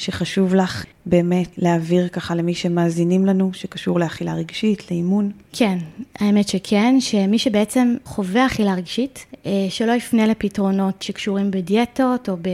שחשוב 0.00 0.54
לך 0.54 0.84
באמת 1.06 1.48
להעביר 1.58 2.08
ככה 2.08 2.34
למי 2.34 2.54
שמאזינים 2.54 3.26
לנו, 3.26 3.50
שקשור 3.52 4.00
לאכילה 4.00 4.34
רגשית, 4.34 4.90
לאימון? 4.90 5.30
כן, 5.52 5.78
האמת 6.18 6.48
שכן, 6.48 7.00
שמי 7.00 7.38
שבעצם 7.38 7.94
חווה 8.04 8.46
אכילה 8.46 8.74
רגשית, 8.74 9.26
אה, 9.46 9.66
שלא 9.68 9.92
יפנה 9.92 10.26
לפתרונות 10.26 11.02
שקשורים 11.02 11.50
בדיאטות 11.50 12.28
או 12.28 12.36
ב... 12.42 12.48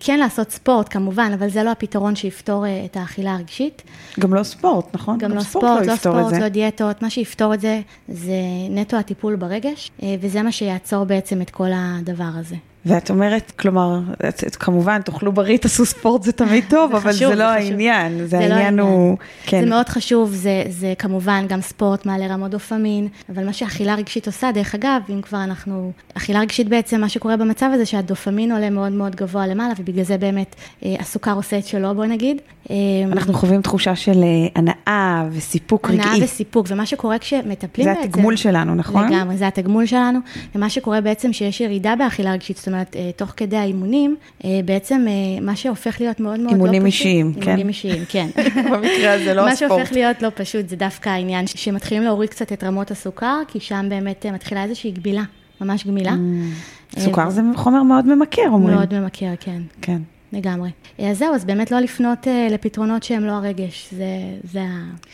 כן 0.00 0.18
לעשות 0.18 0.50
ספורט 0.50 0.86
כמובן, 0.90 1.30
אבל 1.34 1.50
זה 1.50 1.62
לא 1.62 1.70
הפתרון 1.70 2.16
שיפתור 2.16 2.66
אה, 2.66 2.84
את 2.84 2.96
האכילה 2.96 3.34
הרגשית. 3.34 3.82
גם 4.20 4.34
לא 4.34 4.42
ספורט, 4.42 4.94
נכון? 4.94 5.18
גם, 5.18 5.30
גם 5.30 5.36
לא 5.36 5.42
ספורט, 5.42 5.64
ספורט, 5.64 5.86
לא, 5.86 5.92
לא 5.92 5.96
ספורט, 5.96 6.42
לא 6.42 6.48
דיאטות, 6.48 7.02
מה 7.02 7.10
שיפתור 7.10 7.54
את 7.54 7.60
זה 7.60 7.80
זה 8.08 8.40
נטו 8.70 8.96
הטיפול 8.96 9.36
ברגש, 9.36 9.90
אה, 10.02 10.14
וזה 10.20 10.42
מה 10.42 10.52
שיעצור 10.52 11.04
בעצם 11.04 11.42
את 11.42 11.50
כל 11.50 11.70
הדבר 11.74 12.30
הזה. 12.34 12.56
ואת 12.86 13.10
אומרת, 13.10 13.52
כלומר, 13.58 14.00
את, 14.28 14.44
את, 14.46 14.56
כמובן, 14.56 15.02
תאכלו 15.02 15.32
בריא, 15.32 15.56
תעשו 15.58 15.86
ספורט, 15.86 16.22
זה 16.22 16.32
תמיד 16.32 16.64
טוב, 16.68 16.90
זה 16.90 16.96
אבל 16.96 17.12
חשוב, 17.12 17.28
זה 17.28 17.34
לא 17.34 17.44
זה 17.44 17.52
העניין, 17.52 18.18
זה, 18.18 18.26
זה 18.26 18.38
העניין 18.38 18.76
לא 18.76 18.82
הוא... 18.82 19.16
כן. 19.46 19.60
זה 19.60 19.66
מאוד 19.66 19.88
חשוב, 19.88 20.32
זה, 20.32 20.62
זה 20.68 20.94
כמובן 20.98 21.44
גם 21.48 21.60
ספורט 21.60 22.06
מעלה 22.06 22.26
רמות 22.26 22.50
דופמין, 22.50 23.08
אבל 23.34 23.44
מה 23.44 23.52
שאכילה 23.52 23.94
רגשית 23.94 24.26
עושה, 24.26 24.52
דרך 24.52 24.74
אגב, 24.74 25.00
אם 25.10 25.22
כבר 25.22 25.44
אנחנו... 25.44 25.92
אכילה 26.14 26.40
רגשית 26.40 26.68
בעצם, 26.68 27.00
מה 27.00 27.08
שקורה 27.08 27.36
במצב 27.36 27.70
הזה, 27.74 27.86
שהדופמין 27.86 28.52
עולה 28.52 28.70
מאוד 28.70 28.92
מאוד 28.92 29.16
גבוה 29.16 29.46
למעלה, 29.46 29.74
ובגלל 29.78 30.04
זה 30.04 30.18
באמת 30.18 30.54
אה, 30.84 30.94
הסוכר 31.00 31.32
עושה 31.32 31.58
את 31.58 31.66
שלו, 31.66 31.94
בוא 31.94 32.04
נגיד. 32.04 32.40
אה, 32.70 32.76
אנחנו 33.12 33.34
חווים 33.34 33.62
תחושה 33.62 33.96
של 33.96 34.22
אה, 34.22 34.48
הנאה 34.54 35.24
וסיפוק 35.32 35.90
רגעי. 35.90 36.06
הנאה 36.06 36.24
וסיפוק, 36.24 36.66
ומה 36.70 36.86
שקורה 36.86 37.18
כשמטפלים 37.18 37.84
זה 37.84 37.94
בעצם... 37.94 38.02
זה 38.02 38.08
התגמול 38.08 38.36
שלנו, 38.36 38.74
נכון? 38.74 39.12
לגמרי, 39.12 39.36
זה 39.36 39.46
התגמול 39.46 39.86
שלנו, 39.86 40.18
ומה 40.54 40.70
שקורה 40.70 41.00
בעצם 41.00 41.32
שיש 41.32 41.60
ירידה 41.60 41.94
באכילה 41.98 42.32
רגשית, 42.32 42.56
זאת 42.56 42.68
אומרת, 42.68 42.75
אה, 42.96 43.10
תוך 43.16 43.32
כדי 43.36 43.56
האימונים, 43.56 44.16
אה, 44.44 44.60
בעצם 44.64 45.04
אה, 45.08 45.40
מה 45.40 45.56
שהופך 45.56 46.00
להיות 46.00 46.20
מאוד 46.20 46.40
מאוד 46.40 46.42
לא 46.42 46.48
פשוט. 46.48 46.60
אימונים 46.60 46.86
אישיים, 46.86 47.32
כן. 47.34 47.40
אימונים 47.40 47.68
אישיים, 47.68 48.04
כן. 48.08 48.28
במקרה 48.72 49.12
הזה 49.12 49.34
לא 49.34 49.48
הספורט. 49.48 49.70
מה 49.70 49.76
שהופך 49.78 49.92
להיות 49.92 50.22
לא 50.22 50.28
פשוט 50.34 50.68
זה 50.68 50.76
דווקא 50.76 51.08
העניין 51.08 51.46
שמתחילים 51.46 52.02
להוריד 52.02 52.30
קצת 52.30 52.52
את 52.52 52.64
רמות 52.64 52.90
הסוכר, 52.90 53.40
כי 53.48 53.60
שם 53.60 53.86
באמת 53.88 54.26
מתחילה 54.26 54.64
איזושהי 54.64 54.90
גבילה, 54.90 55.22
ממש 55.60 55.86
גמילה. 55.86 56.12
Mm. 56.12 57.00
סוכר 57.00 57.30
זה 57.30 57.42
חומר 57.54 57.82
מאוד 57.82 58.06
ממכר, 58.06 58.48
אומרים. 58.48 58.76
מאוד 58.76 59.00
ממכר, 59.00 59.32
כן. 59.40 59.62
כן. 59.82 59.98
לגמרי. 60.32 60.70
אז 60.98 61.18
זהו, 61.18 61.34
אז 61.34 61.44
באמת 61.44 61.70
לא 61.70 61.78
לפנות 61.78 62.24
uh, 62.24 62.52
לפתרונות 62.52 63.02
שהם 63.02 63.24
לא 63.24 63.32
הרגש, 63.32 63.88
זה, 63.92 64.06
זה 64.52 64.60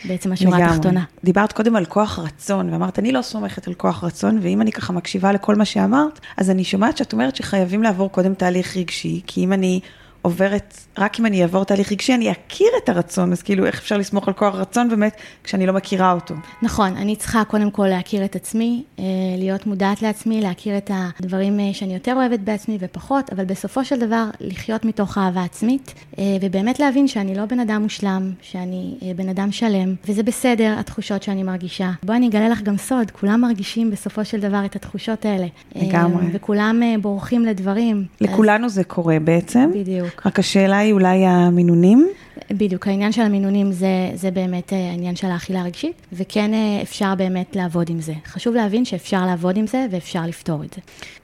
בעצם 0.05 0.31
השורה 0.31 0.57
לגמרי. 0.57 0.73
התחתונה. 0.73 1.03
דיברת 1.23 1.51
קודם 1.51 1.75
על 1.75 1.85
כוח 1.85 2.19
רצון, 2.19 2.73
ואמרת, 2.73 2.99
אני 2.99 3.11
לא 3.11 3.21
סומכת 3.21 3.67
על 3.67 3.73
כוח 3.73 4.03
רצון, 4.03 4.39
ואם 4.41 4.61
אני 4.61 4.71
ככה 4.71 4.93
מקשיבה 4.93 5.31
לכל 5.31 5.55
מה 5.55 5.65
שאמרת, 5.65 6.19
אז 6.37 6.49
אני 6.49 6.63
שומעת 6.63 6.97
שאת 6.97 7.13
אומרת 7.13 7.35
שחייבים 7.35 7.83
לעבור 7.83 8.11
קודם 8.11 8.33
תהליך 8.33 8.77
רגשי, 8.77 9.21
כי 9.27 9.43
אם 9.43 9.53
אני 9.53 9.79
עוברת, 10.23 10.77
רק 10.97 11.19
אם 11.19 11.25
אני 11.25 11.41
אעבור 11.41 11.63
תהליך 11.63 11.91
רגשי, 11.91 12.13
אני 12.13 12.31
אכיר 12.31 12.67
את 12.83 12.89
הרצון, 12.89 13.31
אז 13.31 13.41
כאילו, 13.41 13.65
איך 13.65 13.79
אפשר 13.79 13.97
לסמוך 13.97 14.27
על 14.27 14.33
כוח 14.33 14.55
רצון 14.55 14.89
באמת, 14.89 15.15
כשאני 15.43 15.65
לא 15.65 15.73
מכירה 15.73 16.11
אותו? 16.11 16.35
נכון, 16.61 16.97
אני 16.97 17.15
צריכה 17.15 17.43
קודם 17.43 17.71
כל 17.71 17.87
להכיר 17.87 18.25
את 18.25 18.35
עצמי, 18.35 18.83
אה, 18.99 19.03
להיות 19.37 19.65
מודעת 19.65 20.01
לעצמי, 20.01 20.41
להכיר 20.41 20.77
את 20.77 20.91
הדברים 20.93 21.59
אה, 21.59 21.69
שאני 21.73 21.93
יותר 21.93 22.13
אוהבת 22.15 22.39
בעצמי 22.39 22.77
ופחות, 22.79 23.29
אבל 23.33 23.45
בסופו 23.45 23.85
של 23.85 23.99
דבר, 23.99 24.25
לחיות 24.39 24.85
מתוך 24.85 25.17
אהבה 25.17 25.43
עצמית, 25.43 25.93
אה, 26.19 26.23
ובאמת 26.41 26.79
להבין 26.79 27.07
שאני 27.07 27.35
לא 27.35 27.45
בן 27.45 27.59
אדם 27.59 27.81
מושלם, 27.81 28.31
שאני 28.41 28.97
בן 29.15 29.29
אדם 29.29 29.51
שלם, 29.51 29.95
וזה 30.07 30.23
בסדר, 30.23 30.75
התחושות 30.79 31.23
שאני 31.23 31.43
מרגישה. 31.43 31.91
בואי 32.03 32.17
אני 32.17 32.27
אגלה 32.27 32.49
לך 32.49 32.61
גם 32.61 32.77
סוד, 32.77 33.11
כולם 33.11 33.41
מרגישים 33.41 33.91
בסופו 33.91 34.25
של 34.25 34.39
דבר 34.39 34.65
את 34.65 34.75
התחושות 34.75 35.25
האלה. 35.25 35.47
לגמרי. 35.75 36.25
וכולם 36.33 36.81
בורחים 37.01 37.45
לדברים. 37.45 38.05
לכולנו 38.21 38.65
אז... 38.65 38.73
זה 38.73 38.83
קורה 38.83 39.19
בעצם. 39.19 39.71
בדיוק. 39.73 40.12
בדיוק. 40.13 40.27
רק 40.27 40.39
השאלה 40.39 40.77
היא 40.77 40.93
אולי 40.93 41.25
המינונים? 41.25 42.09
בדיוק, 42.51 42.87
העניין 42.87 43.11
של 43.11 43.21
המינונים 43.21 43.71
זה, 43.71 44.11
זה 44.13 44.31
באמת 44.31 44.73
אה, 44.73 44.89
העניין 44.89 45.15
של 45.15 45.27
האכילה 45.27 45.61
הרגשית, 45.61 46.01
וכן 46.13 46.53
אה, 46.53 46.79
אפשר 46.81 47.15
באמת 47.15 47.55
לעבוד 47.55 47.89
עם 47.89 48.01
זה. 48.01 48.13
חשוב 48.25 48.55
להבין 48.55 48.85
שאפשר 48.85 49.25
לעבוד 49.25 49.57
עם 49.57 49.67
זה 49.67 49.85
ואפשר 49.91 50.21
לפתור 50.21 50.63
את 50.63 50.73
זה. 50.73 50.81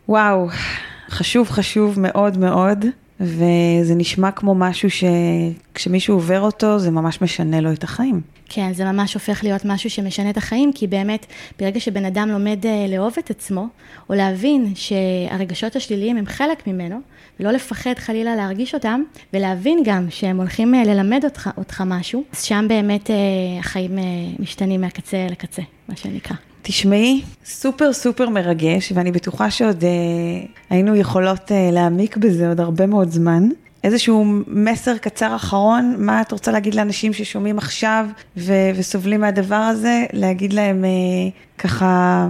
וואו, 0.10 0.48
חשוב, 1.10 1.50
חשוב 1.50 2.00
מאוד 2.00 2.38
מאוד. 2.38 2.86
וזה 3.22 3.96
נשמע 3.96 4.32
כמו 4.32 4.56
משהו 4.56 4.90
שכשמישהו 4.90 6.16
עובר 6.16 6.42
אותו, 6.42 6.80
זה 6.80 6.92
ממש 6.92 7.22
משנה 7.22 7.62
לו 7.62 7.72
את 7.72 7.84
החיים. 7.84 8.22
כן, 8.50 8.74
זה 8.74 8.86
ממש 8.86 9.14
הופך 9.14 9.44
להיות 9.44 9.62
משהו 9.66 9.90
שמשנה 9.90 10.30
את 10.30 10.38
החיים, 10.38 10.74
כי 10.74 10.88
באמת, 10.88 11.26
ברגע 11.60 11.80
שבן 11.80 12.06
אדם 12.06 12.30
לומד 12.30 12.66
אה, 12.66 12.86
לאהוב 12.90 13.14
את 13.20 13.30
עצמו, 13.30 13.68
או 14.10 14.16
להבין 14.16 14.74
שהרגשות 14.76 15.76
השליליים 15.76 16.18
הם 16.18 16.26
חלק 16.26 16.68
ממנו, 16.68 17.00
ולא 17.40 17.52
לפחד 17.52 17.94
חלילה 17.98 18.36
להרגיש 18.36 18.76
אותם, 18.76 19.02
ולהבין 19.34 19.80
גם 19.86 20.06
שהם 20.10 20.38
הולכים 20.38 20.76
אה, 20.76 20.84
ללמד 20.84 21.22
אותך, 21.24 21.50
אותך 21.58 21.84
משהו, 21.86 22.24
אז 22.34 22.44
שם 22.44 22.66
באמת 22.70 23.10
אה, 23.12 23.16
החיים 23.60 23.98
משתנים 24.40 24.82
מהקצה 24.82 25.28
לקצה, 25.30 25.62
מה 25.90 25.96
שנקרא. 25.96 26.36
תשמעי, 26.62 27.22
סופר 27.46 27.94
סופר 27.94 28.30
מרגש, 28.30 28.92
ואני 28.96 29.12
בטוחה 29.12 29.52
שעוד 29.52 29.84
אה, 29.84 29.90
היינו 30.70 30.96
יכולות 30.96 31.52
אה, 31.52 31.70
להעמיק 31.72 32.18
בזה 32.18 32.48
עוד 32.48 32.60
הרבה 32.60 32.86
מאוד 32.86 33.12
זמן. 33.12 33.50
איזשהו 33.84 34.26
מסר 34.48 34.98
קצר 34.98 35.36
אחרון, 35.36 35.96
מה 35.98 36.22
את 36.22 36.32
רוצה 36.32 36.52
להגיד 36.52 36.76
לאנשים 36.76 37.14
ששומעים 37.14 37.58
עכשיו 37.58 38.06
ו- 38.38 38.72
וסובלים 38.76 39.22
מהדבר 39.22 39.56
הזה, 39.56 40.06
להגיד 40.14 40.54
להם 40.54 40.86
אה, 40.86 40.90
ככה 41.58 42.28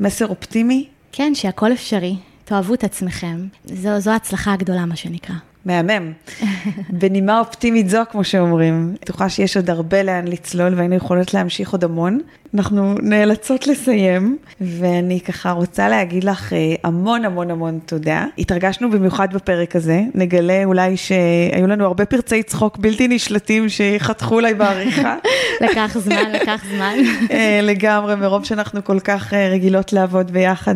מסר 0.00 0.26
אופטימי? 0.26 0.86
כן, 1.12 1.34
שהכל 1.34 1.72
אפשרי, 1.72 2.16
תאהבו 2.52 2.74
את 2.74 2.84
עצמכם, 2.84 3.46
זו, 3.64 4.00
זו 4.00 4.10
ההצלחה 4.10 4.52
הגדולה, 4.52 4.86
מה 4.86 4.96
שנקרא. 4.96 5.34
מהמם. 5.64 6.12
בנימה 7.00 7.38
אופטימית 7.38 7.88
זו, 7.88 8.00
כמו 8.10 8.24
שאומרים, 8.24 8.94
בטוחה 9.02 9.28
שיש 9.28 9.56
עוד 9.56 9.70
הרבה 9.70 10.02
לאן 10.02 10.28
לצלול 10.28 10.74
והיינו 10.74 10.94
יכולות 10.94 11.34
להמשיך 11.34 11.72
עוד 11.72 11.84
המון. 11.84 12.18
אנחנו 12.54 12.94
נאלצות 13.02 13.66
לסיים, 13.66 14.36
ואני 14.60 15.20
ככה 15.20 15.50
רוצה 15.50 15.88
להגיד 15.88 16.24
לך 16.24 16.52
אה, 16.52 16.74
המון 16.84 17.24
המון 17.24 17.50
המון 17.50 17.78
תודה. 17.86 18.26
התרגשנו 18.38 18.90
במיוחד 18.90 19.34
בפרק 19.34 19.76
הזה, 19.76 20.02
נגלה 20.14 20.64
אולי 20.64 20.96
שהיו 20.96 21.66
לנו 21.66 21.84
הרבה 21.84 22.04
פרצי 22.04 22.42
צחוק 22.42 22.76
בלתי 22.76 23.08
נשלטים 23.08 23.68
שיחתכו 23.68 24.34
אולי 24.34 24.54
בעריכה. 24.54 25.16
לקח 25.64 25.96
זמן, 25.98 26.32
לקח 26.32 26.64
זמן. 26.74 26.94
אה, 27.30 27.60
לגמרי, 27.62 28.16
מרוב 28.16 28.44
שאנחנו 28.44 28.84
כל 28.84 29.00
כך 29.00 29.34
אה, 29.34 29.48
רגילות 29.48 29.92
לעבוד 29.92 30.30
ביחד 30.30 30.74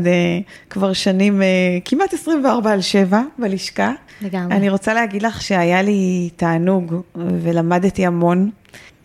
כבר 0.70 0.93
שנים, 0.93 1.43
כמעט 1.84 2.14
24 2.14 2.72
על 2.72 2.80
7 2.80 3.20
בלשכה. 3.39 3.93
לגמרי. 4.22 4.57
רוצה 4.77 4.95
להגיד 4.95 5.22
לך 5.22 5.43
שהיה 5.43 5.83
לי 5.83 6.31
תענוג 6.37 6.95
ולמדתי 7.16 8.07
המון, 8.07 8.51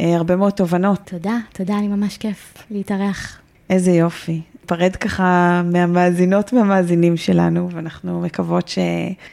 אה, 0.02 0.16
הרבה 0.16 0.36
מאוד 0.36 0.52
תובנות. 0.52 1.00
תודה, 1.06 1.38
תודה, 1.54 1.78
אני 1.78 1.88
ממש 1.88 2.18
כיף 2.18 2.54
להתארח. 2.72 3.40
איזה 3.70 3.92
יופי. 3.92 4.42
פרד 4.66 4.96
ככה 4.96 5.62
מהמאזינות 5.66 6.54
והמאזינים 6.54 7.18
שלנו, 7.18 7.70
ואנחנו 7.72 8.22
מקוות 8.22 8.68
ש... 8.68 8.80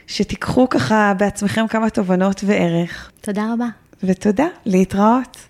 שתיקחו 0.07 0.69
ככה 0.69 1.13
בעצמכם 1.17 1.67
כמה 1.67 1.89
תובנות 1.89 2.43
וערך. 2.45 3.11
תודה 3.21 3.53
רבה. 3.53 3.67
ותודה, 4.03 4.47
להתראות. 4.65 5.37